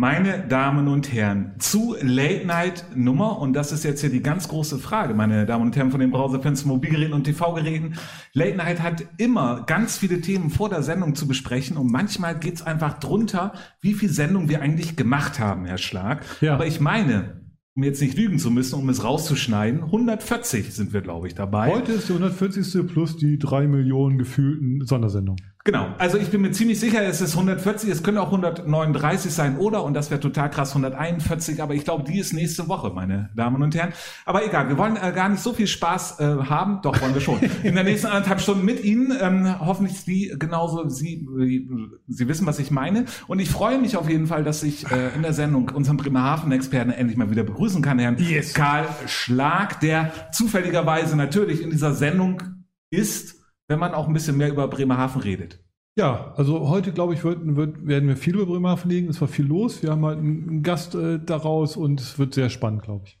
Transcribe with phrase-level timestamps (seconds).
[0.00, 3.38] meine Damen und Herren, zu Late Night Nummer.
[3.38, 6.10] Und das ist jetzt hier die ganz große Frage, meine Damen und Herren, von den
[6.10, 7.96] Browserfans, Mobilgeräten und TV-Geräten.
[8.32, 11.76] Late Night hat immer ganz viele Themen vor der Sendung zu besprechen.
[11.76, 13.52] Und manchmal geht's einfach drunter,
[13.82, 16.24] wie viel Sendung wir eigentlich gemacht haben, Herr Schlag.
[16.40, 16.54] Ja.
[16.54, 17.42] Aber ich meine,
[17.74, 21.70] um jetzt nicht lügen zu müssen, um es rauszuschneiden, 140 sind wir, glaube ich, dabei.
[21.70, 22.86] Heute ist die 140.
[22.86, 25.42] plus die drei Millionen gefühlten Sondersendungen.
[25.62, 29.58] Genau, also ich bin mir ziemlich sicher, es ist 140, es können auch 139 sein
[29.58, 33.28] oder, und das wäre total krass, 141, aber ich glaube, die ist nächste Woche, meine
[33.36, 33.92] Damen und Herren.
[34.24, 37.20] Aber egal, wir wollen äh, gar nicht so viel Spaß äh, haben, doch wollen wir
[37.20, 37.40] schon.
[37.62, 41.68] In der nächsten anderthalb Stunden mit Ihnen, ähm, hoffentlich Sie genauso, Sie, äh,
[42.08, 43.04] Sie wissen, was ich meine.
[43.26, 46.90] Und ich freue mich auf jeden Fall, dass ich äh, in der Sendung unseren Bremerhaven-Experten
[46.90, 48.54] endlich mal wieder begrüßen kann, Herrn yes.
[48.54, 52.42] Karl Schlag, der zufälligerweise natürlich in dieser Sendung
[52.88, 53.39] ist,
[53.70, 55.60] wenn man auch ein bisschen mehr über Bremerhaven redet.
[55.96, 59.08] Ja, also heute, glaube ich, wird, wird, werden wir viel über Bremerhaven legen.
[59.08, 59.80] Es war viel los.
[59.82, 63.20] Wir haben halt einen Gast äh, daraus und es wird sehr spannend, glaube ich.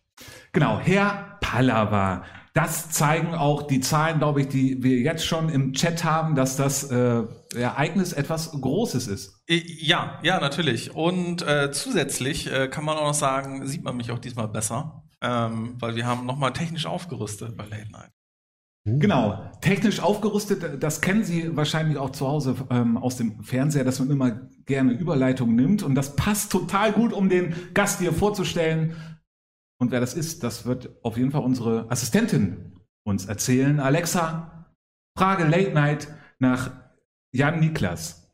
[0.52, 2.24] Genau, Herr Pallava.
[2.52, 6.56] Das zeigen auch die Zahlen, glaube ich, die wir jetzt schon im Chat haben, dass
[6.56, 7.22] das äh,
[7.54, 9.44] Ereignis etwas Großes ist.
[9.48, 10.92] Ja, ja, natürlich.
[10.92, 15.04] Und äh, zusätzlich äh, kann man auch noch sagen, sieht man mich auch diesmal besser,
[15.20, 18.10] ähm, weil wir haben nochmal technisch aufgerüstet bei Late Night.
[18.84, 23.98] Genau, technisch aufgerüstet, das kennen Sie wahrscheinlich auch zu Hause ähm, aus dem Fernseher, dass
[23.98, 28.96] man immer gerne Überleitungen nimmt und das passt total gut, um den Gast hier vorzustellen.
[29.78, 32.72] Und wer das ist, das wird auf jeden Fall unsere Assistentin
[33.04, 33.80] uns erzählen.
[33.80, 34.66] Alexa,
[35.16, 36.08] Frage Late Night
[36.38, 36.70] nach
[37.32, 38.32] Jan Niklas.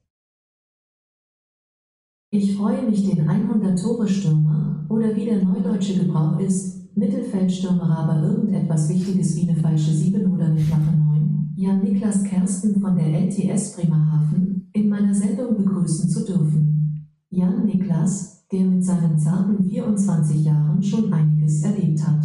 [2.31, 9.37] Ich freue mich, den 100-Tore-Stürmer oder wie der neudeutsche Gebrauch ist, Mittelfeldstürmer aber irgendetwas Wichtiges
[9.37, 14.71] wie eine falsche 7 oder eine flache 9, Jan Niklas Kersten von der LTS Bremerhaven,
[14.73, 17.07] in meiner Sendung begrüßen zu dürfen.
[17.29, 22.25] Jan Niklas, der mit seinen zarten 24 Jahren schon einiges erlebt hat.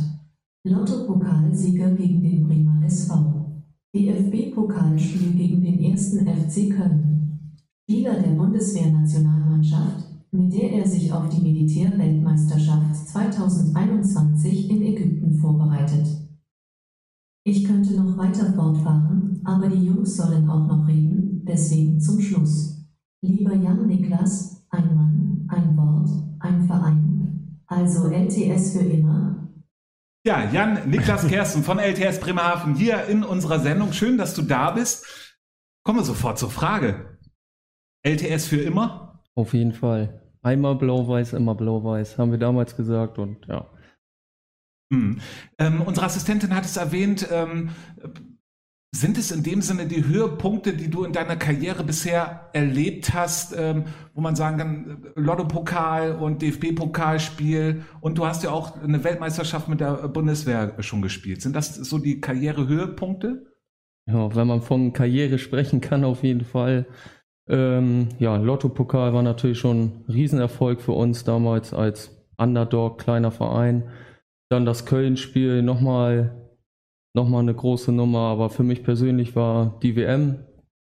[0.64, 3.64] Lotto-Pokalsieger gegen den Bremer SV.
[3.94, 7.58] DFB-Pokalspiel gegen den ersten FC Köln.
[7.84, 16.08] Spieler der Bundeswehrnationalmannschaft, mit der er sich auf die Militärweltmeisterschaft 2021 in Ägypten vorbereitet.
[17.44, 22.86] Ich könnte noch weiter fortfahren, aber die Jungs sollen auch noch reden, deswegen zum Schluss.
[23.22, 26.10] Lieber Jan Niklas, ein Mann, ein Wort,
[26.40, 29.50] ein Verein, also LTS für immer.
[30.26, 33.92] Ja, Jan Niklas Kersten von LTS Bremerhaven hier in unserer Sendung.
[33.92, 35.34] Schön, dass du da bist.
[35.84, 37.18] Kommen wir sofort zur Frage.
[38.04, 39.24] LTS für immer?
[39.36, 40.21] Auf jeden Fall.
[40.42, 43.68] Einmal blau-weiß, immer blau-weiß, haben wir damals gesagt und ja.
[44.92, 45.22] Hm.
[45.58, 47.70] Ähm, unsere Assistentin hat es erwähnt, ähm,
[48.94, 53.56] sind es in dem Sinne die Höhepunkte, die du in deiner Karriere bisher erlebt hast,
[53.58, 59.70] ähm, wo man sagen kann, Lotto-Pokal und DFB-Pokalspiel und du hast ja auch eine Weltmeisterschaft
[59.70, 61.42] mit der Bundeswehr schon gespielt.
[61.42, 63.46] Sind das so die Karrierehöhepunkte?
[64.08, 66.86] Ja, wenn man von Karriere sprechen kann, auf jeden Fall.
[67.50, 73.90] Ähm, ja, Lotto-Pokal war natürlich schon ein Riesenerfolg für uns damals als Underdog, kleiner Verein.
[74.50, 76.38] Dann das Köln-Spiel nochmal
[77.14, 80.46] nochmal eine große Nummer, aber für mich persönlich war die WM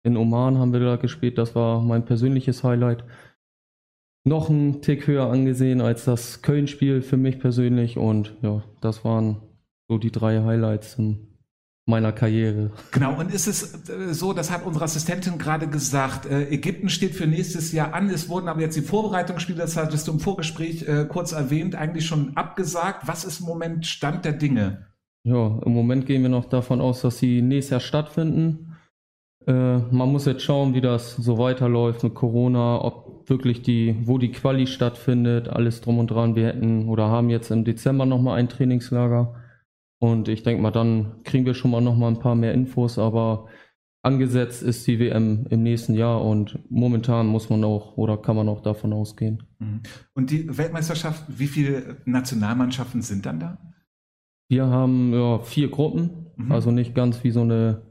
[0.04, 3.04] in Oman haben wir da gespielt, das war mein persönliches Highlight.
[4.26, 9.42] Noch ein Tick höher angesehen als das Köln-Spiel für mich persönlich und ja, das waren
[9.90, 11.29] so die drei Highlights im
[11.90, 12.72] meiner Karriere.
[12.92, 17.16] Genau, und ist es äh, so, das hat unsere Assistentin gerade gesagt, äh, Ägypten steht
[17.16, 20.88] für nächstes Jahr an, es wurden aber jetzt die Vorbereitungsspiele, das hattest du im Vorgespräch
[20.88, 23.08] äh, kurz erwähnt, eigentlich schon abgesagt.
[23.08, 24.86] Was ist im Moment Stand der Dinge?
[25.24, 28.66] Ja, im Moment gehen wir noch davon aus, dass sie nächstes Jahr stattfinden.
[29.46, 34.32] Man muss jetzt schauen, wie das so weiterläuft mit Corona, ob wirklich die, wo die
[34.32, 36.36] Quali stattfindet, alles drum und dran.
[36.36, 39.39] Wir hätten oder haben jetzt im Dezember nochmal ein Trainingslager
[40.00, 42.98] und ich denke mal, dann kriegen wir schon mal noch mal ein paar mehr Infos,
[42.98, 43.48] aber
[44.02, 48.48] angesetzt ist die WM im nächsten Jahr und momentan muss man auch oder kann man
[48.48, 49.44] auch davon ausgehen.
[49.60, 49.82] Mhm.
[50.14, 53.58] Und die Weltmeisterschaft, wie viele Nationalmannschaften sind dann da?
[54.50, 56.52] Wir haben ja, vier Gruppen, mhm.
[56.52, 57.82] also nicht ganz wie so eine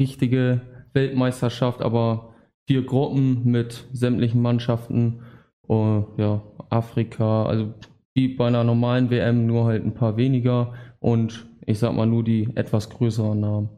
[0.00, 0.60] richtige
[0.92, 2.34] Weltmeisterschaft, aber
[2.68, 5.22] vier Gruppen mit sämtlichen Mannschaften.
[5.68, 7.74] Uh, ja, Afrika, also
[8.14, 10.74] wie bei einer normalen WM, nur halt ein paar weniger
[11.06, 13.68] und ich sag mal nur die etwas größeren Namen.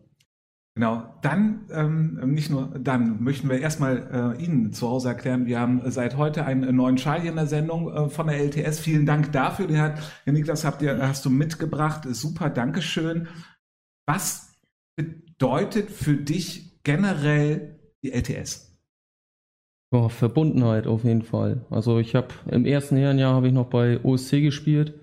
[0.75, 5.60] Genau, dann, ähm, nicht nur dann, möchten wir erstmal äh, Ihnen zu Hause erklären, wir
[5.60, 8.80] haben seit heute einen neuen Schal hier in der Sendung äh, von der LTS.
[8.80, 9.66] Vielen Dank dafür.
[9.66, 12.04] Den hat, Herr Niklas, habt ihr, hast du mitgebracht.
[12.08, 13.28] Super, Dankeschön.
[14.06, 14.58] Was
[14.96, 18.75] bedeutet für dich generell die LTS?
[19.90, 21.66] Oh, Verbundenheit auf jeden Fall.
[21.69, 24.98] Also ich habe im ersten Herrenjahr habe ich noch bei OSC gespielt,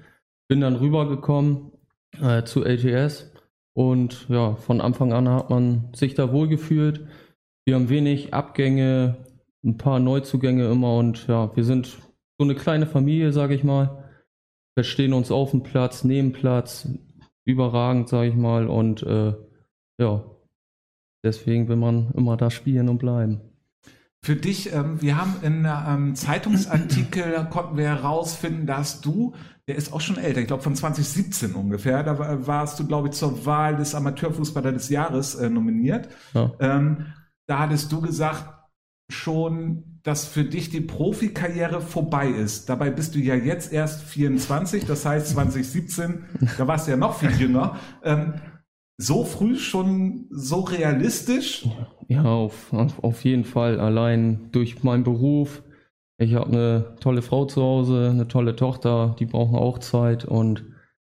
[0.47, 1.71] bin dann rübergekommen
[2.21, 3.31] äh, zu LTS
[3.73, 7.05] und ja, von Anfang an hat man sich da wohlgefühlt.
[7.65, 9.17] Wir haben wenig Abgänge,
[9.63, 11.87] ein paar Neuzugänge immer und ja, wir sind
[12.37, 14.03] so eine kleine Familie, sage ich mal.
[14.77, 16.87] Verstehen uns auf dem Platz, neben Platz,
[17.45, 18.67] überragend, sage ich mal.
[18.67, 19.33] Und äh,
[19.99, 20.23] ja,
[21.23, 23.41] deswegen will man immer da spielen und bleiben.
[24.21, 29.33] Für dich, ähm, wir haben in einem ähm, Zeitungsartikel, konnten wir herausfinden, dass du,
[29.67, 33.15] der ist auch schon älter, ich glaube von 2017 ungefähr, da warst du, glaube ich,
[33.15, 36.09] zur Wahl des Amateurfußballer des Jahres äh, nominiert.
[36.33, 36.51] Ja.
[36.59, 37.07] Ähm,
[37.47, 38.55] da hattest du gesagt,
[39.09, 42.69] schon, dass für dich die Profikarriere vorbei ist.
[42.69, 46.23] Dabei bist du ja jetzt erst 24, das heißt 2017,
[46.57, 47.77] da warst du ja noch viel jünger.
[48.03, 48.35] Ähm,
[48.97, 51.67] so früh schon so realistisch?
[52.07, 53.79] Ja, auf, auf jeden Fall.
[53.79, 55.63] Allein durch meinen Beruf.
[56.17, 60.25] Ich habe eine tolle Frau zu Hause, eine tolle Tochter, die brauchen auch Zeit.
[60.25, 60.65] Und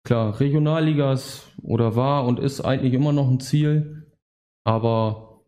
[0.04, 4.06] klar, Regionalligas oder war und ist eigentlich immer noch ein Ziel.
[4.64, 5.42] Aber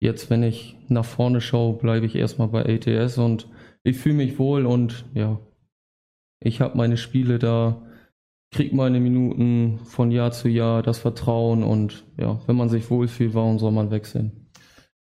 [0.00, 3.48] jetzt, wenn ich nach vorne schaue, bleibe ich erstmal bei ATS und
[3.82, 5.40] ich fühle mich wohl und ja,
[6.40, 7.84] ich habe meine Spiele da
[8.54, 13.34] kriege meine Minuten von Jahr zu Jahr, das Vertrauen und ja, wenn man sich wohlfühlt,
[13.34, 14.43] warum soll man wechseln?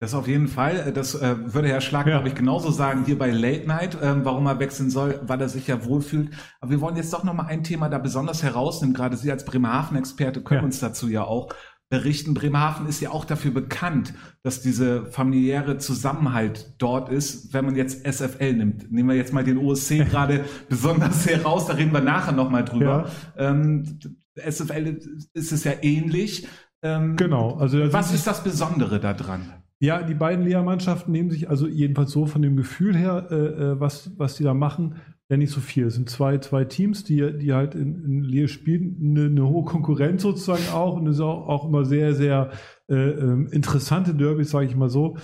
[0.03, 0.91] Das auf jeden Fall.
[0.93, 2.15] Das äh, würde Herr Schlag, ja.
[2.15, 5.49] glaube ich, genauso sagen hier bei Late Night, ähm, warum er wechseln soll, weil er
[5.49, 6.31] sich ja wohlfühlt.
[6.61, 8.97] Aber wir wollen jetzt doch nochmal ein Thema da besonders herausnehmen.
[8.97, 10.65] Gerade Sie als Bremerhaven-Experte können ja.
[10.65, 11.55] uns dazu ja auch
[11.89, 12.35] berichten.
[12.35, 14.13] Bremerhaven ist ja auch dafür bekannt,
[14.43, 18.91] dass diese familiäre Zusammenhalt dort ist, wenn man jetzt SFL nimmt.
[18.91, 23.09] Nehmen wir jetzt mal den OSC gerade besonders heraus, da reden wir nachher nochmal drüber.
[23.39, 23.51] Ja.
[23.51, 24.01] Ähm,
[24.35, 24.99] SFL
[25.33, 26.49] ist es ja ähnlich.
[26.83, 27.55] Ähm, genau.
[27.55, 29.62] Also was ist das Besondere daran?
[29.83, 33.81] Ja, die beiden Lehrmannschaften nehmen sich also jedenfalls so von dem Gefühl her, äh, äh
[33.81, 34.95] was, was die da machen,
[35.29, 35.87] ja nicht so viel.
[35.87, 39.65] Es sind zwei, zwei Teams, die, die halt in, in Leer spielen, eine, eine hohe
[39.65, 42.51] Konkurrenz sozusagen auch und es ist auch, auch immer sehr, sehr
[42.89, 45.17] äh, ähm, interessante Derbys, sage ich mal so.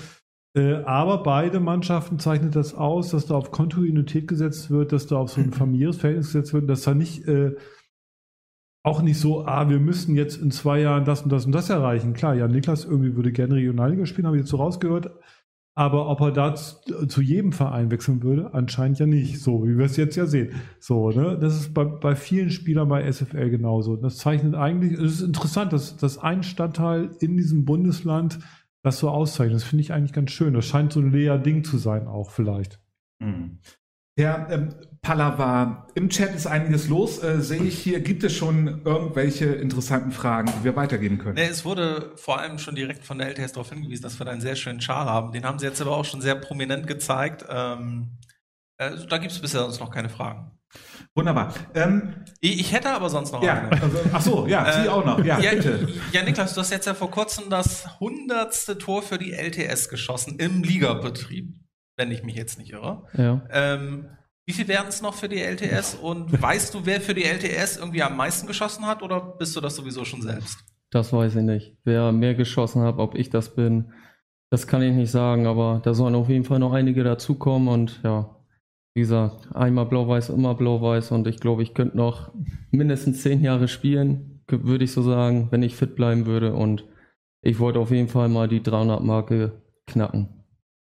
[0.56, 5.18] Äh, aber beide Mannschaften zeichnet das aus, dass da auf Kontinuität gesetzt wird, dass da
[5.18, 7.54] auf so ein familiäres Verhältnis gesetzt wird, dass da nicht äh,
[8.88, 11.68] auch nicht so, ah, wir müssen jetzt in zwei Jahren das und das und das
[11.68, 12.14] erreichen.
[12.14, 15.10] Klar, ja, Niklas irgendwie würde gerne Regionalliga spielen, habe ich jetzt so rausgehört.
[15.74, 19.40] Aber ob er da zu jedem Verein wechseln würde, anscheinend ja nicht.
[19.40, 20.54] So, wie wir es jetzt ja sehen.
[20.80, 21.38] So, ne?
[21.38, 23.94] Das ist bei, bei vielen Spielern bei SFL genauso.
[23.94, 28.40] Das zeichnet eigentlich, es ist interessant, dass, dass ein Stadtteil in diesem Bundesland
[28.82, 29.54] das so auszeichnet.
[29.54, 30.54] Das finde ich eigentlich ganz schön.
[30.54, 32.80] Das scheint so ein leer Ding zu sein, auch vielleicht.
[33.20, 33.58] Mhm.
[34.18, 34.70] Ja, ähm,
[35.02, 37.22] Pallava, im Chat ist einiges los.
[37.22, 41.34] Äh, sehe ich hier, gibt es schon irgendwelche interessanten Fragen, die wir weitergeben können?
[41.34, 44.32] Nee, es wurde vor allem schon direkt von der LTS darauf hingewiesen, dass wir da
[44.32, 45.32] einen sehr schönen Schal haben.
[45.32, 47.44] Den haben sie jetzt aber auch schon sehr prominent gezeigt.
[47.48, 48.18] Ähm,
[48.78, 50.50] äh, da gibt es bisher uns noch keine Fragen.
[51.14, 51.54] Wunderbar.
[51.74, 53.82] Ähm, ich, ich, hätte aber sonst noch ja, eine.
[53.82, 55.24] Also, ach so, ja, Sie äh, auch noch.
[55.24, 55.88] Ja, ja, bitte.
[56.12, 60.38] Ja, Niklas, du hast jetzt ja vor kurzem das hundertste Tor für die LTS geschossen
[60.38, 61.54] im Ligabetrieb
[61.98, 63.02] wenn ich mich jetzt nicht irre.
[63.12, 63.42] Ja.
[63.50, 64.06] Ähm,
[64.48, 65.94] wie viel werden es noch für die LTS?
[65.94, 69.60] Und weißt du, wer für die LTS irgendwie am meisten geschossen hat oder bist du
[69.60, 70.58] das sowieso schon selbst?
[70.88, 71.76] Das weiß ich nicht.
[71.84, 73.92] Wer mehr geschossen hat, ob ich das bin,
[74.48, 78.00] das kann ich nicht sagen, aber da sollen auf jeden Fall noch einige dazukommen und
[78.02, 78.36] ja,
[78.94, 82.32] wie gesagt, einmal blau-weiß, immer blau-weiß und ich glaube, ich könnte noch
[82.70, 86.86] mindestens zehn Jahre spielen, würde ich so sagen, wenn ich fit bleiben würde und
[87.42, 90.37] ich wollte auf jeden Fall mal die 300-Marke knacken.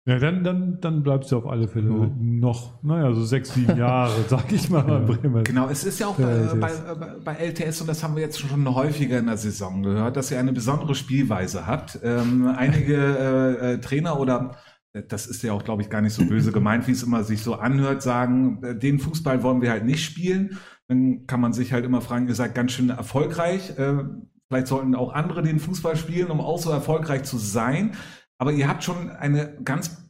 [0.09, 2.11] Ja, dann, dann, dann bleibst du auf alle Fälle ja.
[2.19, 5.43] noch, naja, so sechs, sieben Jahre, sag ich mal, bei Bremen.
[5.43, 6.71] Genau, es ist ja auch bei, bei,
[7.23, 10.39] bei, LTS, und das haben wir jetzt schon häufiger in der Saison gehört, dass ihr
[10.39, 11.99] eine besondere Spielweise habt.
[12.01, 14.55] Ähm, einige äh, äh, Trainer oder
[15.07, 17.43] das ist ja auch, glaube ich, gar nicht so böse gemeint, wie es immer sich
[17.43, 20.57] so anhört, sagen, äh, den Fußball wollen wir halt nicht spielen.
[20.87, 23.77] Dann kann man sich halt immer fragen, ihr seid ganz schön erfolgreich.
[23.77, 24.05] Äh,
[24.47, 27.91] vielleicht sollten auch andere den Fußball spielen, um auch so erfolgreich zu sein.
[28.39, 30.09] Aber ihr habt schon eine ganz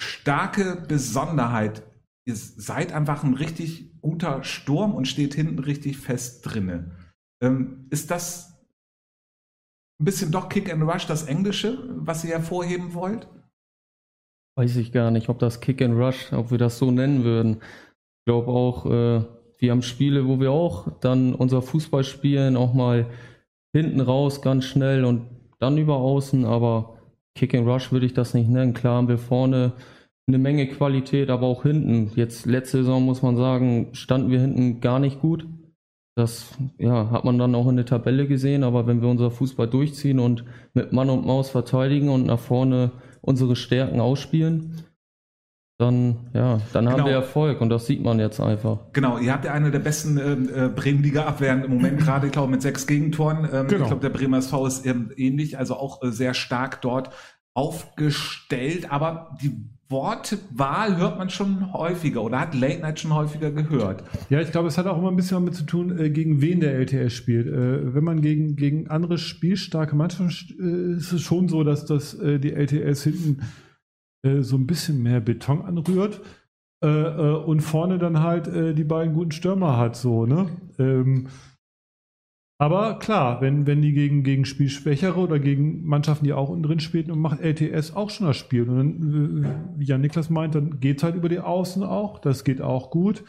[0.00, 1.82] starke Besonderheit.
[2.26, 6.96] Ihr seid einfach ein richtig guter Sturm und steht hinten richtig fest drinne.
[7.42, 8.56] Ähm, ist das
[10.00, 13.28] ein bisschen doch Kick and Rush das Englische, was ihr hervorheben wollt?
[14.58, 17.62] Weiß ich gar nicht, ob das Kick and Rush, ob wir das so nennen würden.
[17.62, 19.24] Ich glaube auch, äh,
[19.58, 23.10] wir haben Spiele, wo wir auch dann unser Fußball spielen, auch mal
[23.74, 26.95] hinten raus ganz schnell und dann über außen, aber
[27.36, 28.74] Kick and Rush würde ich das nicht nennen.
[28.74, 29.74] Klar haben wir vorne
[30.26, 32.10] eine Menge Qualität, aber auch hinten.
[32.16, 35.46] Jetzt letzte Saison muss man sagen, standen wir hinten gar nicht gut.
[36.16, 39.68] Das ja, hat man dann auch in der Tabelle gesehen, aber wenn wir unser Fußball
[39.68, 44.82] durchziehen und mit Mann und Maus verteidigen und nach vorne unsere Stärken ausspielen,
[45.78, 46.98] dann, ja, dann genau.
[46.98, 48.78] haben wir Erfolg und das sieht man jetzt einfach.
[48.94, 52.62] Genau, ihr habt ja eine der besten äh, Bremen-Liga-Abwehren im Moment gerade, ich glaube, mit
[52.62, 53.48] sechs Gegentoren.
[53.52, 53.82] Ähm, genau.
[53.82, 57.10] Ich glaube, der Bremer SV ist ähm, ähnlich, also auch äh, sehr stark dort
[57.52, 59.52] aufgestellt, aber die
[59.88, 64.02] Wortwahl hört man schon häufiger oder hat Late Night schon häufiger gehört.
[64.30, 66.60] Ja, ich glaube, es hat auch immer ein bisschen damit zu tun, äh, gegen wen
[66.60, 67.46] der LTS spielt.
[67.46, 72.16] Äh, wenn man gegen, gegen andere spielstarke Mannschaften äh, ist es schon so, dass das
[72.18, 73.42] die LTS hinten
[74.42, 76.20] so ein bisschen mehr Beton anrührt
[76.80, 80.48] und vorne dann halt die beiden guten Stürmer hat, so, ne?
[80.78, 81.28] Ähm,
[82.58, 86.80] aber klar, wenn, wenn die gegen, gegen Spielschwächere oder gegen Mannschaften, die auch unten drin
[86.80, 88.68] spielen, und macht LTS auch schon das Spiel.
[88.68, 92.18] Und dann, wie Jan Niklas meint, dann geht es halt über die Außen auch.
[92.18, 93.24] Das geht auch gut.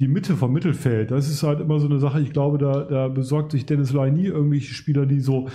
[0.00, 2.20] Die Mitte vom Mittelfeld, das ist halt immer so eine Sache.
[2.20, 5.48] Ich glaube, da, da besorgt sich Dennis Lai nie irgendwelche Spieler, die so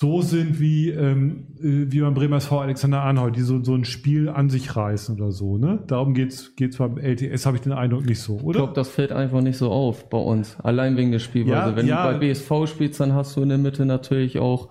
[0.00, 3.84] so sind wie, ähm, äh, wie beim Bremer SV Alexander Arnold, die so, so ein
[3.84, 5.58] Spiel an sich reißen oder so.
[5.58, 5.82] Ne?
[5.88, 8.60] Darum geht es beim LTS, habe ich den Eindruck, nicht so, oder?
[8.60, 11.70] Ich glaube, das fällt einfach nicht so auf bei uns, allein wegen der Spielweise.
[11.70, 12.06] Ja, Wenn ja.
[12.06, 14.68] du bei BSV spielst, dann hast du in der Mitte natürlich auch,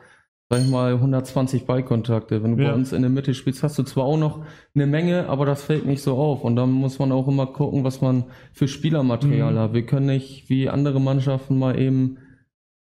[0.50, 2.42] sag ich mal, 120 Ballkontakte.
[2.42, 2.70] Wenn du ja.
[2.70, 5.62] bei uns in der Mitte spielst, hast du zwar auch noch eine Menge, aber das
[5.62, 6.46] fällt nicht so auf.
[6.46, 9.60] Und dann muss man auch immer gucken, was man für Spielermaterial mhm.
[9.60, 9.74] hat.
[9.74, 12.20] Wir können nicht wie andere Mannschaften mal eben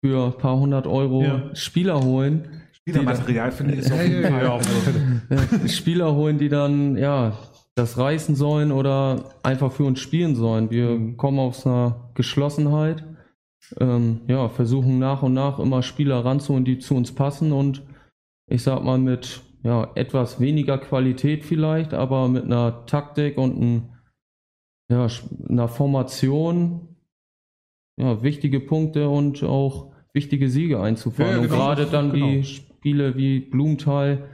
[0.04, 1.56] für ein paar hundert Euro ja.
[1.56, 2.64] Spieler holen.
[2.72, 4.44] Spielermaterial finde ich ist auf jeden Fall.
[4.44, 7.38] Ja, Spieler holen, die dann ja
[7.76, 10.72] das reißen sollen oder einfach für uns spielen sollen.
[10.72, 11.18] Wir mhm.
[11.18, 13.04] kommen aus einer Geschlossenheit,
[13.80, 17.84] ähm, ja, versuchen nach und nach immer Spieler ranzuholen, die zu uns passen und
[18.50, 23.90] ich sag mal mit ja, etwas weniger Qualität vielleicht, aber mit einer Taktik und ein,
[24.90, 25.08] ja,
[25.50, 26.87] einer Formation
[28.00, 31.32] ja, wichtige Punkte und auch wichtige Siege einzufahren.
[31.32, 32.28] Ja, genau, und gerade dann genau.
[32.28, 34.30] die Spiele wie Blumenthal,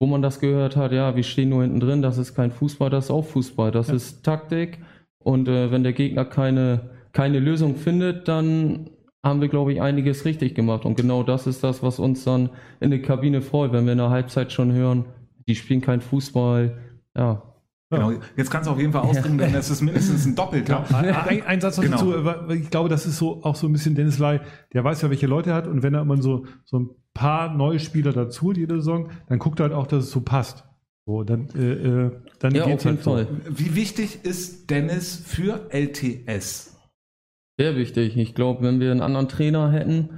[0.00, 2.88] wo man das gehört hat, ja, wir stehen nur hinten drin, das ist kein Fußball,
[2.90, 3.94] das ist auch Fußball, das ja.
[3.94, 4.78] ist Taktik.
[5.22, 8.90] Und äh, wenn der Gegner keine, keine Lösung findet, dann
[9.22, 10.86] haben wir, glaube ich, einiges richtig gemacht.
[10.86, 12.50] Und genau das ist das, was uns dann
[12.80, 15.04] in der Kabine freut, wenn wir in der Halbzeit schon hören,
[15.46, 16.78] die spielen kein Fußball.
[17.16, 17.49] Ja,
[17.90, 20.84] Genau, jetzt kannst du auf jeden Fall ausdrücken, denn das ist mindestens ein Doppelter.
[20.90, 22.22] Ja, ein, ein, Satz noch genau.
[22.22, 24.40] dazu, ich glaube, das ist so auch so ein bisschen Dennis Lai,
[24.72, 27.52] der weiß ja, welche Leute er hat und wenn er immer so, so ein paar
[27.52, 30.64] neue Spieler dazu holt, jede Saison, dann guckt er halt auch, dass es so passt.
[31.04, 33.26] So, dann, äh, äh dann ja, geht's halt so.
[33.48, 36.78] Wie wichtig ist Dennis für LTS?
[37.58, 38.16] Sehr wichtig.
[38.16, 40.10] Ich glaube, wenn wir einen anderen Trainer hätten,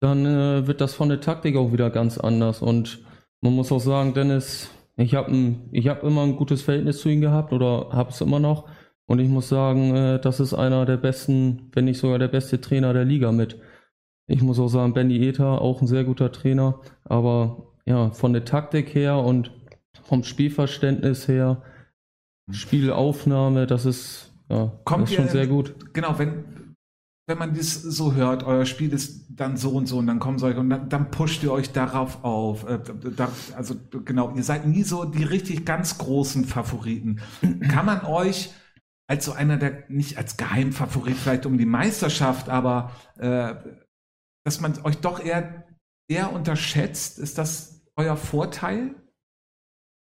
[0.00, 3.04] dann äh, wird das von der Taktik auch wieder ganz anders und
[3.40, 7.52] man muss auch sagen, Dennis ich habe hab immer ein gutes Verhältnis zu ihm gehabt
[7.52, 8.68] oder habe es immer noch.
[9.06, 12.60] Und ich muss sagen, äh, das ist einer der besten, wenn nicht sogar der beste
[12.60, 13.60] Trainer der Liga mit.
[14.26, 16.80] Ich muss auch sagen, Benny Ether, auch ein sehr guter Trainer.
[17.04, 19.50] Aber ja, von der Taktik her und
[20.02, 21.62] vom Spielverständnis her,
[22.50, 25.74] Spielaufnahme, das ist, ja, Kommt das ist schon ihr, sehr gut.
[25.92, 26.44] Genau, wenn,
[27.26, 30.38] wenn man das so hört, euer Spiel ist dann so und so und dann kommen
[30.38, 32.68] solche und dann, dann pusht ihr euch darauf auf.
[32.68, 32.80] Äh,
[33.16, 37.20] da, also genau, ihr seid nie so die richtig ganz großen Favoriten.
[37.68, 38.52] Kann man euch
[39.06, 43.54] als so einer der, nicht als Geheimfavorit vielleicht um die Meisterschaft, aber äh,
[44.44, 45.64] dass man euch doch eher,
[46.08, 48.94] eher unterschätzt, ist das euer Vorteil?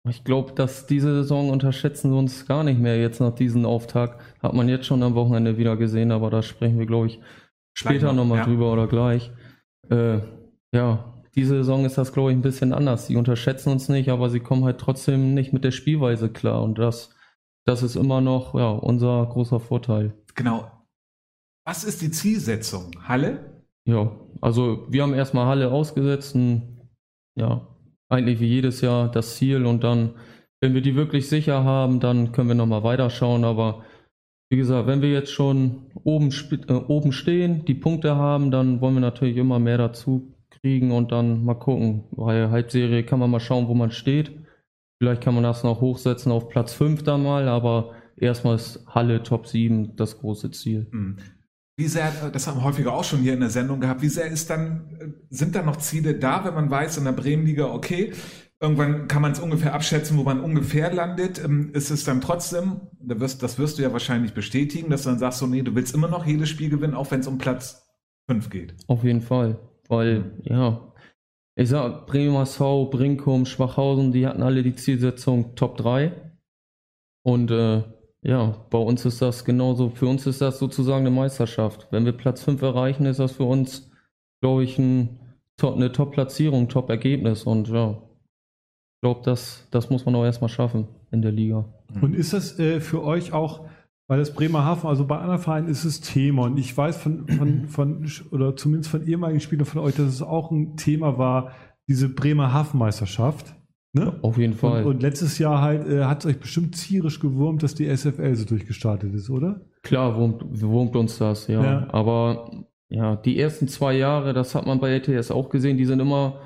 [0.10, 4.22] Ich glaube, dass diese Saison unterschätzen wir uns gar nicht mehr jetzt nach diesem Auftakt.
[4.42, 7.20] Hat man jetzt schon am Wochenende wieder gesehen, aber da sprechen wir, glaube ich,
[7.74, 8.46] später nochmal ja.
[8.46, 9.32] drüber oder gleich.
[9.90, 10.20] Äh,
[10.74, 13.08] ja, diese Saison ist das, glaube ich, ein bisschen anders.
[13.08, 16.64] Sie unterschätzen uns nicht, aber sie kommen halt trotzdem nicht mit der Spielweise klar.
[16.64, 17.16] Und das,
[17.66, 20.14] das ist immer noch ja, unser großer Vorteil.
[20.36, 20.72] Genau.
[21.66, 22.92] Was ist die Zielsetzung?
[23.04, 23.64] Halle?
[23.86, 24.12] Ja,
[24.42, 26.34] also wir haben erstmal Halle ausgesetzt.
[26.34, 26.82] Und,
[27.36, 27.68] ja,
[28.10, 30.16] eigentlich wie jedes Jahr das Ziel und dann,
[30.62, 33.44] wenn wir die wirklich sicher haben, dann können wir nochmal weiterschauen.
[33.44, 33.84] Aber
[34.50, 36.32] wie gesagt, wenn wir jetzt schon oben,
[36.70, 41.12] äh, oben stehen, die Punkte haben, dann wollen wir natürlich immer mehr dazu kriegen und
[41.12, 42.06] dann mal gucken.
[42.12, 44.32] Weil Halbserie kann man mal schauen, wo man steht.
[45.00, 49.22] Vielleicht kann man das noch hochsetzen auf Platz 5 dann mal, aber erstmal ist Halle
[49.22, 50.88] Top 7 das große Ziel.
[50.92, 51.18] Mhm.
[51.78, 54.10] Wie sehr, äh, das haben wir häufiger auch schon hier in der Sendung gehabt, wie
[54.10, 57.66] sehr ist dann, äh, sind da noch Ziele da, wenn man weiß in der Bremenliga,
[57.66, 58.14] okay,
[58.60, 61.44] irgendwann kann man es ungefähr abschätzen, wo man ungefähr landet.
[61.44, 65.40] Ähm, ist es dann trotzdem, das wirst du ja wahrscheinlich bestätigen, dass du dann sagst,
[65.40, 67.88] so, nee, du willst immer noch jedes Spiel gewinnen, auch wenn es um Platz
[68.28, 68.76] 5 geht.
[68.88, 70.42] Auf jeden Fall, weil, mhm.
[70.44, 70.94] ja,
[71.56, 76.12] ich sag, Bremershau, Brinkum, Schwachhausen, die hatten alle die Zielsetzung Top 3.
[77.24, 77.84] Und äh,
[78.24, 79.90] ja, bei uns ist das genauso.
[79.90, 81.88] Für uns ist das sozusagen eine Meisterschaft.
[81.92, 83.92] Wenn wir Platz 5 erreichen, ist das für uns,
[84.42, 85.20] glaube ich, ein,
[85.62, 87.44] eine Top-Platzierung, Top-Ergebnis.
[87.44, 90.88] Und ja, ich glaube, das, das muss man auch erstmal schaffen.
[91.12, 91.66] in der Liga.
[92.02, 93.66] Und ist das äh, für euch auch,
[94.08, 97.68] weil das Bremerhaven, also bei anderen Vereinen ist es Thema und ich weiß von, von,
[97.68, 101.52] von oder zumindest von ehemaligen Spielern von euch, dass es auch ein Thema war,
[101.88, 103.54] diese Bremer Hafenmeisterschaft.
[103.98, 104.14] Ne?
[104.22, 104.84] Auf jeden Fall.
[104.84, 108.36] Und, und letztes Jahr halt äh, hat es euch bestimmt zierisch gewurmt, dass die SFL
[108.36, 109.62] so durchgestartet ist, oder?
[109.84, 111.64] Klar, wurmt, wurmt uns das, ja.
[111.64, 111.88] ja.
[111.92, 112.52] Aber
[112.90, 116.40] ja, die ersten zwei Jahre, das hat man bei ETS auch gesehen, die sind immer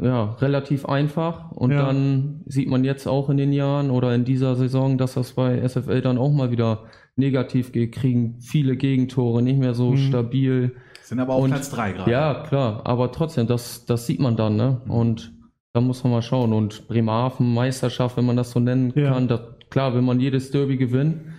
[0.00, 1.50] ja, relativ einfach.
[1.52, 1.86] Und ja.
[1.86, 5.66] dann sieht man jetzt auch in den Jahren oder in dieser Saison, dass das bei
[5.66, 6.84] SFL dann auch mal wieder
[7.16, 9.96] negativ geht, kriegen viele Gegentore, nicht mehr so mhm.
[9.96, 10.76] stabil.
[11.02, 12.10] Sind aber auf Platz drei gerade.
[12.10, 14.82] Ja, klar, aber trotzdem, das, das sieht man dann, ne?
[14.84, 14.90] Mhm.
[14.90, 15.37] Und
[15.74, 16.52] da muss man mal schauen.
[16.52, 19.12] Und Bremerhaven, Meisterschaft, wenn man das so nennen ja.
[19.12, 21.34] kann, das, klar, will man jedes Derby gewinnen.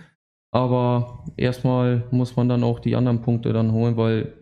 [0.52, 4.34] Aber erstmal muss man dann auch die anderen Punkte dann holen, weil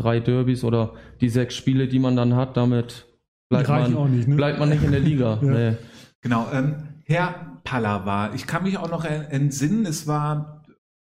[0.00, 3.06] drei Derbys oder die sechs Spiele, die man dann hat, damit
[3.48, 4.34] bleibt, man, nicht, ne?
[4.34, 5.38] bleibt man nicht in der Liga.
[5.42, 5.50] ja.
[5.50, 5.76] nee.
[6.22, 6.48] Genau.
[6.52, 6.74] Ähm,
[7.04, 10.64] Herr Pallava, ich kann mich auch noch entsinnen, es war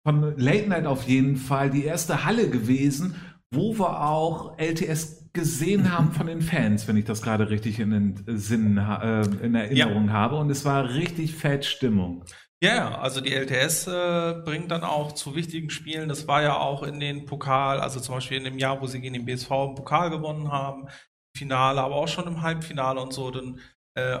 [0.06, 3.14] von Late Night auf jeden Fall die erste Halle gewesen,
[3.54, 7.90] wo wir auch LTS gesehen haben von den Fans, wenn ich das gerade richtig in
[7.90, 10.12] den Sinn, äh, in Erinnerung ja.
[10.12, 10.36] habe.
[10.36, 12.24] Und es war richtig fett Stimmung.
[12.62, 16.08] Ja, also die LTS äh, bringt dann auch zu wichtigen Spielen.
[16.08, 19.00] Das war ja auch in den Pokal, also zum Beispiel in dem Jahr, wo sie
[19.00, 20.88] gegen den BSV im Pokal gewonnen haben,
[21.36, 23.30] Finale, aber auch schon im Halbfinale und so.
[23.30, 23.60] Dann
[23.96, 24.18] äh,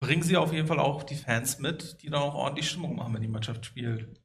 [0.00, 3.14] bringen sie auf jeden Fall auch die Fans mit, die dann auch ordentlich Stimmung machen,
[3.14, 4.20] wenn die Mannschaft spielt.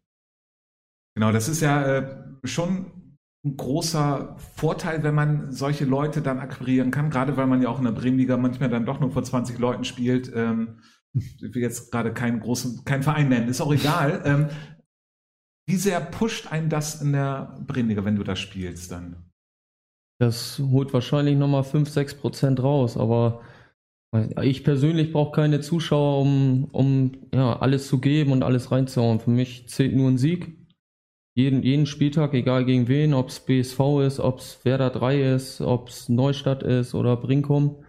[1.16, 3.03] Genau, das ist ja äh, schon
[3.46, 7.78] ein großer Vorteil, wenn man solche Leute dann akquirieren kann, gerade weil man ja auch
[7.78, 10.32] in der Bremenliga manchmal dann doch nur vor 20 Leuten spielt.
[10.34, 10.80] Ähm,
[11.14, 14.22] ich will jetzt gerade keinen großen, keinen Verein nennen, ist auch egal.
[14.26, 14.48] Ähm,
[15.66, 19.32] wie sehr pusht einen das in der Bremenliga, wenn du da spielst dann?
[20.20, 23.42] Das holt wahrscheinlich nochmal 5, 6 Prozent raus, aber
[24.42, 29.20] ich persönlich brauche keine Zuschauer, um, um ja, alles zu geben und alles reinzuhauen.
[29.20, 30.56] Für mich zählt nur ein Sieg.
[31.36, 35.62] Jeden, jeden Spieltag, egal gegen wen, ob es BSV ist, ob es Werder 3 ist,
[35.62, 37.84] ob es Neustadt ist oder Brinkum.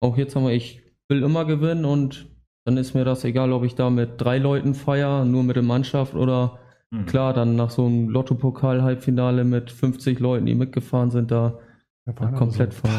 [0.00, 2.26] Auch jetzt haben wir, ich will immer gewinnen und
[2.64, 5.62] dann ist mir das egal, ob ich da mit drei Leuten feiere, nur mit der
[5.62, 7.06] Mannschaft oder mhm.
[7.06, 11.58] klar, dann nach so einem Lotto-Pokal-Halbfinale mit 50 Leuten, die mitgefahren sind, da,
[12.06, 12.90] da komplett so voll.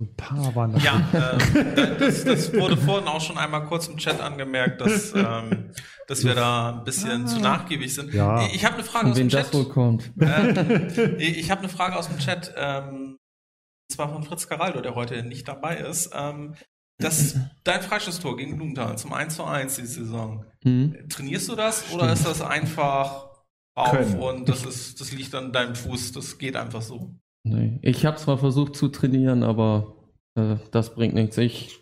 [0.00, 0.82] Ein paar waren das.
[0.82, 5.70] Ja, äh, das, das, wurde vorhin auch schon einmal kurz im Chat angemerkt, dass, ähm,
[6.08, 7.26] dass wir da ein bisschen ah.
[7.26, 8.12] zu nachgiebig sind.
[8.12, 8.44] Ja.
[8.48, 9.46] Ich habe eine Frage aus dem Chat.
[9.46, 10.10] Das wohl kommt.
[10.20, 13.18] Äh, ich habe eine Frage aus dem Chat, ähm,
[13.88, 16.10] und zwar von Fritz Caraldo, der heute nicht dabei ist.
[16.12, 16.54] Ähm,
[16.98, 20.44] das, dein Freistoßtor gegen Blumenthal zum 1 zu 1 die Saison.
[20.64, 21.08] Mhm.
[21.08, 22.02] Trainierst du das Stimmt.
[22.02, 23.28] oder ist das einfach
[23.76, 24.18] auf Können.
[24.20, 27.14] und das ist, das liegt an deinem Fuß, das geht einfach so?
[27.44, 27.78] Nee.
[27.82, 29.94] Ich habe zwar versucht zu trainieren, aber
[30.34, 31.36] äh, das bringt nichts.
[31.38, 31.78] Ich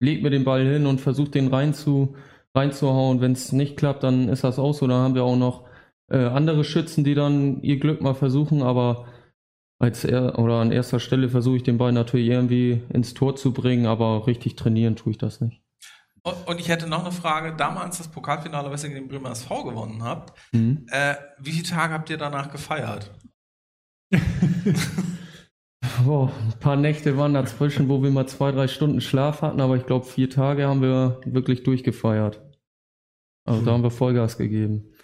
[0.00, 2.16] leg mir den Ball hin und versuche den rein zu,
[2.54, 3.20] reinzuhauen.
[3.20, 4.86] Wenn es nicht klappt, dann ist das auch so.
[4.86, 5.66] Dann haben wir auch noch
[6.10, 9.06] äh, andere Schützen, die dann ihr Glück mal versuchen, aber
[9.78, 13.52] als er oder an erster Stelle versuche ich den Ball natürlich irgendwie ins Tor zu
[13.52, 15.62] bringen, aber richtig trainieren tue ich das nicht.
[16.46, 17.54] Und ich hätte noch eine Frage.
[17.54, 20.86] Damals das Pokalfinale, was ihr gegen den Bremer SV gewonnen habt, mhm.
[20.90, 23.12] äh, wie viele Tage habt ihr danach gefeiert?
[26.04, 29.76] Boah, ein paar Nächte waren dazwischen, wo wir mal zwei, drei Stunden Schlaf hatten, aber
[29.76, 32.42] ich glaube, vier Tage haben wir wirklich durchgefeiert.
[33.44, 33.64] Also mhm.
[33.64, 34.94] da haben wir Vollgas gegeben.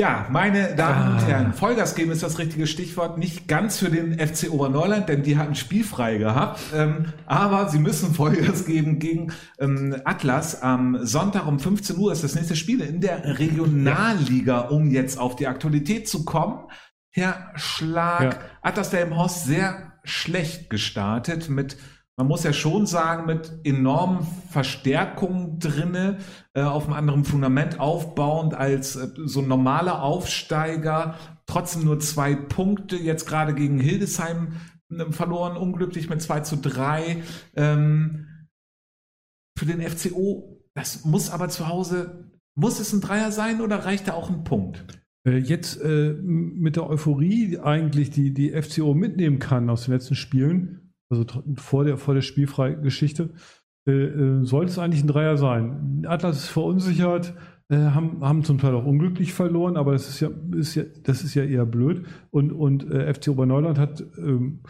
[0.00, 1.26] Ja, meine Damen und ah.
[1.26, 3.18] Herren, Vollgas geben ist das richtige Stichwort.
[3.18, 6.60] Nicht ganz für den FC Oberneuland, denn die hatten spielfrei gehabt.
[6.74, 10.62] Ähm, aber sie müssen Vollgas geben gegen ähm, Atlas.
[10.62, 15.36] Am Sonntag um 15 Uhr ist das nächste Spiel in der Regionalliga, um jetzt auf
[15.36, 16.64] die Aktualität zu kommen.
[17.12, 18.40] Herr Schlag, ja.
[18.62, 21.76] Atlas Delmenhorst sehr schlecht gestartet mit
[22.20, 26.18] man muss ja schon sagen, mit enormen Verstärkungen drinne,
[26.52, 31.14] äh, auf einem anderen Fundament aufbauend als äh, so ein normaler Aufsteiger.
[31.46, 34.52] Trotzdem nur zwei Punkte, jetzt gerade gegen Hildesheim
[34.90, 37.22] äh, verloren, unglücklich mit 2 zu 3.
[37.56, 38.26] Ähm,
[39.56, 44.08] für den FCO, das muss aber zu Hause, muss es ein Dreier sein oder reicht
[44.08, 44.99] da auch ein Punkt?
[45.26, 50.14] Äh, jetzt äh, mit der Euphorie eigentlich, die die FCO mitnehmen kann aus den letzten
[50.14, 51.24] Spielen, also
[51.56, 53.30] vor der, vor der Spielfreigeschichte,
[53.86, 56.04] äh, äh, sollte es eigentlich ein Dreier sein.
[56.06, 57.34] Atlas ist verunsichert,
[57.68, 61.22] äh, haben, haben zum Teil auch unglücklich verloren, aber das ist ja, ist ja, das
[61.22, 62.06] ist ja eher blöd.
[62.30, 64.62] Und, und äh, FC Oberneuland hat, ähm,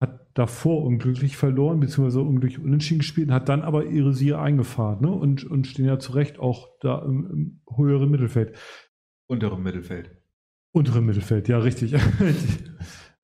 [0.00, 5.10] hat davor unglücklich verloren, beziehungsweise unglücklich unentschieden gespielt, hat dann aber ihre Sieger eingefahren ne?
[5.10, 8.56] und, und stehen ja zu Recht auch da im, im höheren Mittelfeld.
[9.28, 10.10] Unterem Mittelfeld.
[10.72, 11.94] Unterem Mittelfeld, ja, richtig.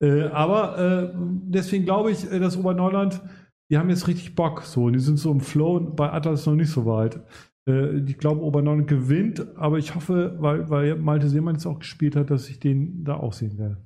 [0.01, 3.21] Äh, aber äh, deswegen glaube ich, äh, dass Oberneuland,
[3.69, 6.45] die haben jetzt richtig Bock so und die sind so im Flow und bei Atlas
[6.45, 7.21] noch nicht so weit.
[7.67, 12.15] Äh, ich glaube, Oberneuland gewinnt, aber ich hoffe, weil, weil Malte Seemann jetzt auch gespielt
[12.15, 13.77] hat, dass ich den da auch sehen werde.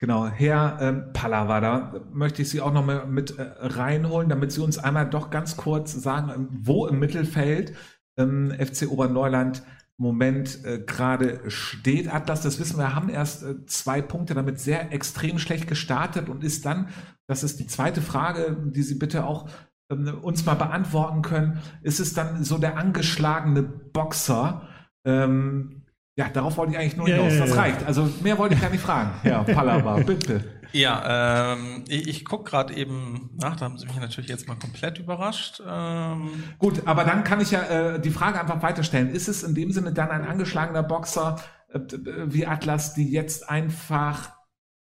[0.00, 4.60] Genau, Herr ähm, Pallavada, möchte ich Sie auch noch mal mit äh, reinholen, damit Sie
[4.60, 7.72] uns einmal doch ganz kurz sagen, wo im Mittelfeld
[8.16, 9.62] ähm, FC Oberneuland
[10.02, 12.12] Moment äh, gerade steht.
[12.12, 16.44] Atlas, das wissen wir, haben erst äh, zwei Punkte damit sehr extrem schlecht gestartet und
[16.44, 16.88] ist dann,
[17.26, 19.48] das ist die zweite Frage, die Sie bitte auch
[19.90, 24.68] ähm, uns mal beantworten können, ist es dann so der angeschlagene Boxer,
[25.06, 25.81] ähm,
[26.16, 27.38] ja, darauf wollte ich eigentlich nur hinaus.
[27.38, 27.84] das reicht.
[27.86, 29.10] Also mehr wollte ich gar nicht fragen.
[29.22, 30.44] Herr Pallava, bitte.
[30.72, 34.56] Ja, ähm, ich, ich gucke gerade eben nach, da haben Sie mich natürlich jetzt mal
[34.56, 35.62] komplett überrascht.
[35.66, 39.10] Ähm Gut, aber dann kann ich ja äh, die Frage einfach weiterstellen.
[39.10, 41.38] Ist es in dem Sinne dann ein angeschlagener Boxer
[41.72, 41.80] äh,
[42.26, 44.32] wie Atlas, die jetzt einfach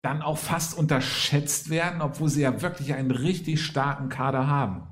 [0.01, 4.87] dann auch fast unterschätzt werden, obwohl sie ja wirklich einen richtig starken Kader haben?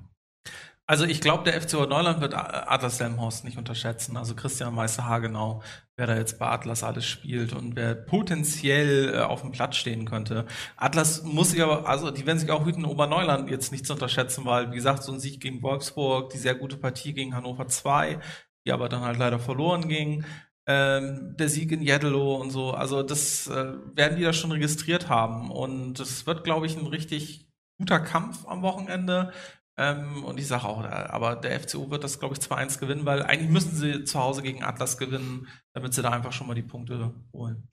[0.87, 4.17] Also ich glaube, der FC Neuland wird Atlas Delmhorst nicht unterschätzen.
[4.17, 5.63] Also Christian Meister Hagenau,
[5.97, 10.05] wer da jetzt bei Atlas alles spielt und wer potenziell äh, auf dem Platz stehen
[10.05, 10.45] könnte.
[10.75, 14.45] Atlas muss sich aber, also die werden sich auch hüten, Oberneuland jetzt nicht zu unterschätzen,
[14.45, 18.19] weil, wie gesagt, so ein Sieg gegen Wolfsburg, die sehr gute Partie gegen Hannover 2,
[18.65, 20.25] die aber dann halt leider verloren ging.
[20.67, 25.09] Ähm, der Sieg in Jeddelo und so, also das äh, werden die da schon registriert
[25.09, 25.51] haben.
[25.51, 29.31] Und es wird, glaube ich, ein richtig guter Kampf am Wochenende.
[29.77, 33.05] Ähm, und ich sage auch, äh, aber der FCU wird das, glaube ich, 2-1 gewinnen,
[33.05, 36.53] weil eigentlich müssen sie zu Hause gegen Atlas gewinnen, damit sie da einfach schon mal
[36.53, 37.67] die Punkte holen.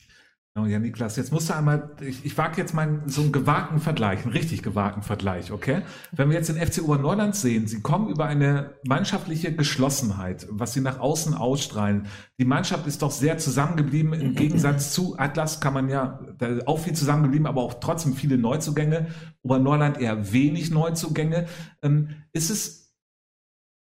[0.55, 3.81] Genau, ja, Niklas, jetzt musst du einmal, ich, ich wage jetzt mal so einen gewagten
[3.81, 5.81] Vergleich, einen richtig gewagten Vergleich, okay?
[6.11, 10.83] Wenn wir jetzt den FC Oberneuland sehen, sie kommen über eine mannschaftliche Geschlossenheit, was sie
[10.83, 12.07] nach außen ausstrahlen.
[12.39, 16.81] Die Mannschaft ist doch sehr zusammengeblieben, im Gegensatz zu Atlas kann man ja, da auch
[16.81, 19.07] viel zusammengeblieben, aber auch trotzdem viele Neuzugänge.
[19.41, 21.47] Oberneuland eher wenig Neuzugänge.
[21.81, 22.95] Ähm, ist es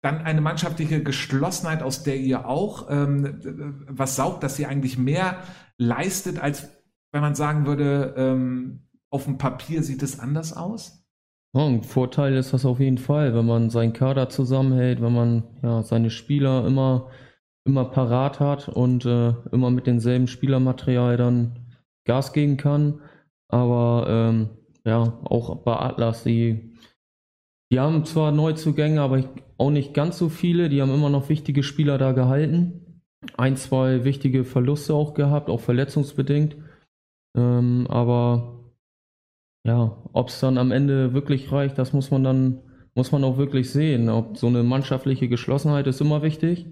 [0.01, 5.37] dann eine mannschaftliche Geschlossenheit, aus der ihr auch ähm, was saugt, dass sie eigentlich mehr
[5.79, 6.69] leistet, als
[7.11, 11.03] wenn man sagen würde, ähm, auf dem Papier sieht es anders aus?
[11.55, 15.43] Ja, ein Vorteil ist das auf jeden Fall, wenn man seinen Kader zusammenhält, wenn man
[15.63, 17.09] ja, seine Spieler immer,
[17.65, 21.65] immer parat hat und äh, immer mit demselben Spielermaterial dann
[22.05, 23.01] Gas geben kann.
[23.47, 24.49] Aber ähm,
[24.85, 26.75] ja, auch bei Atlas, die,
[27.71, 29.23] die haben zwar Neuzugänge, aber
[29.57, 30.69] auch nicht ganz so viele.
[30.69, 32.88] Die haben immer noch wichtige Spieler da gehalten
[33.37, 36.55] ein, zwei wichtige Verluste auch gehabt, auch verletzungsbedingt.
[37.35, 38.71] Ähm, aber
[39.65, 42.61] ja, ob es dann am Ende wirklich reicht, das muss man dann,
[42.95, 44.09] muss man auch wirklich sehen.
[44.09, 46.67] Ob so eine mannschaftliche Geschlossenheit ist immer wichtig.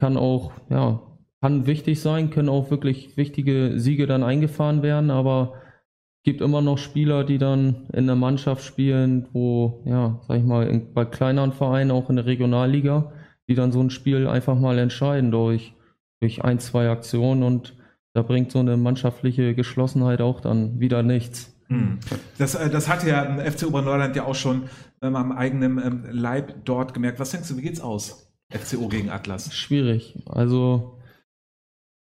[0.00, 1.02] Kann auch, ja,
[1.40, 5.54] kann wichtig sein, können auch wirklich wichtige Siege dann eingefahren werden, aber
[6.24, 10.66] gibt immer noch Spieler, die dann in der Mannschaft spielen, wo, ja, sag ich mal,
[10.66, 13.12] in, bei kleineren Vereinen, auch in der Regionalliga,
[13.52, 15.74] die dann so ein Spiel einfach mal entscheiden durch,
[16.20, 17.76] durch ein, zwei Aktionen und
[18.14, 21.54] da bringt so eine mannschaftliche Geschlossenheit auch dann wieder nichts.
[21.68, 21.98] Hm.
[22.38, 24.64] Das, äh, das hat ja FC Oberneuland ja auch schon
[25.02, 27.20] ähm, am eigenen ähm, Leib dort gemerkt.
[27.20, 28.32] Was denkst du, wie geht's aus?
[28.50, 29.54] FCO gegen Atlas?
[29.54, 30.18] Schwierig.
[30.26, 30.98] Also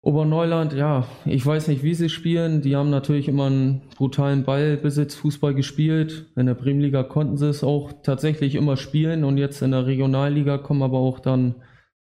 [0.04, 2.60] Oberneuland, ja, ich weiß nicht, wie sie spielen.
[2.60, 6.26] Die haben natürlich immer einen brutalen Ballbesitz, Fußball gespielt.
[6.36, 10.58] In der Bremenliga konnten sie es auch tatsächlich immer spielen und jetzt in der Regionalliga
[10.58, 11.54] kommen aber auch dann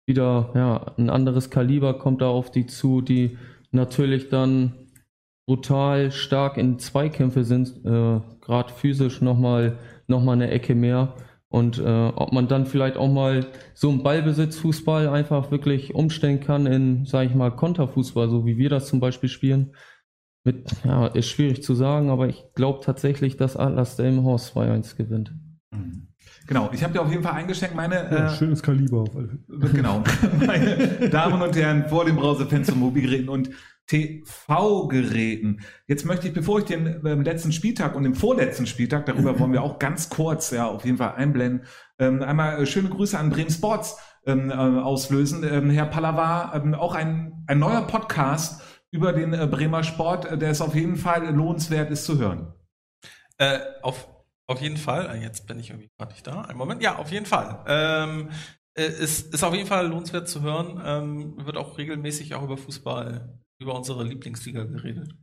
[0.06, 3.36] wieder, ja, ein anderes Kaliber kommt da auf die zu, die
[3.72, 4.74] natürlich dann
[5.46, 11.14] brutal stark in Zweikämpfe sind, äh, gerade physisch nochmal noch mal eine Ecke mehr.
[11.50, 16.66] Und äh, ob man dann vielleicht auch mal so einen Ballbesitzfußball einfach wirklich umstellen kann
[16.66, 19.74] in, sage ich mal, Konterfußball, so wie wir das zum Beispiel spielen.
[20.44, 25.34] Mit, ja, ist schwierig zu sagen, aber ich glaube tatsächlich, dass Atlas Delmenhorst 2-1 gewinnt.
[25.74, 26.08] Mhm.
[26.46, 27.94] Genau, ich habe dir auf jeden Fall eingeschenkt, meine.
[27.94, 29.38] Ja, äh, schönes Kaliber auf alle.
[29.72, 30.02] Genau,
[30.46, 33.50] meine Damen und Herren vor dem Browserfenster Mobilgeräten und
[33.88, 35.62] TV-Geräten.
[35.86, 39.52] Jetzt möchte ich, bevor ich den ähm, letzten Spieltag und den vorletzten Spieltag, darüber wollen
[39.52, 41.66] wir auch ganz kurz ja auf jeden Fall einblenden,
[41.98, 45.42] ähm, einmal äh, schöne Grüße an Bremen Sports ähm, äh, auslösen.
[45.42, 50.38] Ähm, Herr Pallava, ähm, auch ein, ein neuer Podcast über den äh, Bremer Sport, äh,
[50.38, 52.52] der ist auf jeden Fall lohnenswert ist zu hören.
[53.38, 54.06] Äh, auf,
[54.46, 55.16] auf jeden Fall.
[55.16, 56.42] Äh, jetzt bin ich irgendwie gerade nicht da.
[56.42, 56.82] Einen Moment.
[56.82, 57.64] Ja, auf jeden Fall.
[57.66, 58.30] Ähm,
[58.74, 60.80] ist, ist auf jeden Fall lohnenswert zu hören.
[60.84, 65.14] Ähm, wird auch regelmäßig auch über Fußball über unsere Lieblingsliga geredet.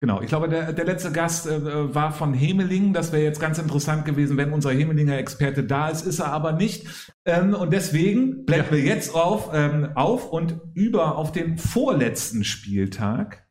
[0.00, 2.94] Genau, ich glaube, der, der letzte Gast äh, war von Hemeling.
[2.94, 6.52] Das wäre jetzt ganz interessant gewesen, wenn unser Hemelinger Experte da ist, ist er aber
[6.52, 7.12] nicht.
[7.26, 8.78] Ähm, und deswegen blenden ja.
[8.78, 13.46] wir jetzt auf, ähm, auf und über auf den vorletzten Spieltag.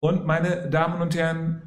[0.00, 1.66] Und meine Damen und Herren,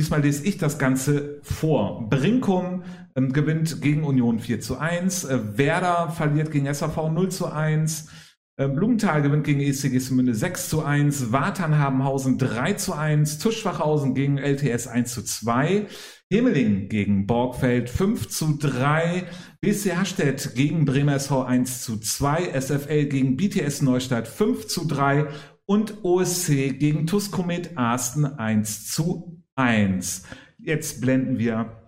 [0.00, 2.08] Diesmal lese ich das Ganze vor.
[2.08, 2.84] Brinkum
[3.14, 5.24] ähm, gewinnt gegen Union 4 zu 1.
[5.24, 8.08] Äh, Werder verliert gegen SAV 0 zu 1.
[8.56, 11.32] Äh, Blumenthal gewinnt gegen ECG Münde 6 zu 1.
[11.32, 13.38] Waternhabenhausen 3 zu 1.
[13.38, 15.86] Tuschwachhausen gegen LTS 1 zu 2.
[16.30, 19.24] Hemeling gegen Borgfeld 5 zu 3.
[19.60, 22.52] BC Hastedt gegen Bremer SV 1 zu 2.
[22.60, 25.28] SFL gegen BTS Neustadt 5 zu 3.
[25.64, 30.24] Und OSC gegen Tuskomet Arsten 1 zu 1.
[30.58, 31.80] Jetzt blenden wir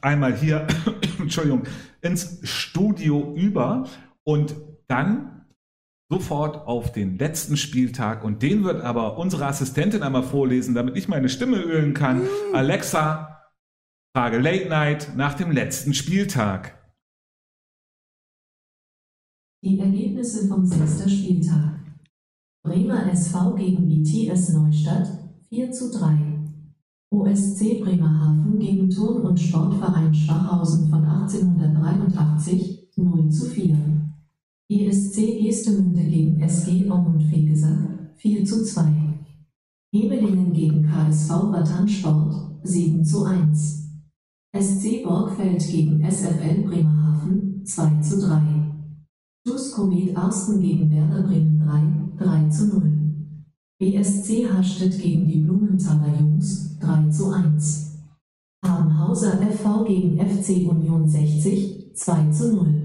[0.00, 0.66] einmal hier,
[1.18, 1.64] Entschuldigung,
[2.02, 3.88] ins Studio über
[4.24, 4.56] und
[4.88, 5.43] dann
[6.14, 11.08] sofort auf den letzten Spieltag und den wird aber unsere Assistentin einmal vorlesen, damit ich
[11.08, 12.22] meine Stimme ölen kann.
[12.22, 12.54] Mm.
[12.54, 13.42] Alexa,
[14.16, 16.78] Frage Late Night nach dem letzten Spieltag.
[19.64, 21.80] Die Ergebnisse vom sechsten Spieltag.
[22.64, 25.08] Bremer SV gegen BTS Neustadt
[25.48, 26.16] 4 zu 3.
[27.10, 34.03] OSC Bremerhaven gegen Turn- und Sportverein Schwachhausen von 1883 0 zu 4.
[34.70, 38.82] ESC Gestemünde gegen SG Aumund Fegesack 4 zu 2.
[39.92, 43.90] Hebelingen gegen KSV Wattansport 7 zu 1.
[44.58, 48.40] SC Borgfeld gegen SFL Bremerhaven 2 zu 3.
[49.46, 51.58] TuS Komet Arsten gegen Werder Bremen
[52.16, 52.90] 3 3 zu 0.
[53.78, 57.98] BSC Hastedt gegen die Blumenthaler Jungs 3 zu 1.
[58.64, 62.83] Harmhauser FV gegen FC Union 60 2 zu 0.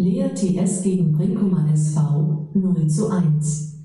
[0.00, 3.82] Leer TS gegen Brinkumer SV 0 zu 1.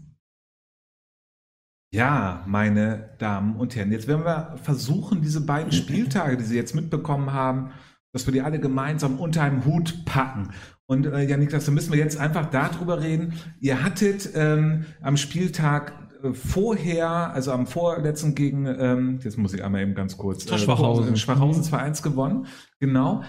[1.91, 6.75] Ja, meine Damen und Herren, jetzt werden wir versuchen, diese beiden Spieltage, die Sie jetzt
[6.75, 7.71] mitbekommen haben,
[8.11, 10.51] dass wir die alle gemeinsam unter einem Hut packen.
[10.85, 13.33] Und äh, Janik, da müssen wir jetzt einfach darüber reden.
[13.59, 15.93] Ihr hattet ähm, am Spieltag
[16.33, 21.17] vorher, also am vorletzten gegen, ähm, jetzt muss ich einmal eben ganz kurz, äh, Schwachhausen,
[21.17, 22.03] Schwachhausen 2-1 mhm.
[22.03, 22.45] gewonnen,
[22.79, 23.23] genau.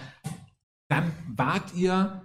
[0.91, 2.24] Dann wart ihr,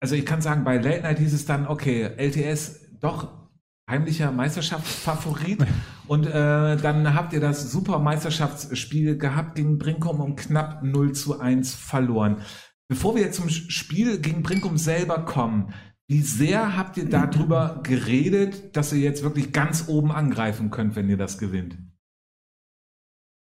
[0.00, 3.48] also ich kann sagen, bei Late Night hieß es dann, okay, LTS doch
[3.88, 5.66] heimlicher Meisterschaftsfavorit
[6.06, 11.40] und äh, dann habt ihr das super Meisterschaftsspiel gehabt gegen Brinkum und knapp 0 zu
[11.40, 12.42] 1 verloren.
[12.88, 15.74] Bevor wir jetzt zum Spiel gegen Brinkum selber kommen,
[16.06, 21.08] wie sehr habt ihr darüber geredet, dass ihr jetzt wirklich ganz oben angreifen könnt, wenn
[21.08, 21.76] ihr das gewinnt?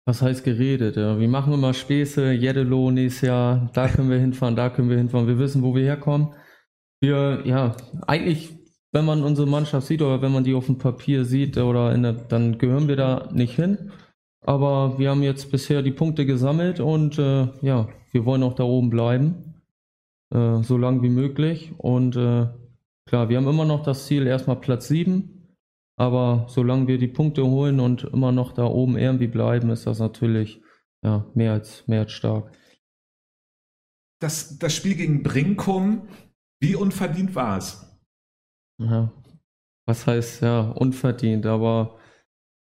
[0.05, 0.95] Was heißt geredet?
[0.97, 4.97] Ja, wir machen immer Späße, Jeddelo nächstes Jahr, da können wir hinfahren, da können wir
[4.97, 5.27] hinfahren.
[5.27, 6.33] Wir wissen, wo wir herkommen.
[7.01, 7.75] Wir, ja,
[8.07, 8.57] eigentlich,
[8.91, 12.13] wenn man unsere Mannschaft sieht oder wenn man die auf dem Papier sieht oder der,
[12.13, 13.91] dann gehören wir da nicht hin.
[14.43, 18.63] Aber wir haben jetzt bisher die Punkte gesammelt und äh, ja, wir wollen auch da
[18.63, 19.51] oben bleiben
[20.31, 21.71] äh, so lang wie möglich.
[21.77, 22.47] Und äh,
[23.05, 25.40] klar, wir haben immer noch das Ziel, erstmal Platz 7.
[26.01, 29.99] Aber solange wir die Punkte holen und immer noch da oben irgendwie bleiben, ist das
[29.99, 30.59] natürlich
[31.03, 32.57] ja, mehr, als, mehr als stark.
[34.19, 36.07] Das, das Spiel gegen Brinkum,
[36.59, 37.85] wie unverdient war es?
[38.79, 39.11] Ja,
[39.87, 41.99] was heißt ja unverdient, aber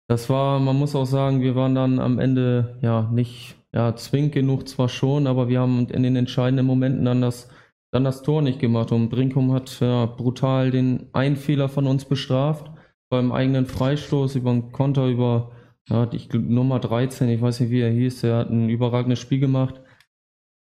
[0.07, 4.33] das war, man muss auch sagen, wir waren dann am Ende ja nicht ja, zwingend
[4.33, 7.49] genug zwar schon, aber wir haben in den entscheidenden Momenten dann das
[7.91, 8.93] dann das Tor nicht gemacht.
[8.93, 12.71] Und Brinkum hat ja, brutal den einen Fehler von uns bestraft.
[13.11, 15.53] Beim eigenen Freistoß über einen Konter über
[15.89, 19.41] ja, ich, Nummer 13, ich weiß nicht wie er hieß, der hat ein überragendes Spiel
[19.41, 19.81] gemacht.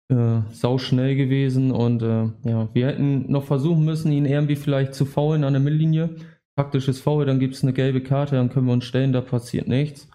[0.10, 4.94] Äh, sau schnell gewesen und äh, ja, wir hätten noch versuchen müssen, ihn irgendwie vielleicht
[4.94, 6.16] zu faulen an der Mittellinie.
[6.58, 9.68] Taktisches Foul, dann gibt es eine gelbe Karte, dann können wir uns stellen, da passiert
[9.68, 10.10] nichts.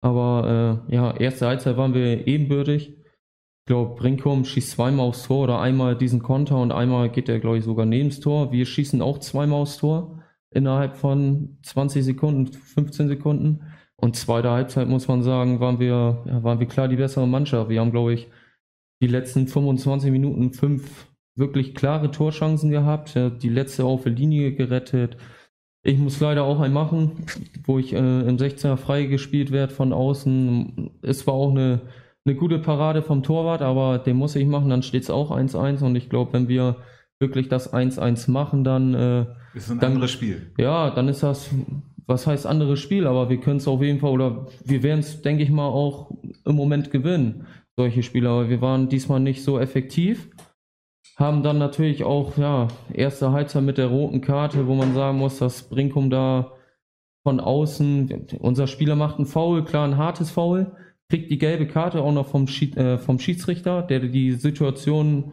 [0.00, 2.96] Aber äh, ja, erste Halbzeit waren wir ebenbürtig
[3.66, 7.58] glaube, Brinkum schießt zweimal aufs Tor oder einmal diesen Konter und einmal geht er, glaube
[7.58, 8.52] ich, sogar neben das Tor.
[8.52, 10.15] Wir schießen auch zweimal aufs Tor
[10.56, 13.64] innerhalb von 20 Sekunden, 15 Sekunden.
[13.96, 17.70] Und zweite Halbzeit muss man sagen, waren wir, ja, waren wir klar die bessere Mannschaft.
[17.70, 18.28] Wir haben, glaube ich,
[19.00, 25.18] die letzten 25 Minuten fünf wirklich klare Torchancen gehabt, die letzte auf der Linie gerettet.
[25.82, 27.26] Ich muss leider auch einen machen,
[27.64, 30.90] wo ich äh, im 16er frei gespielt werde von außen.
[31.02, 31.82] Es war auch eine
[32.26, 35.84] eine gute Parade vom Torwart, aber den muss ich machen, dann steht es auch 1-1
[35.84, 36.76] und ich glaube, wenn wir
[37.20, 40.52] wirklich das 1-1 machen, dann äh, ist ein dann, anderes Spiel.
[40.58, 41.50] Ja, dann ist das,
[42.06, 45.22] was heißt anderes Spiel, aber wir können es auf jeden Fall oder wir werden es,
[45.22, 46.10] denke ich mal, auch
[46.44, 50.30] im Moment gewinnen, solche Spiele, aber wir waren diesmal nicht so effektiv.
[51.16, 55.38] Haben dann natürlich auch, ja, erste Halbzeit mit der roten Karte, wo man sagen muss,
[55.38, 56.52] dass Brinkum da
[57.24, 60.76] von außen, unser Spieler macht ein Foul, klar ein hartes Foul,
[61.08, 65.32] kriegt die gelbe Karte auch noch vom, Schied, äh, vom Schiedsrichter, der die Situation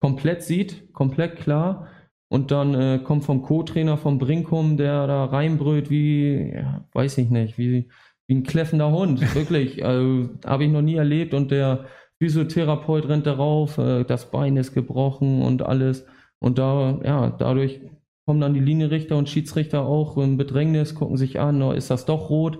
[0.00, 1.88] komplett sieht, komplett klar.
[2.28, 7.30] Und dann äh, kommt vom Co-Trainer vom Brinkum, der da reinbrüllt wie, ja, weiß ich
[7.30, 7.88] nicht, wie,
[8.26, 9.84] wie ein kläffender Hund, wirklich.
[9.84, 11.86] Also, Habe ich noch nie erlebt und der
[12.18, 16.06] Physiotherapeut rennt darauf, äh, das Bein ist gebrochen und alles.
[16.38, 17.80] Und da, ja, dadurch
[18.26, 22.06] kommen dann die Linienrichter und Schiedsrichter auch im Bedrängnis, gucken sich an, oh, ist das
[22.06, 22.58] doch rot?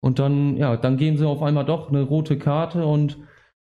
[0.00, 3.18] Und dann, ja, dann geben sie auf einmal doch eine rote Karte und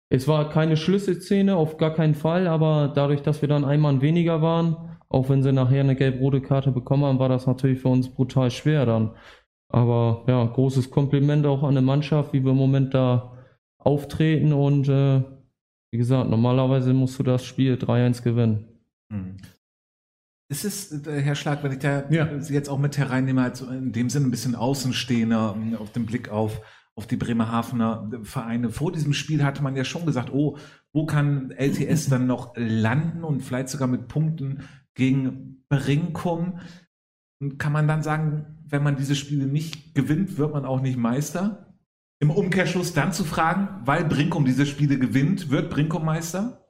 [0.09, 4.41] es war keine Schlüsselszene, auf gar keinen Fall, aber dadurch, dass wir dann einmal weniger
[4.41, 8.09] waren, auch wenn sie nachher eine gelb-rote Karte bekommen haben, war das natürlich für uns
[8.09, 9.15] brutal schwer dann.
[9.67, 13.37] Aber ja, großes Kompliment auch an die Mannschaft, wie wir im Moment da
[13.77, 15.23] auftreten und äh,
[15.91, 18.65] wie gesagt, normalerweise musst du das Spiel 3-1 gewinnen.
[19.11, 19.37] Hm.
[20.51, 22.39] Ist es, äh, Herr Schlag, wenn ich da ja.
[22.41, 26.05] Sie jetzt auch mit hereinnehme, also in dem Sinne ein bisschen Außenstehender ähm, auf den
[26.05, 26.61] Blick auf,
[26.95, 28.69] auf die Bremerhavener Vereine.
[28.69, 30.57] Vor diesem Spiel hatte man ja schon gesagt, oh,
[30.91, 34.63] wo kann LTS dann noch landen und vielleicht sogar mit Punkten
[34.99, 36.59] gegen Brinkum?
[37.57, 41.73] Kann man dann sagen, wenn man diese Spiele nicht gewinnt, wird man auch nicht Meister?
[42.19, 46.69] Im Umkehrschluss dann zu fragen, weil Brinkum diese Spiele gewinnt, wird Brinkum Meister?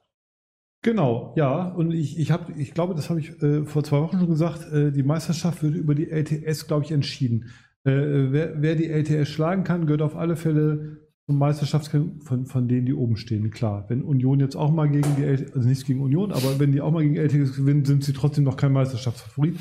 [0.82, 1.68] Genau, ja.
[1.68, 4.72] Und ich, ich, hab, ich glaube, das habe ich äh, vor zwei Wochen schon gesagt,
[4.72, 7.50] äh, die Meisterschaft wird über die LTS, glaube ich, entschieden.
[7.84, 10.99] Äh, wer, wer, die LTS schlagen kann, gehört auf alle Fälle
[11.30, 13.52] zum Meisterschaftskampf von, von denen, die oben stehen.
[13.52, 16.72] Klar, wenn Union jetzt auch mal gegen die LTS, also nichts gegen Union, aber wenn
[16.72, 19.56] die auch mal gegen LTS gewinnen, sind sie trotzdem noch kein Meisterschaftsfavorit.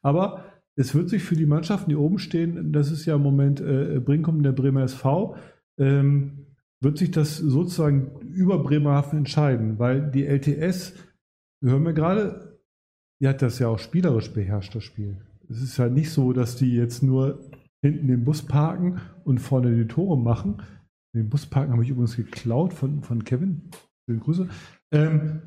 [0.00, 0.44] Aber
[0.76, 3.98] es wird sich für die Mannschaften, die oben stehen, das ist ja im Moment äh,
[3.98, 5.34] Brinkum der Bremer SV,
[5.76, 6.46] ähm,
[6.80, 10.94] wird sich das sozusagen über Bremerhaven entscheiden, weil die LTS,
[11.60, 12.60] hören wir gerade,
[13.20, 15.16] die hat das ja auch spielerisch beherrscht, das Spiel.
[15.50, 17.40] Es ist ja nicht so, dass die jetzt nur
[17.82, 20.62] hinten den Bus parken und vorne die Tore machen.
[21.18, 23.70] Den Bus parken habe ich übrigens geklaut von, von Kevin.
[24.06, 24.48] Schöne Grüße.
[24.92, 25.42] Ähm,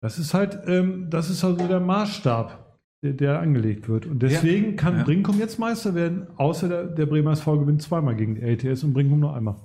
[0.00, 4.06] das ist halt, ähm, das ist also der Maßstab der, der angelegt wird.
[4.06, 4.76] Und deswegen ja.
[4.76, 5.04] kann ja.
[5.04, 8.94] Brinkum jetzt Meister werden, außer der, der Bremer SV gewinnt zweimal gegen die LTS und
[8.94, 9.56] Brinkum nur einmal.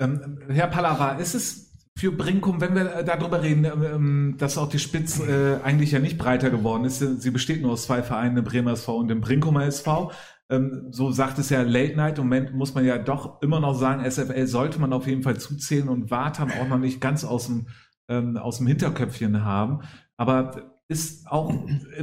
[0.00, 4.78] Ähm, Herr Pallava, ist es für Brinkum, wenn wir darüber reden, ähm, dass auch die
[4.78, 8.72] Spitze äh, eigentlich ja nicht breiter geworden ist, sie besteht nur aus zwei Vereinen, Bremer
[8.72, 10.10] SV und dem Brinkumer SV.
[10.50, 12.18] Ähm, so sagt es ja Late Night.
[12.18, 15.38] Im Moment muss man ja doch immer noch sagen, SFL sollte man auf jeden Fall
[15.38, 17.68] zuzählen und Wartam auch noch nicht ganz aus dem,
[18.08, 19.80] ähm, aus dem Hinterköpfchen haben.
[20.16, 21.54] Aber ist auch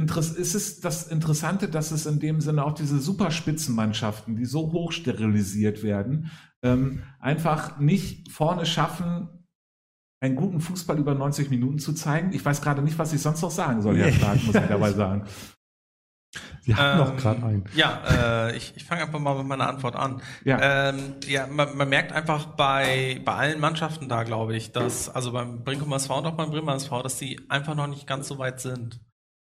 [0.06, 4.92] ist es das Interessante, dass es in dem Sinne auch diese Superspitzenmannschaften, die so hoch
[4.92, 6.30] sterilisiert werden,
[6.62, 9.28] ähm, einfach nicht vorne schaffen,
[10.20, 12.32] einen guten Fußball über 90 Minuten zu zeigen.
[12.32, 14.92] Ich weiß gerade nicht, was ich sonst noch sagen soll, Herr Stark, muss ich dabei
[14.92, 15.24] sagen.
[16.60, 17.64] Sie hatten ähm, noch gerade einen.
[17.74, 18.02] Ja,
[18.48, 20.20] äh, ich, ich fange einfach mal mit meiner Antwort an.
[20.44, 25.08] Ja, ähm, ja man, man, merkt einfach bei, bei allen Mannschaften da, glaube ich, dass,
[25.08, 28.28] also beim Brinkum SV und auch beim Bremer SV, dass die einfach noch nicht ganz
[28.28, 29.00] so weit sind.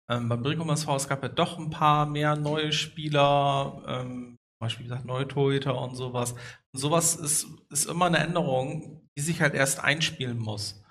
[0.09, 4.59] Ähm, beim Brinkum SV, es gab ja doch ein paar mehr neue Spieler, ähm, zum
[4.59, 6.33] Beispiel gesagt, neue Torhüter und sowas.
[6.73, 10.83] Und sowas ist, ist immer eine Änderung, die sich halt erst einspielen muss.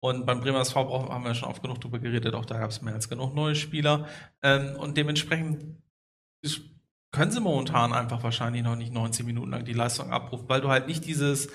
[0.00, 2.82] Und beim Bremer SV haben wir schon oft genug drüber geredet, auch da gab es
[2.82, 4.06] mehr als genug neue Spieler.
[4.42, 5.76] Ähm, und dementsprechend
[7.10, 10.68] können sie momentan einfach wahrscheinlich noch nicht 90 Minuten lang die Leistung abrufen, weil du
[10.68, 11.48] halt nicht dieses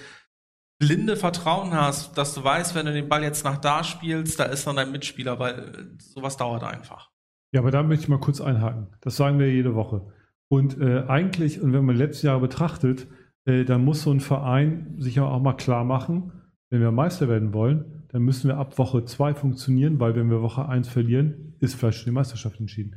[0.80, 4.46] blinde Vertrauen hast, dass du weißt, wenn du den Ball jetzt nach da spielst, da
[4.46, 7.12] ist dann dein Mitspieler, weil äh, sowas dauert einfach.
[7.54, 8.88] Ja, aber da möchte ich mal kurz einhaken.
[9.02, 10.12] Das sagen wir jede Woche.
[10.50, 13.08] Und äh, eigentlich, und wenn man letztes Jahr betrachtet,
[13.46, 16.32] äh, dann muss so ein Verein sich auch mal klar machen,
[16.70, 20.44] wenn wir Meister werden wollen, dann müssen wir ab Woche 2 funktionieren, weil wenn wir
[20.44, 22.96] Woche 1 verlieren, ist vielleicht schon die Meisterschaft entschieden.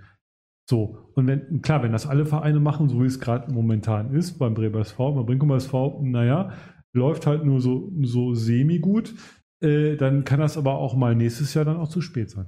[0.69, 4.39] So, und wenn, klar, wenn das alle Vereine machen, so wie es gerade momentan ist,
[4.39, 6.53] beim Bremer SV, beim Brinkum SV, naja,
[6.93, 9.15] läuft halt nur so, so semi-gut,
[9.63, 12.47] äh, dann kann das aber auch mal nächstes Jahr dann auch zu spät sein.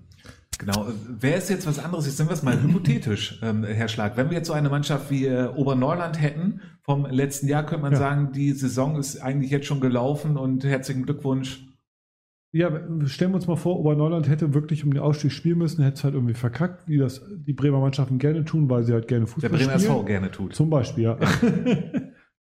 [0.58, 0.88] Genau.
[1.08, 2.04] Wer ist jetzt was anderes?
[2.04, 4.18] Jetzt sind wir es mal hypothetisch, ähm, Herr Schlag.
[4.18, 7.92] Wenn wir jetzt so eine Mannschaft wie äh, Oberneuland hätten vom letzten Jahr, könnte man
[7.92, 7.98] ja.
[7.98, 11.64] sagen, die Saison ist eigentlich jetzt schon gelaufen und herzlichen Glückwunsch
[12.52, 12.70] ja,
[13.06, 16.04] stellen wir uns mal vor, Oberneuland hätte wirklich um den Ausstieg spielen müssen, hätte es
[16.04, 19.50] halt irgendwie verkackt, wie das die Bremer Mannschaften gerne tun, weil sie halt gerne Fußball
[19.50, 19.68] spielen.
[19.68, 20.54] Der Bremer SV gerne tut.
[20.54, 21.18] Zum Beispiel, ja.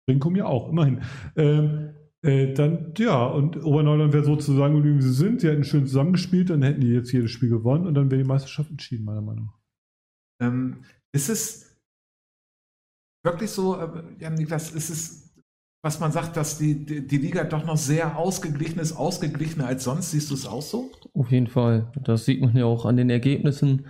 [0.06, 1.02] Brinkum ja auch, immerhin.
[1.36, 1.90] Ähm,
[2.22, 5.40] äh, dann, ja, und Oberneuland wäre sozusagen geblieben, wie sie sind.
[5.40, 8.28] Sie hätten schön zusammengespielt, dann hätten die jetzt jedes Spiel gewonnen und dann wäre die
[8.28, 9.58] Meisterschaft entschieden, meiner Meinung nach.
[10.40, 11.78] Ähm, ist es
[13.24, 15.27] wirklich so, äh, Jan Niklas, ist es
[15.88, 19.84] was man sagt, dass die, die, die, Liga doch noch sehr ausgeglichen ist, ausgeglichener als
[19.84, 20.10] sonst.
[20.10, 20.90] Siehst du es auch so?
[21.14, 21.90] Auf jeden Fall.
[22.04, 23.86] Das sieht man ja auch an den Ergebnissen.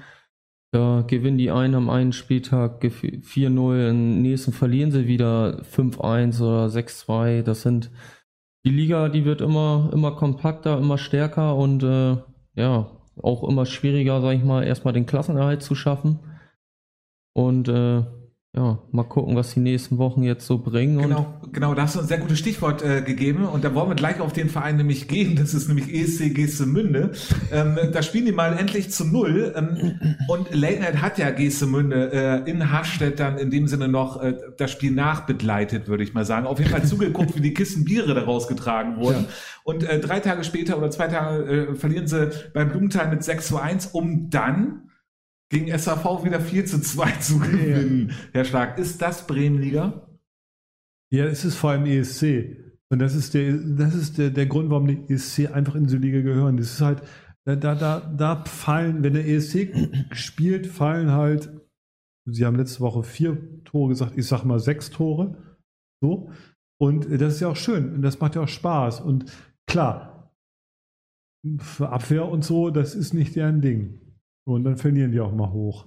[0.70, 6.66] Da gewinnen die einen am einen Spieltag 4-0, im nächsten verlieren sie wieder 5-1 oder
[6.66, 7.42] 6-2.
[7.42, 7.90] Das sind
[8.64, 12.16] die Liga, die wird immer, immer kompakter, immer stärker und äh,
[12.54, 16.20] ja, auch immer schwieriger, sag ich mal, erstmal den Klassenerhalt zu schaffen.
[17.32, 18.04] Und äh,
[18.56, 20.98] ja, mal gucken, was die nächsten Wochen jetzt so bringen.
[20.98, 23.94] Genau, genau, da hast du ein sehr gutes Stichwort äh, gegeben und da wollen wir
[23.94, 25.36] gleich auf den Verein nämlich gehen.
[25.36, 27.12] Das ist nämlich ESC Geestemünde.
[27.52, 32.10] Ähm, da spielen die mal endlich zu null ähm, und Late Night hat ja Geestemünde
[32.46, 36.24] äh, in Harstedt dann in dem Sinne noch äh, das Spiel nachbegleitet, würde ich mal
[36.24, 36.46] sagen.
[36.46, 39.24] Auf jeden Fall zugeguckt, wie die Kisten Biere da rausgetragen wurden.
[39.24, 39.32] Ja.
[39.62, 43.46] Und äh, drei Tage später oder zwei Tage äh, verlieren sie beim Blumenthal mit 6
[43.46, 44.87] zu 1, um dann
[45.50, 48.08] gegen SAV wieder 4 zu 2 zu gewinnen.
[48.10, 48.14] Ja.
[48.32, 50.08] Herr Stark, ist das Bremenliga?
[51.10, 52.56] Ja, es ist vor allem ESC.
[52.90, 55.96] Und das ist der, das ist der, der Grund, warum die ESC einfach in diese
[55.96, 56.56] Liga gehören.
[56.56, 57.02] Das ist halt,
[57.44, 59.74] da, da, da, da fallen, wenn der ESC
[60.12, 61.50] spielt, fallen halt,
[62.30, 65.36] Sie haben letzte Woche vier Tore gesagt, ich sag mal sechs Tore.
[66.02, 66.30] So.
[66.80, 69.00] Und das ist ja auch schön und das macht ja auch Spaß.
[69.00, 69.32] Und
[69.66, 70.32] klar,
[71.58, 74.00] für Abwehr und so, das ist nicht deren Ding.
[74.48, 75.86] Und dann verlieren die auch mal hoch.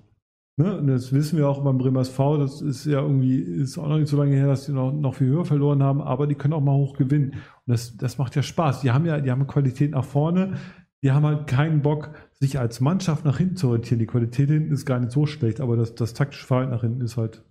[0.57, 0.78] Ne?
[0.78, 3.97] Und das wissen wir auch beim Bremer SV, das ist ja irgendwie, ist auch noch
[3.97, 6.53] nicht so lange her, dass die noch, noch viel höher verloren haben, aber die können
[6.53, 7.32] auch mal hoch gewinnen.
[7.32, 8.82] Und das, das macht ja Spaß.
[8.82, 10.57] Die haben ja, die haben Qualität nach vorne,
[11.03, 13.99] die haben halt keinen Bock, sich als Mannschaft nach hinten zu orientieren.
[13.99, 17.01] Die Qualität hinten ist gar nicht so schlecht, aber das, das taktische Verhalten nach hinten
[17.01, 17.43] ist halt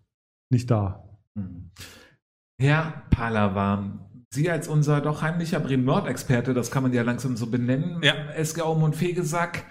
[0.50, 1.08] nicht da.
[1.36, 1.70] Hm.
[2.60, 8.00] Herr Palawan, Sie als unser doch heimlicher Bremen-Nord-Experte, das kann man ja langsam so benennen,
[8.02, 8.14] ja.
[8.36, 9.64] SG Aum und Fegesack,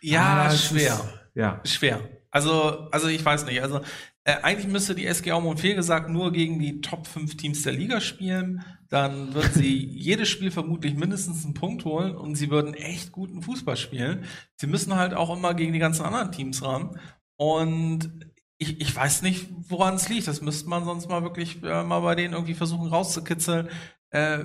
[0.00, 0.94] ja, ah, schwer.
[0.94, 1.60] Ist, ja.
[1.64, 2.00] Schwer.
[2.30, 3.62] Also, also ich weiß nicht.
[3.62, 3.80] Also
[4.24, 8.00] äh, eigentlich müsste die SG Aumund gesagt nur gegen die Top 5 Teams der Liga
[8.00, 8.64] spielen.
[8.88, 13.42] Dann wird sie jedes Spiel vermutlich mindestens einen Punkt holen und sie würden echt guten
[13.42, 14.24] Fußball spielen.
[14.56, 17.00] Sie müssen halt auch immer gegen die ganzen anderen Teams ran.
[17.36, 18.10] Und
[18.58, 20.28] ich, ich weiß nicht, woran es liegt.
[20.28, 23.70] Das müsste man sonst mal wirklich äh, mal bei denen irgendwie versuchen rauszukitzeln.
[24.10, 24.40] Äh,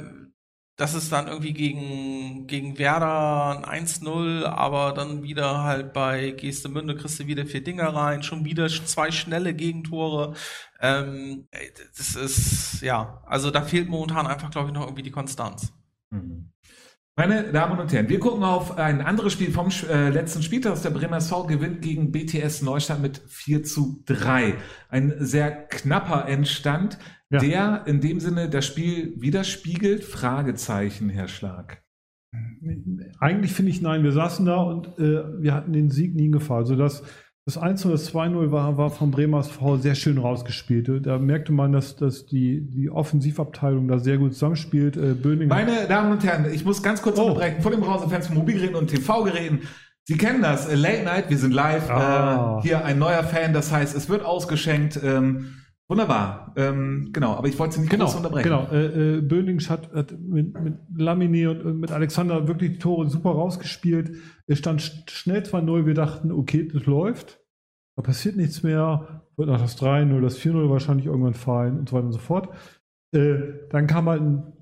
[0.78, 6.98] das ist dann irgendwie gegen, gegen Werder ein 1-0, aber dann wieder halt bei Geestemünde
[6.98, 10.36] kriegst du wieder vier Dinger rein, schon wieder zwei schnelle Gegentore.
[10.82, 11.48] Ähm,
[11.98, 15.72] das ist, ja, also da fehlt momentan einfach, glaube ich, noch irgendwie die Konstanz.
[16.10, 16.52] Mhm.
[17.18, 20.82] Meine Damen und Herren, wir gucken auf ein anderes Spiel vom äh, letzten Spieltag.
[20.82, 24.56] Der Bremer SV gewinnt gegen BTS Neustadt mit 4 zu 3.
[24.90, 26.98] Ein sehr knapper Endstand
[27.30, 27.40] ja.
[27.40, 30.04] der in dem Sinne das Spiel widerspiegelt?
[30.04, 31.84] Fragezeichen, Herr Schlag.
[33.20, 34.04] Eigentlich finde ich nein.
[34.04, 36.58] Wir saßen da und äh, wir hatten den Sieg nie in Gefahr.
[36.58, 37.04] Also das,
[37.46, 41.06] das 1 das 2-0 war, war von Bremers V sehr schön rausgespielt.
[41.06, 44.98] Da merkte man, dass, dass die, die Offensivabteilung da sehr gut zusammenspielt.
[44.98, 47.24] Äh, Böning Meine Damen und Herren, ich muss ganz kurz oh.
[47.24, 47.62] unterbrechen.
[47.62, 49.62] Vor dem Browserfans von Mobilgeräten und TV-Geräten.
[50.04, 51.90] Sie kennen das, äh, Late Night, wir sind live.
[51.90, 52.60] Ah.
[52.60, 55.00] Äh, hier ein neuer Fan, das heißt, es wird ausgeschenkt.
[55.04, 55.56] Ähm,
[55.88, 58.44] Wunderbar, ähm, genau, aber ich wollte Sie nicht genau, unterbrechen.
[58.44, 63.08] Genau, äh, äh, Böning hat, hat mit, mit Lamini und, mit Alexander wirklich die Tore
[63.08, 64.18] super rausgespielt.
[64.48, 67.40] Es stand schnell 2-0, wir dachten, okay, das läuft,
[67.96, 71.96] da passiert nichts mehr, wird noch das 3-0, das 4-0 wahrscheinlich irgendwann fallen und so
[71.96, 72.50] weiter und so fort.
[73.14, 73.38] Äh,
[73.70, 74.54] dann kam halt ein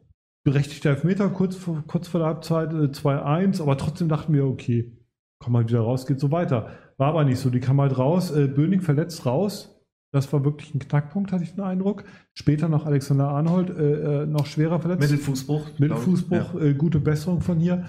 [0.43, 4.97] berechtigter Elfmeter kurz vor, kurz vor der Halbzeit, äh, 2-1, aber trotzdem dachten wir, okay,
[5.39, 6.71] komm mal wieder raus, geht so weiter.
[6.97, 9.72] War aber nicht so, die kam halt raus, äh, Böning verletzt raus,
[10.13, 12.03] das war wirklich ein Knackpunkt, hatte ich den Eindruck.
[12.35, 15.01] Später noch Alexander Arnold, äh, äh noch schwerer verletzt.
[15.01, 15.79] Mittelfußbruch.
[15.79, 16.61] Mittelfußbruch, ja.
[16.61, 17.85] äh, gute Besserung von hier.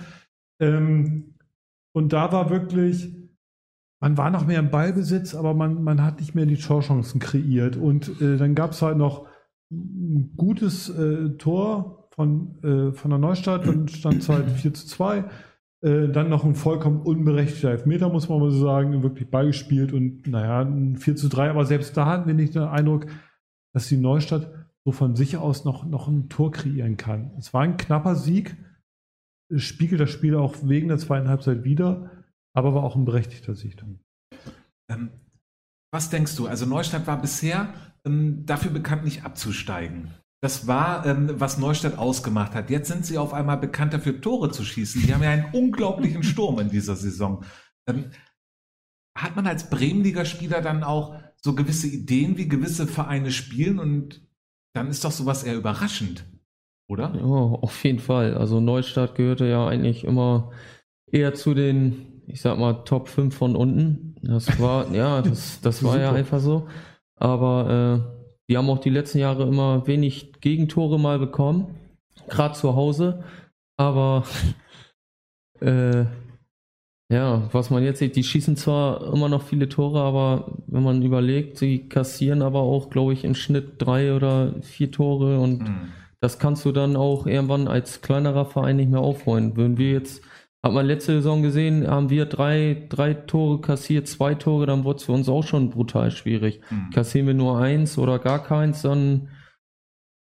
[0.58, 1.34] Ähm,
[1.92, 3.14] und da war wirklich,
[4.00, 7.76] man war noch mehr im Ballbesitz, aber man, man hat nicht mehr die Torchancen kreiert.
[7.76, 9.26] Und äh, dann gab es halt noch
[9.70, 14.86] ein gutes äh, Tor von, äh, von der Neustadt, dann stand es halt 4 zu
[14.86, 15.24] 2.
[15.84, 20.26] Äh, dann noch ein vollkommen unberechtigter Elfmeter, muss man mal so sagen, wirklich beigespielt und
[20.26, 23.06] naja, ein 4 zu 3, aber selbst da hatten wir nicht den Eindruck,
[23.74, 24.50] dass die Neustadt
[24.86, 27.32] so von sich aus noch, noch ein Tor kreieren kann.
[27.36, 28.56] Es war ein knapper Sieg,
[29.54, 32.10] spiegelt das Spiel auch wegen der zweiten Halbzeit wieder,
[32.54, 33.84] aber war auch ein berechtigter Sieg.
[34.90, 35.10] Ähm,
[35.92, 36.46] was denkst du?
[36.46, 37.74] Also Neustadt war bisher
[38.06, 40.14] ähm, dafür bekannt, nicht abzusteigen.
[40.44, 42.68] Das war, ähm, was Neustadt ausgemacht hat.
[42.68, 45.00] Jetzt sind sie auf einmal bekannt dafür, Tore zu schießen.
[45.00, 47.42] Die haben ja einen unglaublichen Sturm in dieser Saison.
[47.88, 48.10] Ähm,
[49.16, 54.20] hat man als Bremenliga-Spieler dann auch so gewisse Ideen, wie gewisse Vereine spielen und
[54.74, 56.26] dann ist doch sowas eher überraschend,
[56.90, 57.14] oder?
[57.14, 58.36] Ja, auf jeden Fall.
[58.36, 60.52] Also Neustadt gehörte ja eigentlich immer
[61.10, 64.16] eher zu den, ich sag mal, Top 5 von unten.
[64.20, 66.68] Das war, ja, das, das war ja einfach so.
[67.16, 68.13] Aber äh,
[68.48, 71.74] die haben auch die letzten Jahre immer wenig Gegentore mal bekommen,
[72.28, 73.24] gerade zu Hause.
[73.76, 74.24] Aber
[75.60, 76.04] äh,
[77.12, 81.02] ja, was man jetzt sieht, die schießen zwar immer noch viele Tore, aber wenn man
[81.02, 85.92] überlegt, sie kassieren aber auch, glaube ich, im Schnitt drei oder vier Tore und mhm.
[86.20, 89.56] das kannst du dann auch irgendwann als kleinerer Verein nicht mehr aufholen.
[89.56, 90.22] Würden wir jetzt
[90.64, 94.96] Hat man letzte Saison gesehen, haben wir drei, drei Tore kassiert, zwei Tore, dann wurde
[94.96, 96.62] es für uns auch schon brutal schwierig.
[96.70, 96.88] Mhm.
[96.88, 99.28] Kassieren wir nur eins oder gar keins, dann,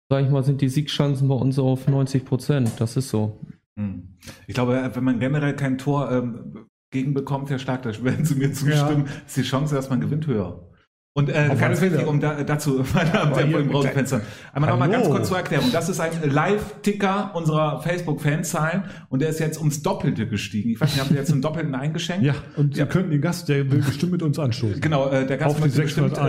[0.09, 2.71] sag ich mal, sind die Siegchancen bei uns auf 90 Prozent.
[2.79, 3.39] Das ist so.
[3.77, 4.17] Mhm.
[4.45, 8.51] Ich glaube, wenn man generell kein Tor ähm, gegenbekommt, Herr Stark, da werden Sie mir
[8.51, 9.25] zustimmen, ja.
[9.25, 10.72] ist die Chance, dass man gewinnt, höher.
[11.15, 14.21] Und äh, ganz wichtig, um da, dazu, meine Damen und Herren, Browserfenster.
[14.51, 15.71] Einmal nochmal ganz kurz zur Erklärung.
[15.71, 20.71] Das ist ein Live-Ticker unserer Facebook-Fanzahlen und der ist jetzt ums Doppelte gestiegen.
[20.71, 22.23] Ich weiß nicht, haben Sie jetzt einen Doppelten eingeschenkt?
[22.33, 22.85] Ja, und Sie ja.
[22.85, 24.79] könnten den Gast, der will bestimmt mit uns anstoßen.
[24.79, 26.17] Genau, äh, der Gast möchte bestimmt.
[26.17, 26.21] Äh,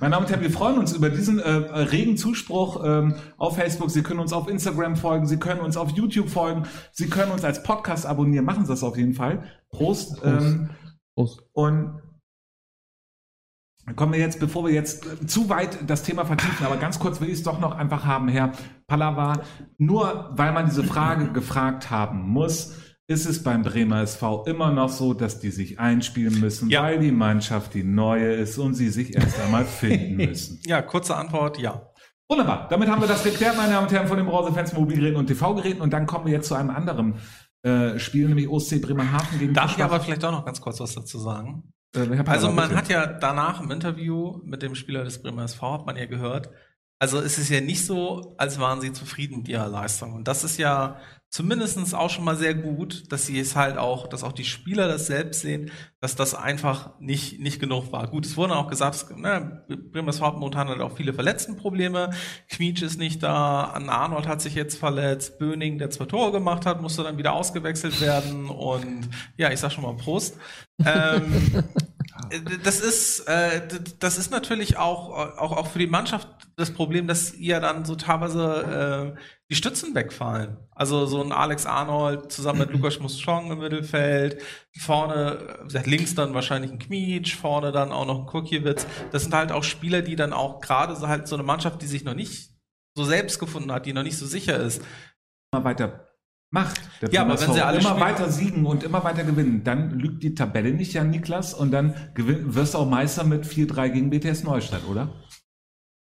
[0.00, 3.90] meine Damen und Herren, wir freuen uns über diesen äh, regen Zuspruch ähm, auf Facebook.
[3.90, 7.44] Sie können uns auf Instagram folgen, Sie können uns auf YouTube folgen, Sie können uns
[7.44, 8.44] als Podcast abonnieren.
[8.44, 9.44] Machen Sie das auf jeden Fall.
[9.70, 10.20] Prost.
[10.20, 10.24] Prost.
[10.24, 10.70] Ähm,
[11.14, 11.42] Prost.
[11.52, 12.01] Und
[13.96, 17.20] kommen wir jetzt, bevor wir jetzt äh, zu weit das Thema vertiefen, aber ganz kurz
[17.20, 18.52] will ich es doch noch einfach haben, Herr
[18.86, 19.42] Pallava.
[19.78, 22.76] Nur weil man diese Frage gefragt haben muss,
[23.08, 26.82] ist es beim Bremer SV immer noch so, dass die sich einspielen müssen, ja.
[26.82, 30.60] weil die Mannschaft die neue ist und sie sich erst einmal finden müssen.
[30.64, 31.88] Ja, kurze Antwort, ja.
[32.28, 32.68] Wunderbar.
[32.70, 35.82] Damit haben wir das geklärt, meine Damen und Herren, von den Browserfans, Mobilgeräten und TV-Geräten.
[35.82, 37.16] Und dann kommen wir jetzt zu einem anderen
[37.62, 40.94] äh, Spiel, nämlich OSC Bremerhaven gegen Darf ich aber vielleicht auch noch ganz kurz was
[40.94, 41.72] dazu sagen?
[41.94, 45.86] Äh, also man hat ja danach im Interview mit dem Spieler des Bremer SV, hat
[45.86, 46.50] man ja gehört,
[47.02, 50.12] also es ist ja nicht so, als waren sie zufrieden mit ihrer Leistung.
[50.12, 54.06] Und das ist ja zumindest auch schon mal sehr gut, dass sie es halt auch,
[54.06, 58.06] dass auch die Spieler das selbst sehen, dass das einfach nicht, nicht genug war.
[58.06, 62.10] Gut, es wurde auch gesagt, ne, Bremerhaven momentan hat auch viele Verletztenprobleme.
[62.48, 66.66] Quietsch ist nicht da, Anna Arnold hat sich jetzt verletzt, Böning, der zwei Tore gemacht
[66.66, 70.38] hat, musste dann wieder ausgewechselt werden und ja, ich sag schon mal Prost.
[70.86, 71.64] ähm,
[72.64, 73.62] das ist, äh,
[73.98, 77.94] das ist natürlich auch, auch, auch für die Mannschaft das Problem, dass ihr dann so
[77.94, 79.20] teilweise äh,
[79.50, 80.56] die Stützen wegfallen.
[80.70, 84.42] Also so ein Alex Arnold zusammen mit Lukas Muschong im Mittelfeld,
[84.78, 88.86] vorne, links dann wahrscheinlich ein Kmietsch, vorne dann auch noch ein Kurkiewicz.
[89.10, 91.86] Das sind halt auch Spieler, die dann auch gerade so halt so eine Mannschaft, die
[91.86, 92.50] sich noch nicht
[92.94, 94.82] so selbst gefunden hat, die noch nicht so sicher ist.
[95.52, 96.11] Mal weiter
[96.52, 96.80] macht.
[97.10, 100.34] ja, aber wenn sie alle immer weiter siegen und immer weiter gewinnen, dann lügt die
[100.34, 104.44] Tabelle nicht, Jan Niklas, und dann gewinn, wirst du auch Meister mit 4-3 gegen BTS
[104.44, 105.08] Neustadt, oder?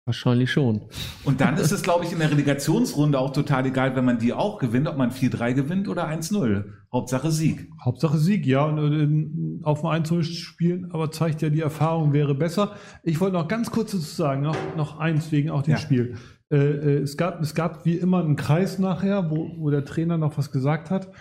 [0.06, 0.82] Wahrscheinlich schon.
[1.24, 4.34] Und dann ist es, glaube ich, in der Relegationsrunde auch total egal, wenn man die
[4.34, 6.66] auch gewinnt, ob man 4-3 gewinnt oder 1-0.
[6.92, 7.70] Hauptsache Sieg.
[7.84, 8.66] Hauptsache Sieg, ja.
[8.66, 12.76] Und äh, auf dem 1-0 spielen, aber zeigt ja, die Erfahrung wäre besser.
[13.04, 15.78] Ich wollte noch ganz kurz dazu sagen, noch, noch eins wegen auch dem ja.
[15.78, 16.18] Spiel.
[16.54, 20.20] Äh, äh, es, gab, es gab wie immer einen Kreis nachher, wo, wo der Trainer
[20.20, 21.12] noch was gesagt hat.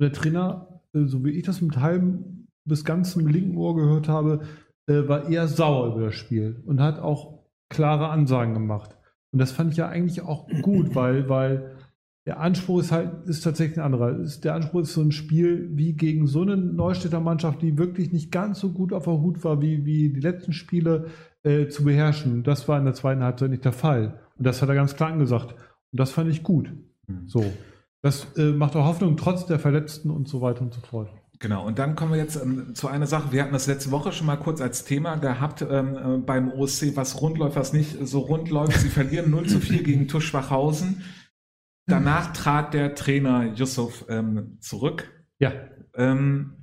[0.00, 4.40] Der Trainer, äh, so wie ich das mit halbem bis ganzem linken Ohr gehört habe,
[4.88, 8.96] äh, war eher sauer über das Spiel und hat auch klare Ansagen gemacht.
[9.32, 11.76] Und das fand ich ja eigentlich auch gut, weil, weil
[12.26, 14.12] der Anspruch ist halt, ist tatsächlich ein anderer.
[14.12, 18.32] Der Anspruch ist so ein Spiel wie gegen so eine Neustädter Mannschaft, die wirklich nicht
[18.32, 21.06] ganz so gut auf der Hut war wie, wie die letzten Spiele,
[21.44, 22.42] äh, zu beherrschen.
[22.42, 24.20] Das war in der zweiten Halbzeit nicht der Fall.
[24.36, 25.52] Und das hat er ganz klar angesagt.
[25.52, 26.72] Und das fand ich gut.
[27.06, 27.28] Mhm.
[27.28, 27.44] So.
[28.00, 31.08] Das äh, macht auch Hoffnung, trotz der Verletzten und so weiter und so fort.
[31.38, 33.32] Genau, und dann kommen wir jetzt ähm, zu einer Sache.
[33.32, 36.96] Wir hatten das letzte Woche schon mal kurz als Thema gehabt ähm, äh, beim OSC,
[36.96, 38.78] was rund läuft, was nicht so rund läuft.
[38.78, 41.02] Sie verlieren 0 zu 4 gegen Tusch Schwachhausen.
[41.86, 45.10] Danach trat der Trainer Yusuf ähm, zurück.
[45.40, 45.52] Ja.
[45.94, 46.61] Ähm,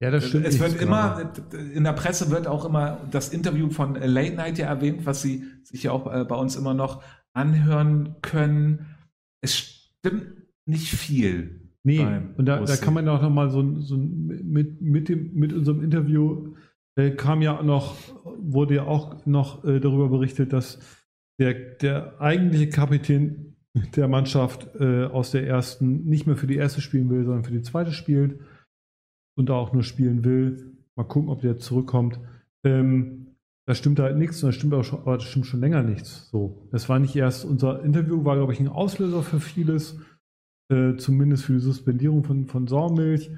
[0.00, 0.46] ja, das stimmt.
[0.46, 1.32] Es wird immer,
[1.74, 5.44] in der Presse wird auch immer das Interview von Late Night ja erwähnt, was Sie
[5.64, 8.86] sich ja auch äh, bei uns immer noch anhören können.
[9.40, 10.26] Es stimmt
[10.66, 11.72] nicht viel.
[11.82, 15.82] Nee, und da, da kann man auch nochmal so, so mit, mit, dem, mit unserem
[15.82, 16.54] Interview
[16.96, 20.80] äh, kam ja noch, wurde ja auch noch äh, darüber berichtet, dass
[21.40, 23.56] der, der eigentliche Kapitän
[23.96, 27.52] der Mannschaft äh, aus der ersten nicht mehr für die erste spielen will, sondern für
[27.52, 28.38] die zweite spielt
[29.38, 30.76] und da auch nur spielen will.
[30.96, 32.18] Mal gucken, ob der zurückkommt.
[32.64, 33.36] Ähm,
[33.66, 36.28] da stimmt halt nichts und da stimmt auch schon, aber das stimmt schon länger nichts.
[36.30, 40.00] So, das war nicht erst unser Interview, war glaube ich ein Auslöser für vieles,
[40.72, 43.30] äh, zumindest für die Suspendierung von, von Saumilch.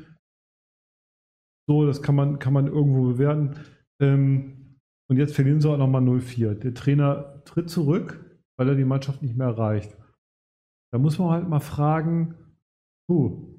[1.69, 3.57] So, das kann man, kann man irgendwo bewerten.
[4.01, 4.79] Ähm,
[5.11, 6.55] und jetzt verlieren sie auch nochmal 0-4.
[6.55, 8.25] Der Trainer tritt zurück,
[8.57, 9.97] weil er die Mannschaft nicht mehr erreicht.
[10.93, 12.37] Da muss man halt mal fragen,
[13.07, 13.50] puh,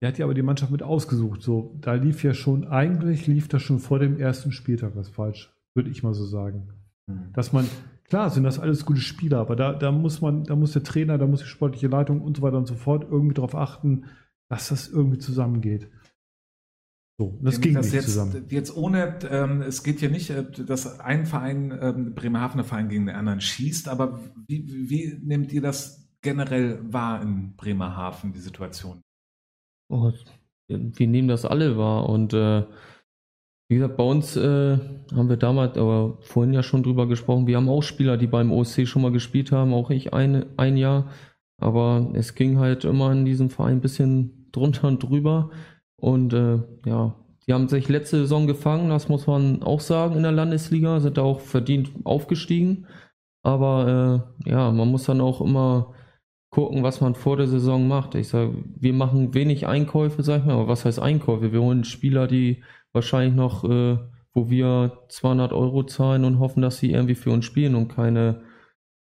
[0.00, 1.42] er hat ja aber die Mannschaft mit ausgesucht.
[1.42, 5.54] So, da lief ja schon, eigentlich lief das schon vor dem ersten Spieltag was falsch,
[5.74, 6.68] würde ich mal so sagen.
[7.06, 7.32] Mhm.
[7.34, 7.66] Dass man,
[8.04, 11.18] klar sind das alles gute Spieler, aber da, da muss man, da muss der Trainer,
[11.18, 14.06] da muss die sportliche Leitung und so weiter und so fort irgendwie darauf achten,
[14.48, 15.90] dass das irgendwie zusammengeht.
[17.18, 18.46] So, das ging das nicht jetzt, zusammen.
[18.48, 23.04] Jetzt ohne, ähm, es geht ja nicht, äh, dass ein Verein, ähm, Bremerhavener Verein gegen
[23.04, 29.02] den anderen schießt, aber wie, wie nehmt ihr das generell wahr in Bremerhaven, die Situation?
[29.90, 30.12] Oh,
[30.68, 32.08] wir nehmen das alle wahr.
[32.08, 32.64] Und äh,
[33.68, 34.78] wie gesagt, bei uns äh,
[35.14, 38.50] haben wir damals, aber vorhin ja schon drüber gesprochen, wir haben auch Spieler, die beim
[38.50, 41.08] OSC schon mal gespielt haben, auch ich ein, ein Jahr.
[41.60, 45.50] Aber es ging halt immer in diesem Verein ein bisschen drunter und drüber.
[45.96, 47.14] Und äh, ja,
[47.46, 51.18] die haben sich letzte Saison gefangen, das muss man auch sagen in der Landesliga, sind
[51.18, 52.86] da auch verdient aufgestiegen.
[53.42, 55.94] Aber äh, ja, man muss dann auch immer
[56.60, 58.14] gucken, was man vor der Saison macht.
[58.14, 61.52] Ich sage, wir machen wenig Einkäufe, sag ich mal, aber was heißt Einkäufe?
[61.52, 63.98] Wir holen Spieler, die wahrscheinlich noch, äh,
[64.34, 68.42] wo wir 200 Euro zahlen und hoffen, dass sie irgendwie für uns spielen und keine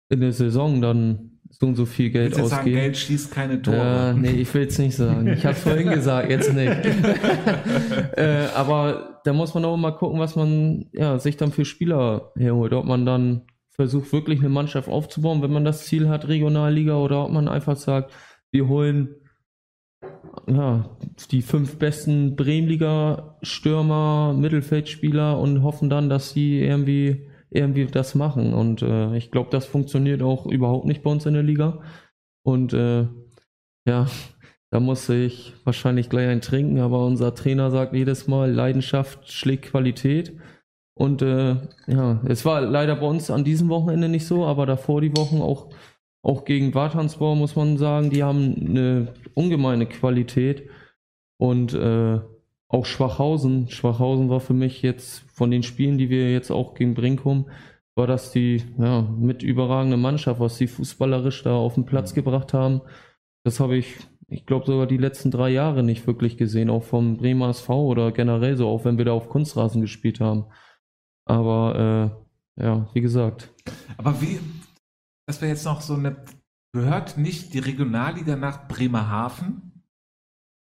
[0.09, 2.49] in der Saison dann so und so viel Geld ausgeben.
[2.49, 4.11] Sagen, Geld schießt keine Tore.
[4.11, 5.27] Äh, nee, ich will es nicht sagen.
[5.27, 6.73] Ich habe es vorhin gesagt, jetzt nicht.
[8.17, 12.33] äh, aber da muss man auch mal gucken, was man ja, sich dann für Spieler
[12.37, 12.73] herholt.
[12.73, 13.43] Ob man dann
[13.73, 17.77] versucht, wirklich eine Mannschaft aufzubauen, wenn man das Ziel hat, Regionalliga, oder ob man einfach
[17.77, 18.13] sagt,
[18.51, 19.17] wir holen
[20.47, 20.97] ja,
[21.31, 28.55] die fünf besten Bremenliga-Stürmer, Mittelfeldspieler und hoffen dann, dass sie irgendwie, irgendwie das machen.
[28.55, 31.83] Und äh, ich glaube, das funktioniert auch überhaupt nicht bei uns in der Liga.
[32.43, 33.07] Und äh,
[33.87, 34.07] ja,
[34.71, 39.67] da muss ich wahrscheinlich gleich ein trinken, aber unser Trainer sagt jedes Mal, Leidenschaft schlägt
[39.67, 40.37] Qualität.
[40.95, 45.01] Und äh, ja, es war leider bei uns an diesem Wochenende nicht so, aber davor
[45.01, 45.69] die Wochen auch
[46.23, 50.69] auch gegen Wartansbau muss man sagen, die haben eine ungemeine Qualität.
[51.37, 52.21] Und äh,
[52.69, 53.69] auch Schwachhausen.
[53.69, 57.51] Schwachhausen war für mich jetzt von den Spielen, die wir jetzt auch gegen Brinkum,
[57.95, 62.17] war das die ja, mit überragende Mannschaft, was sie fußballerisch da auf den Platz mhm.
[62.17, 62.81] gebracht haben.
[63.45, 63.97] Das habe ich,
[64.29, 68.13] ich glaube, sogar die letzten drei Jahre nicht wirklich gesehen, auch vom Bremer SV oder
[68.13, 70.47] generell so, auch wenn wir da auf Kunstrasen gespielt haben.
[71.25, 72.15] Aber
[72.59, 73.53] äh, ja, wie gesagt.
[73.97, 74.41] Aber wie,
[75.27, 76.17] das wäre jetzt noch so eine,
[76.73, 79.69] gehört nicht die Regionalliga nach Bremerhaven?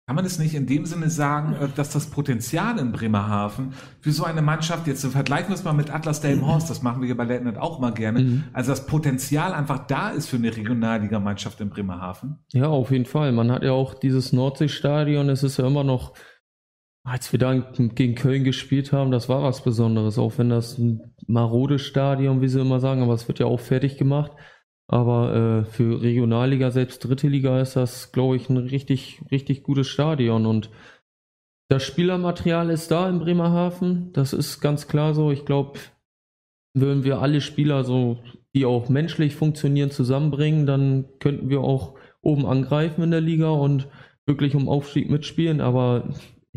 [0.10, 4.14] Kann man es nicht in dem Sinne sagen, äh, dass das Potenzial in Bremerhaven für
[4.14, 7.18] so eine Mannschaft, jetzt vergleichen wir es mal mit Atlas Delmenhorst, das machen wir hier
[7.18, 8.44] bei Lettland auch mal gerne, mhm.
[8.54, 12.40] also das Potenzial einfach da ist für eine Regionalligamannschaft in Bremerhaven?
[12.54, 13.34] Ja, auf jeden Fall.
[13.34, 16.14] Man hat ja auch dieses Nordseestadion, es ist ja immer noch,
[17.08, 21.16] als wir da gegen Köln gespielt haben, das war was Besonderes, auch wenn das ein
[21.26, 24.34] marodes Stadion, wie sie immer sagen, aber es wird ja auch fertig gemacht.
[24.90, 29.88] Aber äh, für Regionalliga, selbst dritte Liga, ist das, glaube ich, ein richtig, richtig gutes
[29.88, 30.46] Stadion.
[30.46, 30.70] Und
[31.70, 34.12] das Spielermaterial ist da in Bremerhaven.
[34.12, 35.32] Das ist ganz klar so.
[35.32, 35.80] Ich glaube,
[36.74, 38.20] würden wir alle Spieler so,
[38.54, 43.88] die auch menschlich funktionieren, zusammenbringen, dann könnten wir auch oben angreifen in der Liga und
[44.26, 45.62] wirklich um Aufstieg mitspielen.
[45.62, 46.10] Aber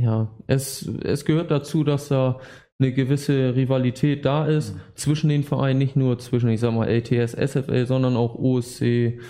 [0.03, 2.41] ja, es, es gehört dazu, dass da
[2.79, 4.81] eine gewisse Rivalität da ist mhm.
[4.95, 9.21] zwischen den Vereinen, nicht nur zwischen, ich sag mal, LTS, SFL, sondern auch OSC,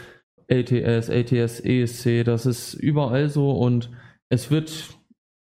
[0.47, 2.25] LTS, LTS, ESC.
[2.25, 3.91] Das ist überall so und
[4.29, 4.97] es wird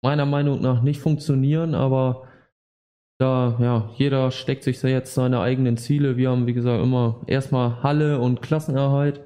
[0.03, 2.29] meiner Meinung nach nicht funktionieren, aber
[3.19, 6.17] da, ja, jeder steckt sich jetzt seine eigenen Ziele.
[6.17, 9.21] Wir haben, wie gesagt, immer erstmal Halle und Klassenerhalt.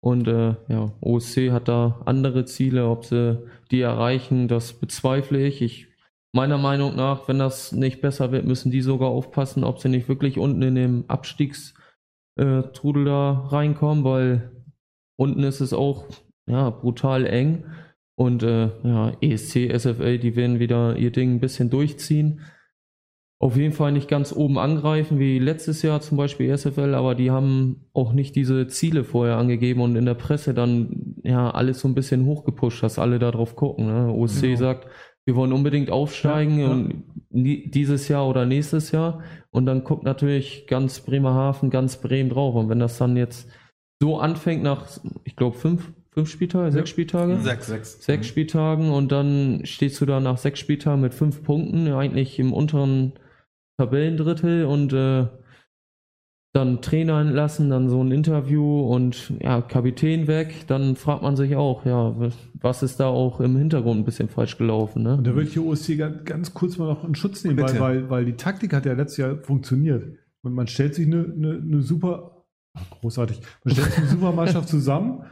[0.00, 5.62] Und äh, ja, OSC hat da andere Ziele, ob sie die erreichen, das bezweifle ich.
[5.62, 5.88] Ich
[6.32, 10.08] meiner Meinung nach, wenn das nicht besser wird, müssen die sogar aufpassen, ob sie nicht
[10.08, 14.52] wirklich unten in dem Abstiegstrudel da reinkommen, weil
[15.16, 16.06] unten ist es auch
[16.48, 17.64] ja, brutal eng.
[18.16, 22.40] Und äh, ja, ESC, SFL, die werden wieder ihr Ding ein bisschen durchziehen.
[23.40, 27.30] Auf jeden Fall nicht ganz oben angreifen, wie letztes Jahr zum Beispiel SFL, aber die
[27.30, 31.86] haben auch nicht diese Ziele vorher angegeben und in der Presse dann ja alles so
[31.86, 33.86] ein bisschen hochgepusht, dass alle da drauf gucken.
[33.86, 34.12] Ne?
[34.12, 34.58] OSC genau.
[34.58, 34.88] sagt,
[35.24, 37.56] wir wollen unbedingt aufsteigen ja, ja.
[37.66, 39.22] dieses Jahr oder nächstes Jahr.
[39.50, 42.56] Und dann guckt natürlich ganz Bremerhaven, ganz Bremen drauf.
[42.56, 43.48] Und wenn das dann jetzt
[44.00, 44.86] so anfängt nach,
[45.24, 47.38] ich glaube, fünf, fünf Spieltage, sechs Spieltage?
[47.40, 48.02] Sechs, sechs.
[48.02, 48.28] Sechs mhm.
[48.28, 53.12] Spieltagen und dann stehst du da nach sechs Spieltagen mit fünf Punkten, eigentlich im unteren
[53.78, 55.26] Tabellendrittel und äh,
[56.54, 61.54] dann Trainer entlassen, dann so ein Interview und ja, Kapitän weg, dann fragt man sich
[61.56, 62.14] auch, ja,
[62.54, 65.02] was ist da auch im Hintergrund ein bisschen falsch gelaufen.
[65.02, 65.18] Ne?
[65.18, 67.78] Und da würde ich die OSC ganz, ganz kurz mal noch in Schutz nehmen, weil,
[67.78, 70.18] weil, weil die Taktik hat ja letztes Jahr funktioniert.
[70.42, 72.44] Und man stellt sich eine, eine, eine super,
[73.00, 75.24] großartig, man stellt sich eine super Mannschaft zusammen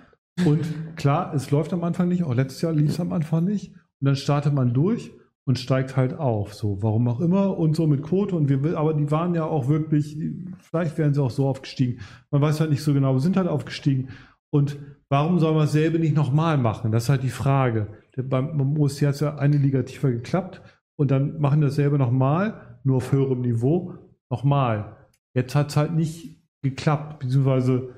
[0.44, 3.72] und klar, es läuft am Anfang nicht, auch letztes Jahr lief es am Anfang nicht.
[3.72, 5.12] Und dann startet man durch
[5.46, 6.54] und steigt halt auf.
[6.54, 9.68] So, warum auch immer und so mit Quote und wir, aber die waren ja auch
[9.68, 10.18] wirklich,
[10.58, 12.00] vielleicht wären sie auch so aufgestiegen.
[12.30, 14.08] Man weiß halt nicht so genau, wir sind halt aufgestiegen.
[14.50, 14.76] Und
[15.08, 16.90] warum soll man dasselbe nicht nochmal machen?
[16.90, 17.86] Das ist halt die Frage.
[18.16, 20.62] Beim, OSC hat es ja eine Liga tiefer geklappt
[20.96, 23.94] und dann machen dasselbe nochmal, nur auf höherem Niveau,
[24.30, 24.96] nochmal.
[25.32, 27.90] Jetzt hat es halt nicht geklappt, beziehungsweise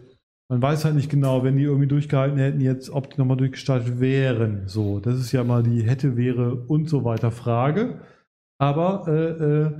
[0.50, 4.00] man weiß halt nicht genau, wenn die irgendwie durchgehalten hätten, jetzt, ob die nochmal durchgestartet
[4.00, 4.66] wären.
[4.66, 8.00] So, das ist ja mal die hätte, wäre und so weiter Frage.
[8.58, 9.78] Aber äh, äh,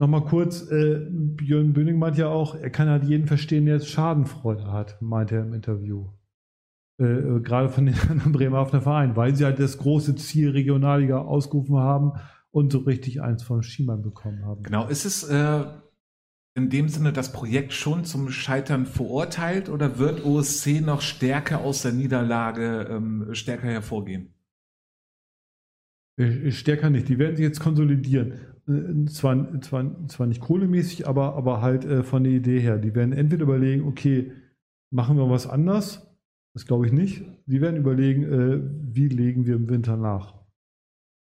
[0.00, 3.88] nochmal kurz, äh, Björn Böning meint ja auch, er kann halt jeden verstehen, der jetzt
[3.88, 6.06] Schadenfreude hat, meint er im Interview.
[7.00, 7.94] Äh, äh gerade von den
[8.32, 12.12] Bremerhavener Vereinen, weil sie halt das große Ziel Regionalliga ausgerufen haben
[12.52, 14.62] und so richtig eins von Schiemann bekommen haben.
[14.62, 15.64] Genau, ist es äh,
[16.54, 21.82] in dem Sinne das Projekt schon zum Scheitern verurteilt oder wird OSC noch stärker aus
[21.82, 24.34] der Niederlage ähm, stärker hervorgehen?
[26.18, 27.08] Äh, stärker nicht.
[27.08, 28.34] Die werden sich jetzt konsolidieren.
[28.66, 32.78] Äh, zwar, zwar, zwar nicht kohlemäßig, aber, aber halt äh, von der Idee her.
[32.78, 34.32] Die werden entweder überlegen, okay,
[34.90, 36.06] machen wir was anders.
[36.54, 37.24] Das glaube ich nicht.
[37.46, 38.60] Die werden überlegen, äh,
[38.94, 40.34] wie legen wir im Winter nach.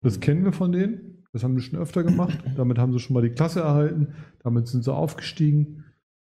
[0.02, 1.21] Das kennen wir von denen.
[1.32, 2.38] Das haben sie schon öfter gemacht.
[2.56, 4.14] Damit haben sie schon mal die Klasse erhalten.
[4.42, 5.84] Damit sind sie aufgestiegen.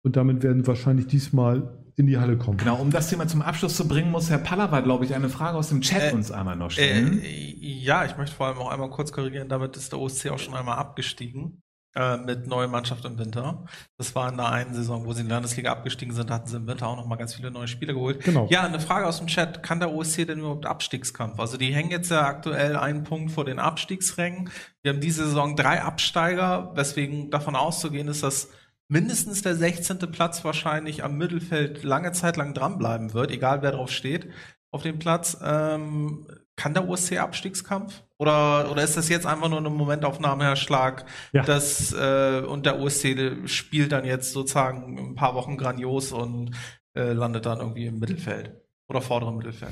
[0.04, 2.58] Und damit werden sie wahrscheinlich diesmal in die Halle kommen.
[2.58, 5.58] Genau, um das Thema zum Abschluss zu bringen, muss Herr Pallava, glaube ich, eine Frage
[5.58, 7.22] aus dem Chat äh, uns einmal noch stellen.
[7.22, 10.40] Äh, ja, ich möchte vor allem auch einmal kurz korrigieren, damit ist der OSC auch
[10.40, 11.62] schon einmal abgestiegen
[12.00, 13.66] äh, mit neuer Mannschaft im Winter.
[13.98, 16.56] Das war in der einen Saison, wo sie in die Landesliga abgestiegen sind, hatten sie
[16.56, 18.24] im Winter auch noch mal ganz viele neue Spieler geholt.
[18.24, 18.48] Genau.
[18.50, 19.64] Ja, eine Frage aus dem Chat.
[19.64, 21.40] Kann der OSC denn überhaupt Abstiegskampf?
[21.40, 24.50] Also die hängen jetzt ja aktuell einen Punkt vor den Abstiegsrängen.
[24.82, 28.50] Wir haben diese Saison drei Absteiger, weswegen davon auszugehen ist, dass
[28.88, 30.00] mindestens der 16.
[30.12, 34.30] Platz wahrscheinlich am Mittelfeld lange Zeit lang dranbleiben wird, egal wer drauf steht
[34.72, 35.38] auf dem Platz.
[35.44, 38.04] Ähm, kann der OSC Abstiegskampf?
[38.20, 41.06] Oder, oder ist das jetzt einfach nur eine Momentaufnahme, Herr Schlag?
[41.32, 41.44] Ja.
[41.44, 46.52] Das, äh, und der OSC spielt dann jetzt sozusagen ein paar Wochen grandios und
[46.96, 49.72] äh, landet dann irgendwie im Mittelfeld oder vorderen Mittelfeld.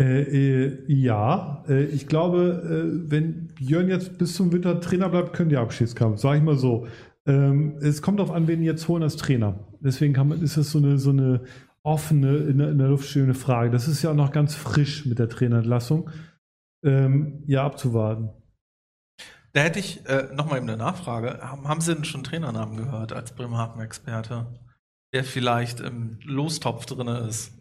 [0.00, 5.32] Äh, äh, ja, äh, ich glaube, äh, wenn Björn jetzt bis zum Winter Trainer bleibt,
[5.32, 6.86] können die Abschiedskampf, sage ich mal so.
[7.26, 9.58] Ähm, es kommt darauf an, wen die jetzt holen als Trainer.
[9.80, 11.42] Deswegen man, ist das so eine, so eine
[11.82, 13.70] offene, in der, in der Luft stehende Frage.
[13.70, 16.10] Das ist ja auch noch ganz frisch mit der Trainerentlassung.
[16.84, 18.30] Ähm, ja, abzuwarten.
[19.54, 21.38] Da hätte ich äh, nochmal eben eine Nachfrage.
[21.40, 24.46] Haben, haben Sie denn schon Trainernamen gehört als Bremerhaven-Experte,
[25.14, 27.52] der vielleicht im Lostopf drin ist?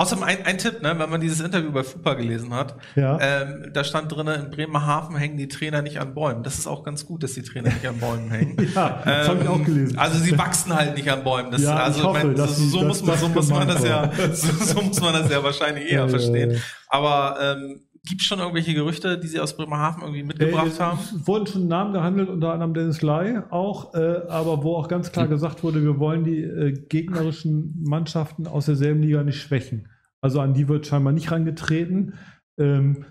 [0.00, 3.18] Außerdem ein, ein Tipp, ne, wenn man dieses Interview bei FUPA gelesen hat, ja.
[3.20, 6.42] ähm, da stand drin, in Bremerhaven hängen die Trainer nicht an Bäumen.
[6.42, 8.56] Das ist auch ganz gut, dass die Trainer nicht an Bäumen hängen.
[8.74, 9.98] ja, das ähm, habe ich auch gelesen.
[9.98, 11.50] Also sie wachsen halt nicht an Bäumen.
[11.50, 14.10] Das, ja, also, ich hoffe, mein, so, so, muss man, so muss man das ja,
[14.32, 16.62] so, so, muss man das ja wahrscheinlich eher verstehen.
[16.88, 20.98] Aber ähm, Gibt es schon irgendwelche Gerüchte, die Sie aus Bremerhaven irgendwie mitgebracht äh, haben?
[20.98, 25.12] Es wurden schon Namen gehandelt, unter anderem Dennis Lai auch, äh, aber wo auch ganz
[25.12, 29.88] klar gesagt wurde, wir wollen die äh, gegnerischen Mannschaften aus derselben Liga nicht schwächen.
[30.22, 32.14] Also an die wird scheinbar nicht rangetreten.
[32.58, 33.04] Ähm,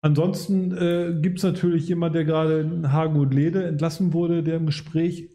[0.00, 4.56] ansonsten äh, gibt es natürlich jemand, der gerade in Hagen und Lede entlassen wurde, der
[4.56, 5.28] im Gespräch,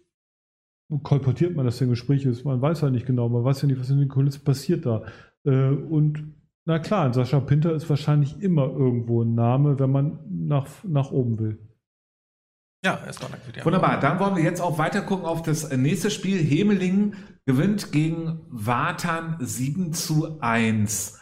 [1.04, 3.68] kolportiert man, dass der im Gespräch ist, man weiß halt nicht genau, man weiß ja
[3.68, 5.04] nicht, was in den Kulissen passiert da.
[5.44, 6.34] Äh, und
[6.68, 11.40] na klar, Sascha Pinter ist wahrscheinlich immer irgendwo ein Name, wenn man nach, nach oben
[11.40, 11.58] will.
[12.84, 16.38] Ja, erstmal danke Wunderbar, dann wollen wir jetzt auch weiter gucken auf das nächste Spiel.
[16.38, 17.16] Hemelingen
[17.46, 21.20] gewinnt gegen Watan 7 zu 1.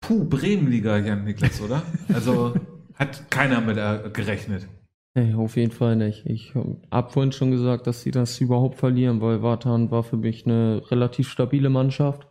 [0.00, 1.82] Puh, Bremenliga, Jan Niklas, oder?
[2.12, 2.54] Also
[2.94, 4.66] hat keiner mit äh, gerechnet.
[5.14, 6.26] Nee, auf jeden Fall nicht.
[6.26, 6.54] Ich
[6.90, 10.82] habe vorhin schon gesagt, dass sie das überhaupt verlieren, weil Watan war für mich eine
[10.90, 12.29] relativ stabile Mannschaft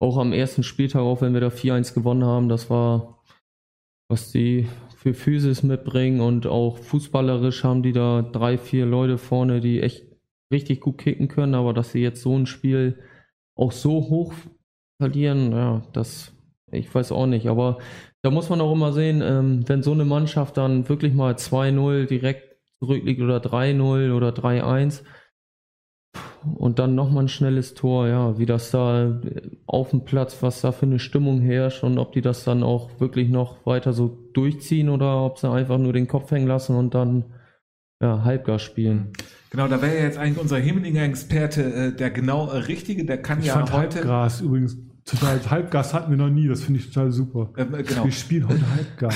[0.00, 3.22] auch am ersten Spieltag, auch wenn wir da 4-1 gewonnen haben, das war,
[4.08, 9.60] was die für Physis mitbringen und auch fußballerisch haben die da drei, vier Leute vorne,
[9.60, 10.06] die echt
[10.52, 12.98] richtig gut kicken können, aber dass sie jetzt so ein Spiel
[13.56, 14.32] auch so hoch
[15.00, 16.32] verlieren, ja, das,
[16.70, 17.78] ich weiß auch nicht, aber
[18.22, 22.06] da muss man auch immer sehen, ähm, wenn so eine Mannschaft dann wirklich mal 2-0
[22.06, 25.04] direkt zurückliegt oder 3-0 oder 3-1,
[26.56, 29.20] und dann nochmal ein schnelles Tor, ja, wie das da
[29.66, 33.00] auf dem Platz, was da für eine Stimmung herrscht und ob die das dann auch
[33.00, 36.94] wirklich noch weiter so durchziehen oder ob sie einfach nur den Kopf hängen lassen und
[36.94, 37.24] dann
[38.00, 39.12] ja, Halbgas spielen.
[39.50, 43.20] Genau, da wäre ja jetzt eigentlich unser Himmelinger Experte äh, der genau äh, Richtige, der
[43.20, 43.98] kann ich ja fand heute.
[43.98, 45.40] Halbgas übrigens total.
[45.50, 47.52] Halbgas hatten wir noch nie, das finde ich total super.
[47.56, 48.04] Ähm, äh, genau.
[48.04, 49.14] Wir spielen heute Halbgas.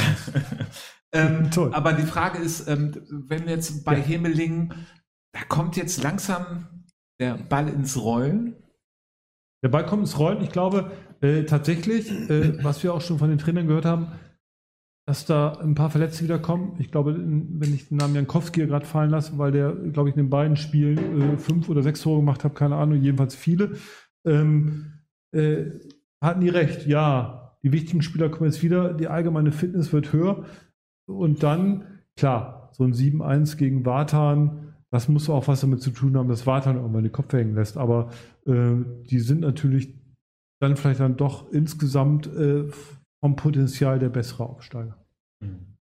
[1.13, 1.73] ähm, Toll.
[1.73, 2.97] Aber die Frage ist, ähm,
[3.29, 4.03] wenn jetzt bei ja.
[4.03, 4.75] Hemelingen,
[5.33, 6.82] da kommt jetzt langsam
[7.23, 8.57] der Ball ins Rollen?
[9.63, 10.43] Der Ball kommt ins Rollen.
[10.43, 14.09] Ich glaube äh, tatsächlich, äh, was wir auch schon von den Trainern gehört haben,
[15.07, 16.75] dass da ein paar Verletzte wieder kommen.
[16.81, 20.25] Ich glaube, wenn ich den Namen Jankowski gerade fallen lasse, weil der, glaube ich, in
[20.25, 23.77] den beiden Spielen äh, fünf oder sechs Tore gemacht hat, keine Ahnung, jedenfalls viele,
[24.27, 24.95] ähm,
[25.33, 25.67] äh,
[26.21, 26.87] hatten die recht.
[26.87, 30.45] Ja, die wichtigen Spieler kommen jetzt wieder, die allgemeine Fitness wird höher
[31.07, 31.85] und dann,
[32.17, 34.62] klar, so ein 7-1 gegen Wartan,
[34.93, 37.79] das muss auch was damit zu tun haben, dass Wartan irgendwann den Kopf hängen lässt.
[37.79, 38.11] Aber
[38.47, 38.75] äh,
[39.09, 39.95] die sind natürlich
[40.61, 42.65] dann vielleicht dann doch insgesamt äh,
[43.21, 44.97] vom Potenzial der bessere Aufsteiger.
[45.41, 45.77] Mhm.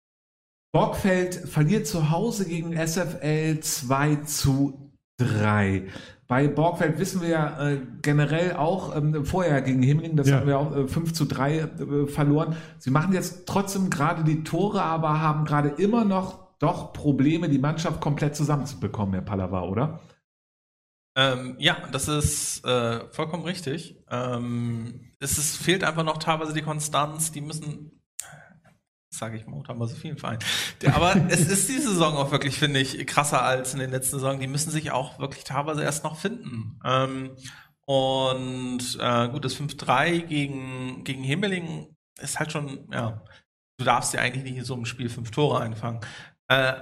[0.71, 5.87] Borgfeld verliert zu Hause gegen SFL 2 zu 3.
[6.27, 10.37] Bei Borgfeld wissen wir ja äh, generell auch ähm, vorher gegen Himmeling, das ja.
[10.37, 12.55] haben wir auch äh, 5 zu 3 äh, verloren.
[12.77, 17.59] Sie machen jetzt trotzdem gerade die Tore, aber haben gerade immer noch doch Probleme, die
[17.59, 20.01] Mannschaft komplett zusammenzubekommen, Herr Pallava, oder?
[21.15, 24.03] Ähm, ja, das ist äh, vollkommen richtig.
[24.09, 27.31] Ähm, es ist, fehlt einfach noch teilweise die Konstanz.
[27.31, 27.99] Die müssen
[29.11, 30.39] sage ich mal, haben wir so vielen Vereinen.
[30.93, 34.39] Aber es ist die Saison auch wirklich, finde ich, krasser als in den letzten Saison.
[34.39, 36.79] Die müssen sich auch wirklich teilweise erst noch finden.
[36.85, 37.35] Ähm,
[37.85, 43.23] und äh, gut, das 5-3 gegen, gegen Himmeling ist halt schon, ja,
[43.77, 46.01] du darfst ja eigentlich nicht in so einem Spiel fünf Tore einfangen.
[46.49, 46.73] Äh,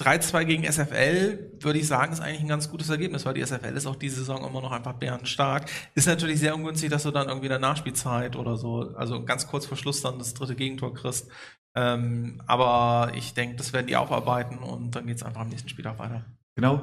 [0.00, 3.76] 3-2 gegen SFL, würde ich sagen, ist eigentlich ein ganz gutes Ergebnis, weil die SFL
[3.76, 5.68] ist auch diese Saison immer noch einfach bärenstark.
[5.96, 9.48] Ist natürlich sehr ungünstig, dass du dann irgendwie in der Nachspielzeit oder so, also ganz
[9.48, 11.28] kurz vor Schluss dann das dritte Gegentor kriegst.
[11.74, 15.68] Ähm, aber ich denke, das werden die aufarbeiten und dann geht es einfach am nächsten
[15.68, 16.24] Spieltag weiter.
[16.54, 16.82] Genau.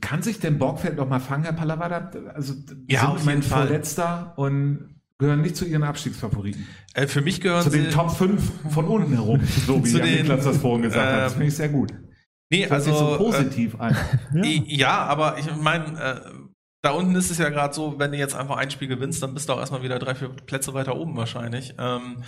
[0.00, 2.10] Kann sich denn Borgfeld noch mal fangen, Herr Palavada?
[2.34, 2.54] Also
[2.88, 3.66] ja, auf jeden Fall.
[3.66, 6.66] Vorletzter und gehören nicht zu Ihren Abstiegsfavoriten.
[6.92, 10.18] Äh, für mich gehören zu den Top 5 von unten herum, so wie zu den,
[10.18, 11.22] Niklas das vorhin gesagt ähm, hat.
[11.22, 11.94] Das finde ich sehr gut.
[12.50, 13.96] Nee, das also so positiv äh, ein.
[14.34, 14.44] Ja.
[14.66, 16.20] ja, aber ich meine, äh,
[16.82, 19.32] da unten ist es ja gerade so, wenn du jetzt einfach ein Spiel gewinnst, dann
[19.32, 21.74] bist du auch erstmal wieder drei, vier Plätze weiter oben wahrscheinlich.
[21.78, 22.22] Ähm,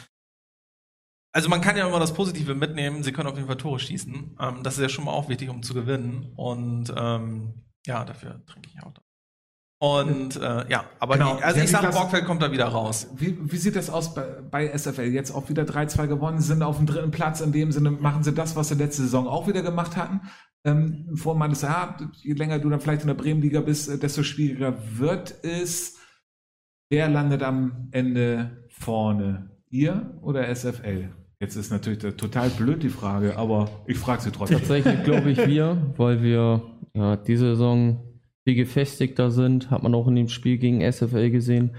[1.34, 4.38] also man kann ja immer das Positive mitnehmen, sie können auf jeden Fall Tore schießen.
[4.40, 6.32] Ähm, das ist ja schon mal auch wichtig, um zu gewinnen.
[6.34, 8.94] Und ähm, ja, dafür trinke ich auch.
[8.94, 9.03] Da.
[9.78, 11.36] Und äh, ja, aber genau.
[11.36, 13.08] die, also ich sage, Borgfeld kommt da wieder raus.
[13.16, 15.12] Wie, wie sieht das aus bei, bei SFL?
[15.12, 17.42] Jetzt auch wieder 3-2 gewonnen, sind auf dem dritten Platz.
[17.42, 20.22] In dem Sinne machen sie das, was sie letzte Saison auch wieder gemacht hatten.
[20.64, 24.22] Ähm, vor das, ja, je länger du dann vielleicht in der Bremenliga bist, äh, desto
[24.22, 25.98] schwieriger wird es.
[26.88, 29.50] Wer landet am Ende vorne?
[29.68, 31.10] Ihr oder SFL?
[31.38, 34.58] Jetzt ist natürlich total blöd die Frage, aber ich frage sie trotzdem.
[34.58, 36.62] Tatsächlich glaube ich wir, weil wir
[36.94, 38.15] ja diese Saison
[38.47, 41.74] viel gefestigter sind, hat man auch in dem Spiel gegen SFL gesehen.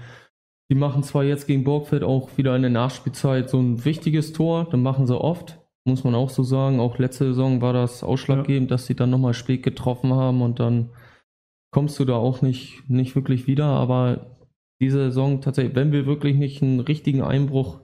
[0.70, 4.68] Die machen zwar jetzt gegen Borgfeld auch wieder in der Nachspielzeit so ein wichtiges Tor,
[4.70, 6.78] dann machen sie oft, muss man auch so sagen.
[6.78, 8.74] Auch letzte Saison war das ausschlaggebend, ja.
[8.74, 10.90] dass sie dann nochmal spät getroffen haben und dann
[11.72, 13.64] kommst du da auch nicht, nicht wirklich wieder.
[13.64, 14.36] Aber
[14.78, 17.80] diese Saison tatsächlich, wenn wir wirklich nicht einen richtigen Einbruch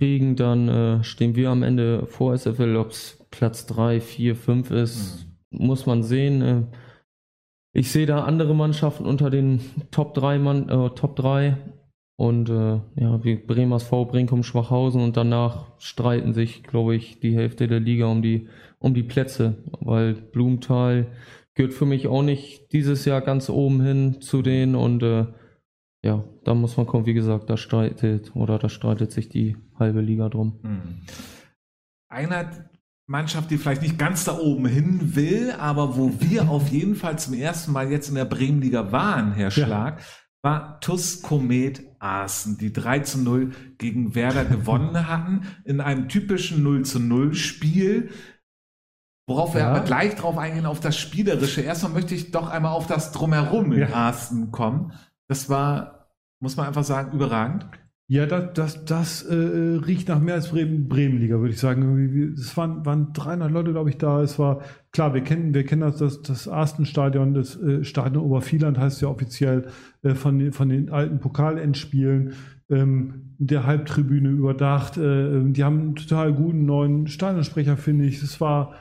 [0.00, 4.70] kriegen, dann äh, stehen wir am Ende vor SFL, ob es Platz 3, 4, 5
[4.70, 5.66] ist, mhm.
[5.66, 6.40] muss man sehen.
[6.40, 6.62] Äh,
[7.74, 9.60] ich sehe da andere Mannschaften unter den
[9.90, 11.56] Top 3, Mann, äh, Top 3
[12.16, 15.02] und äh, ja, wie Bremers V, Brinkum, Schwachhausen.
[15.02, 18.48] Und danach streiten sich, glaube ich, die Hälfte der Liga um die,
[18.78, 21.08] um die Plätze, weil Blumenthal
[21.54, 24.76] gehört für mich auch nicht dieses Jahr ganz oben hin zu denen.
[24.76, 25.26] Und äh,
[26.04, 30.00] ja, da muss man kommen, wie gesagt, da streitet oder da streitet sich die halbe
[30.00, 30.60] Liga drum.
[30.62, 31.00] Hm.
[32.08, 32.48] Einer
[33.06, 37.18] Mannschaft, die vielleicht nicht ganz da oben hin will, aber wo wir auf jeden Fall
[37.18, 40.06] zum ersten Mal jetzt in der Bremenliga waren, Herr Schlag, ja.
[40.42, 46.62] war TUS Komet Aachen, die 3 zu 0 gegen Werder gewonnen hatten, in einem typischen
[46.62, 48.10] 0 zu 0 Spiel.
[49.26, 49.60] Worauf ja.
[49.60, 51.62] wir aber gleich drauf eingehen, auf das Spielerische.
[51.62, 53.94] Erstmal möchte ich doch einmal auf das Drumherum in ja.
[53.94, 54.92] Aachen kommen.
[55.28, 57.66] Das war, muss man einfach sagen, überragend.
[58.06, 62.34] Ja, das, das, das äh, riecht nach mehr als Bremen, Bremenliga, würde ich sagen.
[62.36, 64.20] Es waren, waren 300 Leute, glaube ich, da.
[64.22, 64.60] Es war
[64.92, 69.08] klar, wir kennen, wir kennen das, das, das Arstenstadion, das äh, Stadion Obervieland heißt ja
[69.08, 69.68] offiziell
[70.02, 72.34] äh, von, von den alten Pokalendspielen.
[72.68, 74.96] Ähm, der Halbtribüne überdacht.
[74.98, 78.22] Äh, die haben einen total guten neuen Stadionsprecher, finde ich.
[78.22, 78.74] Es war,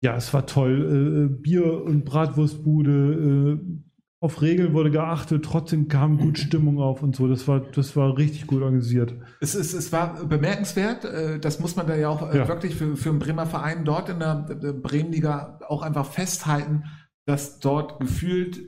[0.00, 1.28] ja, es war toll.
[1.32, 3.83] Äh, Bier- und Bratwurstbude, äh,
[4.24, 7.28] auf Regeln wurde geachtet, trotzdem kam gut Stimmung auf und so.
[7.28, 9.14] Das war, das war richtig gut organisiert.
[9.40, 12.48] Es, ist, es war bemerkenswert, äh, das muss man da ja auch äh, ja.
[12.48, 14.46] wirklich für, für einen Bremer Verein dort in der
[14.82, 16.84] Bremenliga auch einfach festhalten,
[17.26, 18.62] dass dort gefühlt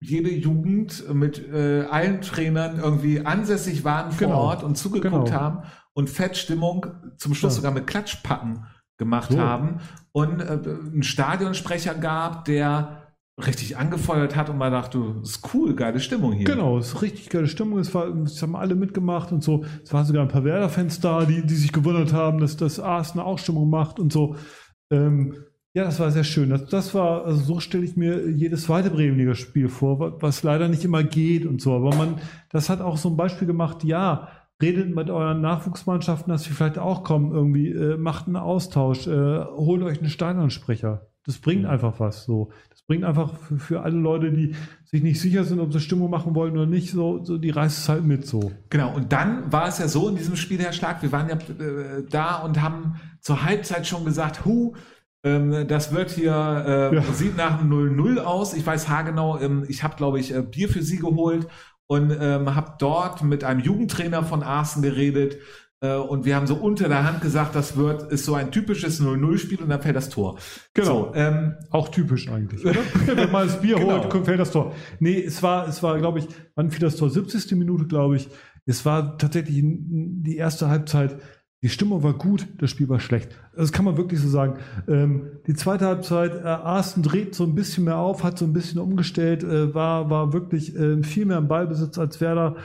[0.00, 4.40] jede Jugend mit äh, allen Trainern irgendwie ansässig waren vor genau.
[4.40, 5.40] Ort und zugeguckt genau.
[5.40, 6.86] haben und Fettstimmung
[7.18, 7.56] zum Schluss ja.
[7.56, 8.64] sogar mit Klatschpacken
[8.96, 9.38] gemacht so.
[9.38, 9.80] haben
[10.12, 13.05] und äh, einen Stadionsprecher gab, der
[13.38, 16.46] richtig angefeuert hat und man dachte, ist cool, geile Stimmung hier.
[16.46, 17.78] Genau, es ist richtig geile Stimmung.
[17.78, 19.64] Es, war, es haben alle mitgemacht und so.
[19.84, 23.26] Es waren sogar ein paar Werder-Fans da, die, die sich gewundert haben, dass das Arsenal
[23.26, 24.36] auch Stimmung macht und so.
[24.90, 25.34] Ähm,
[25.74, 26.48] ja, das war sehr schön.
[26.48, 30.84] Das, das war, also so stelle ich mir jedes zweite Bremenliga-Spiel vor, was leider nicht
[30.84, 31.74] immer geht und so.
[31.74, 32.18] Aber man,
[32.50, 34.28] das hat auch so ein Beispiel gemacht, ja,
[34.62, 39.44] redet mit euren Nachwuchsmannschaften, dass sie vielleicht auch kommen, irgendwie, äh, macht einen Austausch, äh,
[39.44, 42.24] holt euch einen Steinernsprecher das bringt einfach was.
[42.24, 42.50] So,
[42.86, 46.34] bringt einfach für, für, alle Leute, die sich nicht sicher sind, ob sie Stimmung machen
[46.34, 48.52] wollen oder nicht, so, so die reißt es halt mit so.
[48.70, 48.94] Genau.
[48.94, 52.04] Und dann war es ja so in diesem Spiel, Herr Schlag, wir waren ja äh,
[52.08, 54.74] da und haben zur Halbzeit schon gesagt, hu,
[55.24, 57.02] ähm, das wird hier, äh, ja.
[57.12, 58.54] sieht nach einem 0-0 aus.
[58.54, 61.48] Ich weiß haargenau, ähm, ich habe, glaube ich, äh, Bier für sie geholt
[61.88, 65.38] und ähm, habe dort mit einem Jugendtrainer von Arsen geredet.
[65.80, 69.00] Äh, und wir haben so unter der Hand gesagt, das wird ist so ein typisches
[69.00, 70.38] 0-0-Spiel und dann fällt das Tor.
[70.74, 70.86] Genau.
[70.86, 72.80] So, ähm, Auch typisch eigentlich, oder?
[73.06, 74.02] Wenn man das Bier genau.
[74.04, 74.72] holt, fällt das Tor.
[75.00, 77.10] Nee, es war, es war, glaube ich, wann fiel das Tor?
[77.10, 77.52] 70.
[77.52, 78.28] Minute, glaube ich.
[78.64, 81.18] Es war tatsächlich die erste Halbzeit
[81.62, 83.36] die Stimmung war gut, das Spiel war schlecht.
[83.56, 84.58] Das kann man wirklich so sagen.
[84.86, 88.52] Ähm, die zweite Halbzeit, äh, Arsten dreht so ein bisschen mehr auf, hat so ein
[88.52, 92.56] bisschen umgestellt, äh, war, war wirklich äh, viel mehr im Ballbesitz als Werder.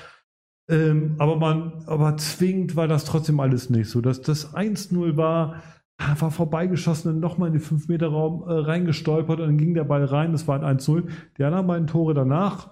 [0.70, 4.02] Ähm, aber man, aber zwingend war das trotzdem alles nicht so.
[4.02, 5.62] Das, das 1-0 war,
[5.98, 10.32] war vorbeigeschossen und nochmal in den 5-Meter-Raum äh, reingestolpert und dann ging der Ball rein.
[10.32, 11.10] Das war ein 1-0.
[11.38, 12.70] Die anderen beiden Tore danach,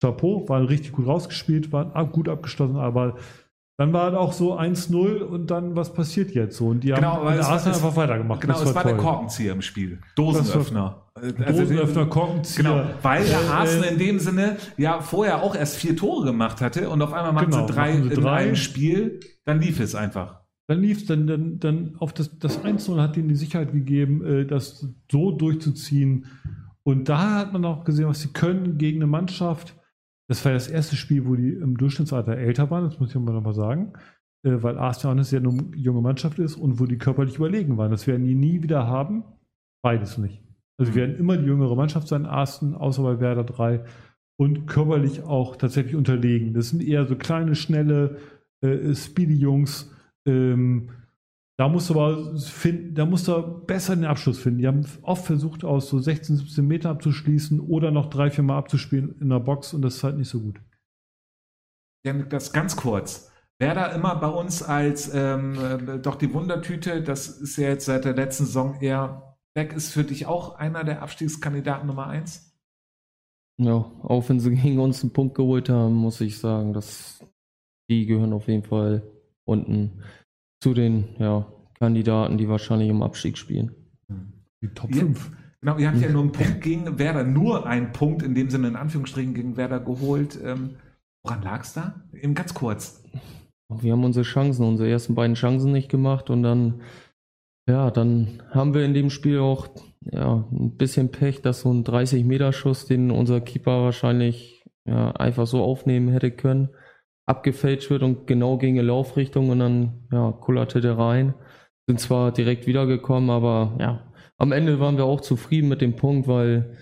[0.00, 3.16] Chapeau, waren richtig gut rausgespielt, waren gut abgeschlossen, aber
[3.78, 6.68] dann war halt auch so 1-0 und dann, was passiert jetzt so?
[6.68, 8.40] Und die genau, haben Arsenal einfach weitergemacht.
[8.40, 8.92] Genau, es war toll.
[8.92, 10.00] der Korkenzieher im Spiel.
[10.14, 11.05] Dosenöffner.
[11.16, 12.62] Also Dosenöffner, Korkenzieher.
[12.62, 16.60] Genau, weil der äh, Arsenal in dem Sinne ja vorher auch erst vier Tore gemacht
[16.60, 18.36] hatte und auf einmal machen genau, sie drei sie in drei.
[18.36, 20.42] einem Spiel, dann lief es einfach.
[20.68, 24.24] Dann lief es, dann, dann, dann auf das, das 1-0 hat ihnen die Sicherheit gegeben,
[24.24, 26.26] äh, das so durchzuziehen.
[26.82, 29.74] Und da hat man auch gesehen, was sie können gegen eine Mannschaft,
[30.28, 33.32] das war das erste Spiel, wo die im Durchschnittsalter älter waren, das muss ich mal
[33.32, 33.94] nochmal sagen,
[34.42, 37.90] äh, weil Arsenal eine sehr junge Mannschaft ist und wo die körperlich überlegen waren.
[37.90, 39.24] Das werden die nie wieder haben.
[39.82, 40.45] Beides nicht.
[40.78, 40.96] Also mhm.
[40.96, 43.84] werden immer die jüngere Mannschaft sein, Arsenal, außer bei Werder 3
[44.38, 46.52] und körperlich auch tatsächlich unterlegen.
[46.52, 48.18] Das sind eher so kleine, schnelle,
[48.60, 49.90] äh, speedy Jungs.
[50.26, 50.90] Ähm,
[51.58, 54.58] da musst du aber finden, da musst du besser den Abschluss finden.
[54.58, 58.58] Die haben oft versucht, aus so 16, 17 Meter abzuschließen oder noch drei, vier Mal
[58.58, 60.60] abzuspielen in der Box und das ist halt nicht so gut.
[62.04, 63.32] Ja, das ganz kurz.
[63.58, 67.86] Wer da immer bei uns als ähm, äh, doch die Wundertüte, das ist ja jetzt
[67.86, 69.25] seit der letzten Saison eher
[69.56, 72.54] weg, ist für dich auch einer der Abstiegskandidaten Nummer eins?
[73.58, 77.24] Ja, auch wenn sie gegen uns einen Punkt geholt haben, muss ich sagen, dass
[77.90, 79.02] die gehören auf jeden Fall
[79.44, 80.02] unten
[80.60, 81.46] zu den ja,
[81.78, 83.74] Kandidaten, die wahrscheinlich im Abstieg spielen.
[84.62, 85.30] Die Top 5.
[85.60, 88.68] Genau, ihr habt ja nur einen Punkt gegen Werder, nur einen Punkt in dem Sinne
[88.68, 90.38] in Anführungsstrichen gegen Werder geholt.
[90.42, 90.76] Ähm,
[91.22, 92.02] woran lag es da?
[92.12, 93.02] Eben ganz kurz.
[93.68, 96.82] Wir haben unsere Chancen, unsere ersten beiden Chancen nicht gemacht und dann,
[97.68, 99.68] ja, dann haben wir in dem Spiel auch
[100.00, 105.62] ja, ein bisschen Pech, dass so ein 30-Meter-Schuss, den unser Keeper wahrscheinlich ja, einfach so
[105.62, 106.68] aufnehmen hätte können,
[107.26, 111.34] abgefälscht wird und genau gegen die Laufrichtung und dann ja, kullerte der rein.
[111.88, 116.28] Sind zwar direkt wiedergekommen, aber ja, am Ende waren wir auch zufrieden mit dem Punkt,
[116.28, 116.76] weil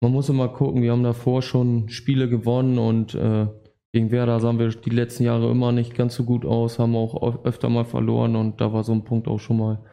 [0.00, 3.48] man muss immer gucken, wir haben davor schon Spiele gewonnen und äh,
[3.92, 7.44] gegen Werder sahen wir die letzten Jahre immer nicht ganz so gut aus, haben auch
[7.44, 9.84] öfter mal verloren und da war so ein Punkt auch schon mal,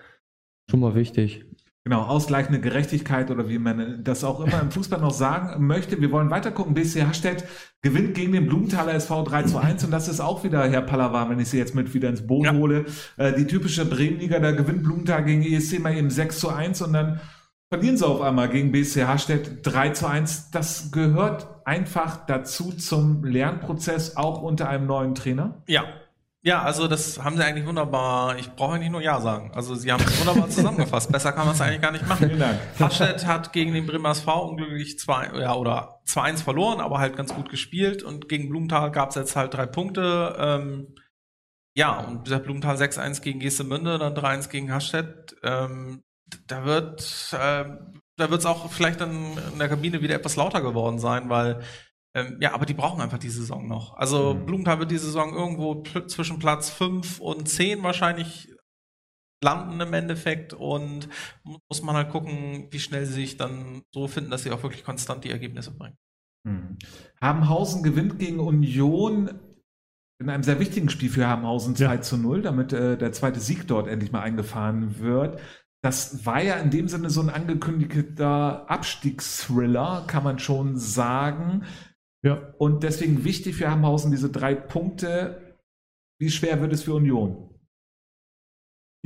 [0.69, 1.45] schon mal wichtig.
[1.87, 6.01] Genau, ausgleichende Gerechtigkeit oder wie man das auch immer im Fußball noch sagen möchte.
[6.01, 6.73] Wir wollen weiter gucken.
[6.73, 7.45] BC Hastedt
[7.81, 11.29] gewinnt gegen den Blumenthaler SV 3 zu 1 und das ist auch wieder Herr Pallava,
[11.29, 12.53] wenn ich sie jetzt mit wieder ins Boot ja.
[12.53, 12.87] hole.
[13.15, 16.91] Äh, die typische Bremenliga, da gewinnt Blumenthal gegen ESC mal eben 6 zu 1 und
[16.91, 17.21] dann
[17.69, 20.51] verlieren sie auf einmal gegen BC Hastedt 3 zu 1.
[20.51, 25.63] Das gehört einfach dazu zum Lernprozess, auch unter einem neuen Trainer.
[25.69, 25.85] Ja,
[26.47, 29.51] ja, also das haben sie eigentlich wunderbar, ich brauche eigentlich nur Ja sagen.
[29.53, 31.11] Also sie haben es wunderbar zusammengefasst.
[31.11, 32.25] Besser kann man es eigentlich gar nicht machen.
[32.25, 32.57] Vielen Dank.
[32.79, 37.35] Haschet hat gegen den Bremer SV unglücklich zwei, ja, oder 2-1 verloren, aber halt ganz
[37.35, 38.01] gut gespielt.
[38.01, 40.37] Und gegen Blumenthal gab es jetzt halt drei Punkte.
[40.39, 40.95] Ähm,
[41.75, 45.35] ja, und Blumenthal 6-1 gegen Geestemünde, dann 3-1 gegen Hastedt.
[45.43, 46.01] Ähm,
[46.47, 47.65] da wird äh,
[48.17, 51.61] da wird es auch vielleicht dann in der Kabine wieder etwas lauter geworden sein, weil
[52.17, 53.95] ähm, ja, aber die brauchen einfach die Saison noch.
[53.95, 54.45] Also mhm.
[54.47, 58.51] Blumenthal wird die Saison irgendwo zwischen Platz 5 und 10 wahrscheinlich
[59.43, 61.09] landen im Endeffekt und
[61.43, 64.83] muss man halt gucken, wie schnell sie sich dann so finden, dass sie auch wirklich
[64.83, 65.97] konstant die Ergebnisse bringen.
[66.43, 66.79] Mhm.
[67.21, 69.39] Habenhausen gewinnt gegen Union
[70.19, 72.01] in einem sehr wichtigen Spiel für Habenhausen 2 ja.
[72.01, 75.39] zu 0, damit äh, der zweite Sieg dort endlich mal eingefahren wird.
[75.83, 81.65] Das war ja in dem Sinne so ein angekündigter Abstiegsthriller, kann man schon sagen.
[82.25, 82.53] Ja.
[82.57, 85.57] Und deswegen wichtig für Hamhausen diese drei Punkte.
[86.19, 87.49] Wie schwer wird es für Union?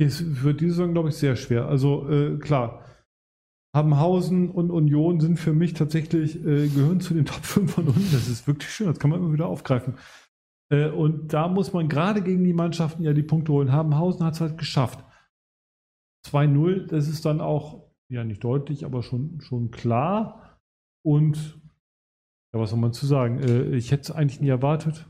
[0.00, 1.66] Es wird diese Saison, glaube ich, sehr schwer.
[1.66, 2.84] Also äh, klar,
[3.74, 8.12] Hamhausen und Union sind für mich tatsächlich, äh, gehören zu den Top 5 von uns.
[8.12, 9.94] Das ist wirklich schön, das kann man immer wieder aufgreifen.
[10.70, 13.72] Äh, und da muss man gerade gegen die Mannschaften ja die Punkte holen.
[13.72, 15.04] Habenhausen hat es halt geschafft.
[16.26, 20.58] 2-0, das ist dann auch ja nicht deutlich, aber schon, schon klar.
[21.04, 21.61] Und
[22.52, 23.40] ja, was soll man zu sagen?
[23.40, 25.06] Äh, ich hätte es eigentlich nie erwartet.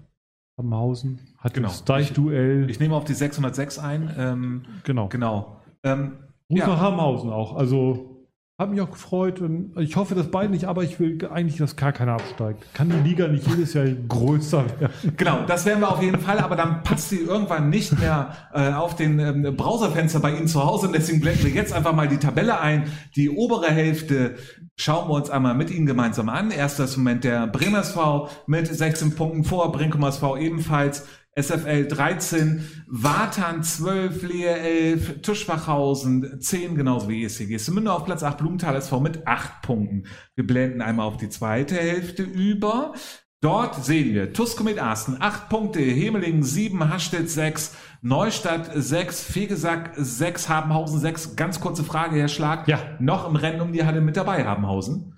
[0.58, 1.68] Amhausen hat genau.
[1.68, 2.64] das Deichduell.
[2.64, 4.14] Ich, ich, nehme auf die 606 ein.
[4.16, 5.08] Ähm, genau.
[5.08, 5.56] Genau.
[5.82, 6.18] Ähm,
[6.48, 6.66] Gruß ja.
[6.68, 7.56] nach Hamhausen auch.
[7.56, 8.11] Also
[8.58, 11.74] hat mich auch gefreut und ich hoffe, dass beide nicht, aber ich will eigentlich, dass
[11.74, 12.62] gar keiner absteigt.
[12.74, 14.92] Kann die Liga nicht jedes Jahr größer werden?
[15.16, 18.72] Genau, das werden wir auf jeden Fall, aber dann passt sie irgendwann nicht mehr äh,
[18.72, 22.08] auf den ähm, Browserfenster bei Ihnen zu Hause und deswegen blenden wir jetzt einfach mal
[22.08, 22.84] die Tabelle ein.
[23.16, 24.36] Die obere Hälfte
[24.76, 26.50] schauen wir uns einmal mit Ihnen gemeinsam an.
[26.50, 33.62] Erstes Moment der Bremer SV mit 16 Punkten vor, Brinkum SV ebenfalls SFL 13, Watan
[33.62, 39.26] 12, Lehe 11, Tischwachhausen 10, genauso wie ESCG Münde auf Platz 8, Blumenthal SV mit
[39.26, 40.04] 8 Punkten.
[40.34, 42.92] Wir blenden einmal auf die zweite Hälfte über.
[43.40, 49.92] Dort sehen wir Tusko mit Asten 8 Punkte, Hemelingen 7, Hastedt 6, Neustadt 6, Fegesack
[49.96, 51.34] 6, Habenhausen 6.
[51.34, 52.68] Ganz kurze Frage, Herr Schlag.
[52.68, 52.78] Ja.
[53.00, 55.14] Noch im Rennen um die Halle mit dabei, Habenhausen?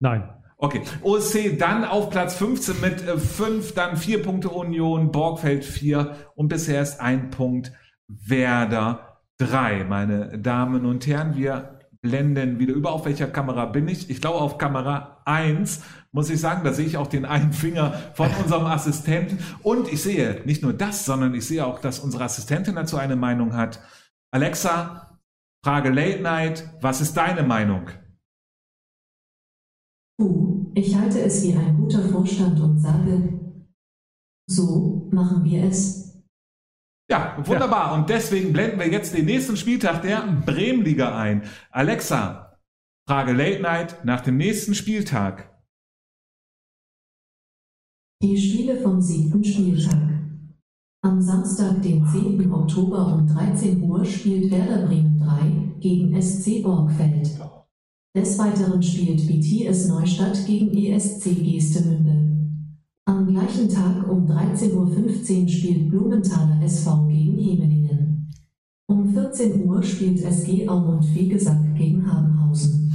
[0.00, 0.28] Nein.
[0.64, 6.14] Okay, OSC dann auf Platz 15 mit 5, äh, dann 4 Punkte Union, Borgfeld 4
[6.36, 7.72] und bisher ist ein Punkt
[8.06, 9.82] Werder 3.
[9.82, 12.92] Meine Damen und Herren, wir blenden wieder über.
[12.92, 14.08] Auf welcher Kamera bin ich?
[14.08, 15.82] Ich glaube auf Kamera 1,
[16.12, 16.62] muss ich sagen.
[16.62, 19.40] Da sehe ich auch den einen Finger von unserem Assistenten.
[19.64, 23.16] Und ich sehe nicht nur das, sondern ich sehe auch, dass unsere Assistentin dazu eine
[23.16, 23.80] Meinung hat.
[24.30, 25.18] Alexa,
[25.64, 27.90] Frage Late Night, was ist deine Meinung?
[30.74, 33.40] Ich halte es wie ein guter Vorstand und sage,
[34.48, 36.22] so machen wir es.
[37.10, 37.92] Ja, wunderbar.
[37.92, 37.94] Ja.
[37.94, 41.42] Und deswegen blenden wir jetzt den nächsten Spieltag der Bremenliga ein.
[41.70, 42.56] Alexa,
[43.06, 45.52] Frage Late Night nach dem nächsten Spieltag.
[48.22, 50.08] Die Spiele vom siebten Spieltag.
[51.04, 52.52] Am Samstag, den 10.
[52.52, 57.28] Oktober um 13 Uhr spielt Werder Bremen 3 gegen SC Borgfeld.
[58.14, 62.12] Des Weiteren spielt BTS Neustadt gegen ESC Geestemünde.
[63.06, 68.30] Am gleichen Tag um 13.15 Uhr spielt Blumenthaler SV gegen Hemelingen.
[68.86, 72.92] Um 14 Uhr spielt SG Aumund Fegesack gegen Habenhausen.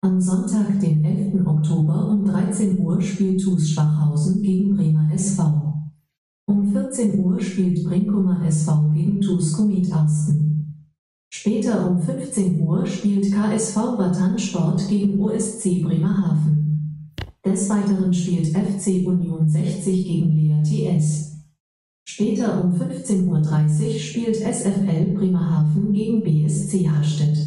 [0.00, 1.46] Am Sonntag, den 11.
[1.46, 5.44] Oktober um 13 Uhr spielt TuS Schwachhausen gegen Bremer SV.
[6.48, 10.49] Um 14 Uhr spielt Brinkumer SV gegen TuS Komit Arsten.
[11.32, 17.14] Später um 15 Uhr spielt KSV Batan Sport gegen OSC Bremerhaven.
[17.44, 21.30] Des Weiteren spielt FC Union 60 gegen Lea TS.
[22.06, 27.38] Später um 15.30 Uhr spielt SFL Bremerhaven gegen BSC Hastedt.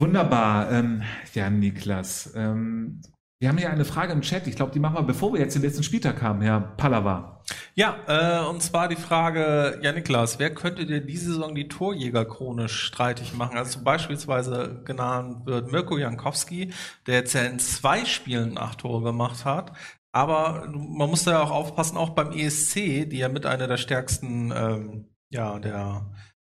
[0.00, 1.02] Wunderbar, ähm,
[1.34, 2.32] ja, Niklas.
[2.34, 3.00] Ähm,
[3.42, 4.46] wir haben hier eine Frage im Chat.
[4.46, 7.42] Ich glaube, die machen wir, bevor wir jetzt den letzten Spieltag haben, Herr Pallava.
[7.74, 12.68] Ja, äh, und zwar die Frage, ja Niklas, wer könnte dir diese Saison die Torjägerkrone
[12.68, 13.58] streitig machen?
[13.58, 16.72] Also beispielsweise genannt wird Mirko Jankowski,
[17.08, 19.72] der jetzt ja in zwei Spielen acht Tore gemacht hat.
[20.12, 24.52] Aber man muss da auch aufpassen, auch beim ESC, die ja mit einer der stärksten,
[24.54, 26.12] ähm, ja, der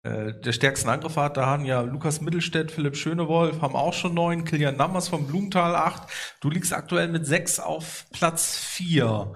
[0.04, 1.38] der stärksten Angriff hat.
[1.38, 5.74] Da haben ja Lukas Mittelstädt, Philipp Schönewolf haben auch schon neun, Kilian Nammers vom Blumenthal
[5.74, 6.10] acht.
[6.40, 9.32] Du liegst aktuell mit sechs auf Platz vier.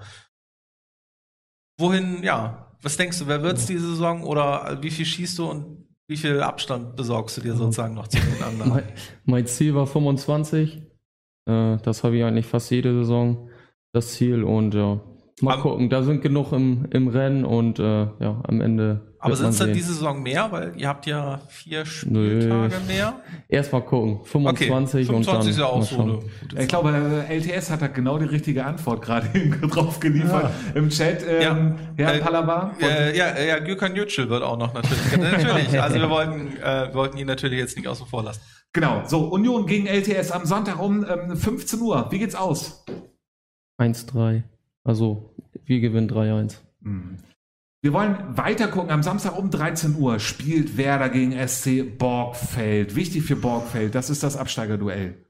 [1.79, 5.87] Wohin, ja, was denkst du, wer wird's diese Saison oder wie viel schießt du und
[6.07, 8.69] wie viel Abstand besorgst du dir sozusagen noch zu den anderen?
[8.69, 8.83] mein,
[9.25, 10.81] mein Ziel war 25.
[11.45, 13.49] Äh, das habe ich eigentlich fast jede Saison,
[13.93, 14.43] das Ziel.
[14.43, 15.01] Und ja,
[15.41, 19.35] mal Aber gucken, da sind genug im, im Rennen und äh, ja, am Ende aber
[19.35, 20.51] sind es dann diese Saison mehr?
[20.51, 22.87] Weil ihr habt ja vier Spieltage Nö.
[22.87, 23.19] mehr.
[23.47, 24.21] Erstmal gucken.
[24.23, 27.87] 25 okay, 25 und dann ist ja auch so eine Ich glaube, LTS hat da
[27.87, 29.27] genau die richtige Antwort gerade
[29.61, 30.79] drauf geliefert ja.
[30.79, 31.23] im Chat.
[31.27, 32.75] Ähm, ja, Herr äh, Palabar.
[32.81, 35.17] Äh, ja, ja, Gürkan Yücel wird auch noch natürlich.
[35.17, 35.81] natürlich.
[35.81, 38.41] Also wir wollten, äh, wollten ihn natürlich jetzt nicht außen vor lassen.
[38.71, 39.03] Genau.
[39.05, 42.07] So, Union gegen LTS am Sonntag um ähm, 15 Uhr.
[42.11, 42.85] Wie geht's aus?
[43.79, 44.43] 1-3.
[44.83, 45.33] Also,
[45.65, 46.57] wir gewinnen 3-1.
[46.81, 47.17] Mhm.
[47.81, 48.91] Wir wollen weiter gucken.
[48.91, 52.95] Am Samstag um 13 Uhr spielt Werder gegen SC Borgfeld.
[52.95, 55.25] Wichtig für Borgfeld, das ist das Absteigerduell.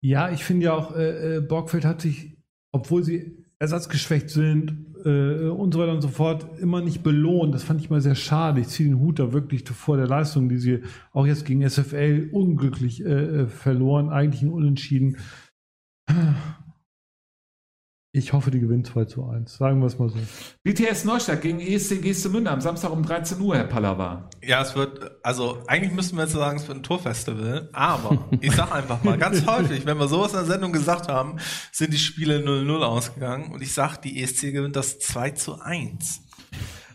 [0.00, 2.38] Ja, ich finde ja auch, äh, äh, Borgfeld hat sich,
[2.70, 7.52] obwohl sie ersatzgeschwächt sind äh, und so weiter und so fort, immer nicht belohnt.
[7.52, 8.60] Das fand ich mal sehr schade.
[8.60, 12.28] Ich ziehe den Hut da wirklich vor der Leistung, die sie auch jetzt gegen SFL
[12.30, 15.16] unglücklich äh, äh, verloren, eigentlich ein Unentschieden.
[18.12, 19.58] Ich hoffe, die gewinnen 2 zu 1.
[19.58, 20.16] Sagen wir es mal so.
[20.64, 24.30] BTS Neustadt gegen ESC Gestemünde am Samstag um 13 Uhr, Herr Pallava.
[24.42, 28.52] Ja, es wird, also eigentlich müssten wir jetzt sagen, es wird ein Torfestival, aber ich
[28.52, 31.36] sag einfach mal, ganz häufig, wenn wir sowas in der Sendung gesagt haben,
[31.70, 36.27] sind die Spiele 0-0 ausgegangen und ich sag, die ESC gewinnt das 2 zu 1.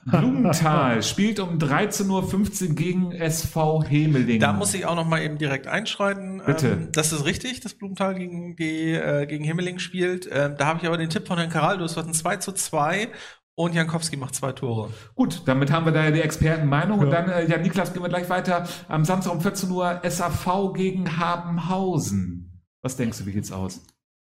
[0.05, 4.39] Blumenthal spielt um 13.15 Uhr gegen SV Hemeling.
[4.39, 6.41] Da muss ich auch noch mal eben direkt einschreiten.
[6.45, 6.67] Bitte.
[6.67, 10.27] Ähm, das ist richtig, dass Blumenthal gegen, die, äh, gegen Hemeling spielt.
[10.31, 12.51] Ähm, da habe ich aber den Tipp von Herrn Karaldo, es wird ein 2 zu
[12.51, 13.09] 2
[13.55, 14.89] und Jankowski macht zwei Tore.
[15.13, 16.99] Gut, damit haben wir da ja die Expertenmeinung.
[16.99, 17.05] Ja.
[17.05, 18.67] Und dann, äh, ja, Niklas, gehen wir gleich weiter.
[18.87, 22.63] Am Samstag um 14 Uhr SAV gegen Habenhausen.
[22.81, 23.85] Was denkst du, wie geht's aus?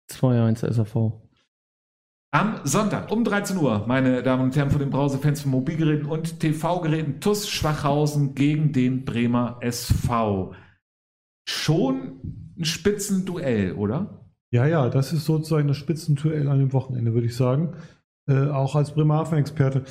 [0.10, 1.27] 2-1 SAV.
[2.38, 6.40] Am Sonntag um 13 Uhr, meine Damen und Herren von den Brausefans von Mobilgeräten und
[6.40, 10.54] TV-Geräten, TUS Schwachhausen gegen den Bremer SV.
[11.50, 14.30] Schon ein Spitzenduell, oder?
[14.52, 17.74] Ja, ja, das ist sozusagen das Spitzenduell an dem Wochenende, würde ich sagen.
[18.30, 19.86] Äh, auch als Bremerhaven-Experte.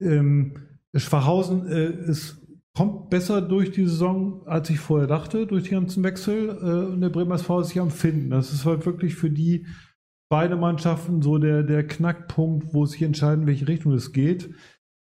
[0.00, 0.54] Ähm,
[0.94, 2.46] Schwachhausen äh, ist,
[2.76, 6.50] kommt besser durch die Saison, als ich vorher dachte, durch die ganzen Wechsel.
[6.62, 8.30] Äh, und der Bremer SV ist sich am Finden.
[8.30, 9.66] Das ist halt wirklich für die
[10.28, 14.54] beide Mannschaften so der, der Knackpunkt, wo sich entscheiden, welche Richtung es geht.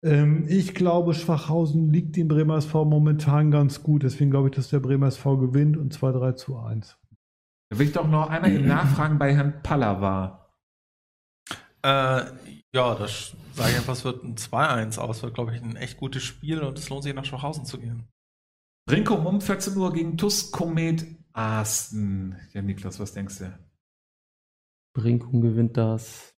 [0.04, 4.04] Ähm, ich glaube, Schwachhausen liegt dem Bremer SV momentan ganz gut.
[4.04, 6.98] Deswegen glaube ich, dass der Bremer SV gewinnt und 2-3 zu 1.
[7.70, 10.50] Da will ich doch noch einmal im Nachfragen bei Herrn Pallava.
[11.84, 12.24] Äh,
[12.74, 15.24] ja, das sage ich einfach, es wird ein 2-1 aus.
[15.24, 18.08] Wird, glaube ich, ein echt gutes Spiel und es lohnt sich nach Schwachhausen zu gehen.
[18.88, 22.36] Brinkum um 14 Uhr gegen TUS Komet Asten.
[22.54, 23.54] Ja, Niklas, was denkst du?
[24.94, 26.36] Brinkum gewinnt das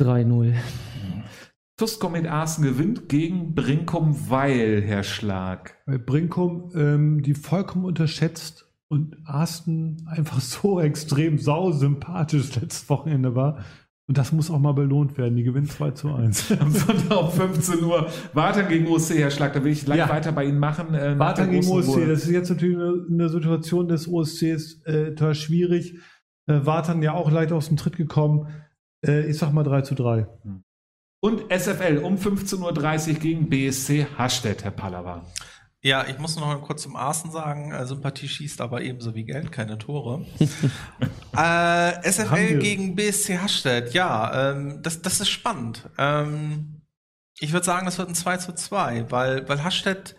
[0.00, 0.54] 3-0.
[1.78, 5.76] TUS Komet Asten gewinnt gegen Brinkum Weil, Herr Schlag.
[5.86, 13.34] Weil Brinkum, ähm, die vollkommen unterschätzt und Asten einfach so extrem sau sympathisch letztes Wochenende
[13.34, 13.64] war.
[14.08, 15.36] Und das muss auch mal belohnt werden.
[15.36, 16.52] Die gewinnen 2 zu 1.
[16.60, 18.08] Am Sonntag um 15 Uhr.
[18.32, 19.52] Warten gegen OSC, Herr Schlag.
[19.52, 20.08] Da will ich gleich ja.
[20.08, 20.94] weiter bei Ihnen machen.
[20.94, 22.06] Äh, Warten gegen OSC.
[22.08, 25.98] Das ist jetzt natürlich eine, eine Situation des OSCs äh, total schwierig.
[26.48, 28.48] Äh, Wartan ja auch leicht aus dem Tritt gekommen.
[29.06, 30.26] Äh, ich sag mal 3 zu 3.
[31.20, 35.24] Und SFL um 15.30 Uhr gegen BSC Hastedt, Herr Pallava.
[35.80, 39.24] Ja, ich muss noch mal kurz zum Arsen sagen, äh, Sympathie schießt aber ebenso wie
[39.24, 40.26] Geld keine Tore.
[41.36, 45.88] äh, SFL gegen BSC Hastedt, ja, ähm, das, das ist spannend.
[45.96, 46.82] Ähm,
[47.38, 50.16] ich würde sagen, das wird ein 2 zu 2, weil, weil Hastedt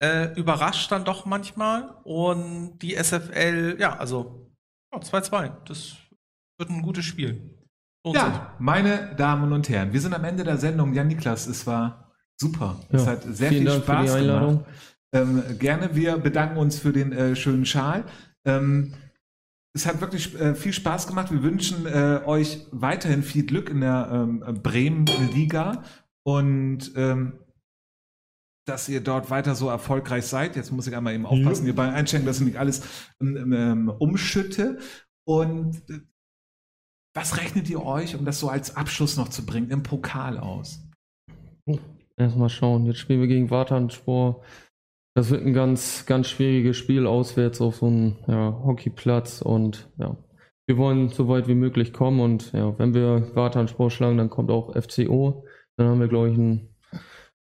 [0.00, 4.51] äh, überrascht dann doch manchmal und die SFL, ja, also
[4.98, 5.96] 2-2, ja, das
[6.58, 7.50] wird ein gutes Spiel.
[8.04, 10.92] Und ja, meine Damen und Herren, wir sind am Ende der Sendung.
[10.92, 12.80] Jan Niklas, es war super.
[12.90, 14.64] Ja, es hat sehr viel Dank Spaß gemacht.
[15.14, 18.04] Ähm, gerne, wir bedanken uns für den äh, schönen Schal.
[18.44, 18.94] Ähm,
[19.74, 21.30] es hat wirklich äh, viel Spaß gemacht.
[21.30, 25.84] Wir wünschen äh, euch weiterhin viel Glück in der ähm, Bremen-Liga
[26.24, 27.38] und ähm,
[28.64, 30.56] dass ihr dort weiter so erfolgreich seid.
[30.56, 31.72] Jetzt muss ich einmal eben aufpassen, ja.
[31.72, 32.82] ihr bei einstellen, dass ich nicht alles
[33.20, 34.78] ähm, ähm, umschütte.
[35.24, 36.00] Und äh,
[37.14, 40.80] was rechnet ihr euch, um das so als Abschluss noch zu bringen, im Pokal aus?
[42.16, 42.86] Erstmal schauen.
[42.86, 44.42] Jetzt spielen wir gegen Wartanspor.
[45.14, 50.16] Das wird ein ganz, ganz schwieriges Spiel auswärts auf so einem ja, Hockeyplatz und ja,
[50.66, 54.50] wir wollen so weit wie möglich kommen und ja, wenn wir Wartanspor schlagen, dann kommt
[54.50, 55.44] auch FCO.
[55.76, 56.68] Dann haben wir, glaube ich, ein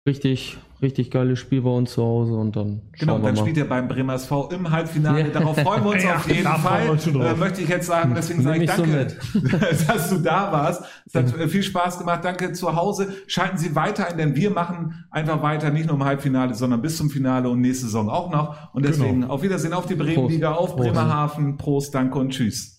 [0.06, 2.82] richtig, richtig geiles Spiel bei uns zu Hause und dann.
[2.98, 3.36] Genau, dann mal.
[3.36, 5.20] spielt er beim Bremer SV im Halbfinale.
[5.20, 5.28] Ja.
[5.28, 6.86] Darauf freuen wir uns ja, auf jeden Fall.
[6.86, 9.40] Äh, möchte ich jetzt sagen, deswegen sage ich danke, so
[9.92, 10.84] dass du da warst.
[11.06, 11.46] Es hat ja.
[11.46, 12.24] viel Spaß gemacht.
[12.24, 13.08] Danke zu Hause.
[13.26, 16.96] Schalten Sie weiter ein, denn wir machen einfach weiter, nicht nur im Halbfinale, sondern bis
[16.96, 18.74] zum Finale und nächste Saison auch noch.
[18.74, 19.34] Und deswegen genau.
[19.34, 20.92] auf Wiedersehen auf die Bremenliga, auf Prost.
[20.92, 21.56] Bremerhaven.
[21.56, 22.75] Prost, danke und tschüss.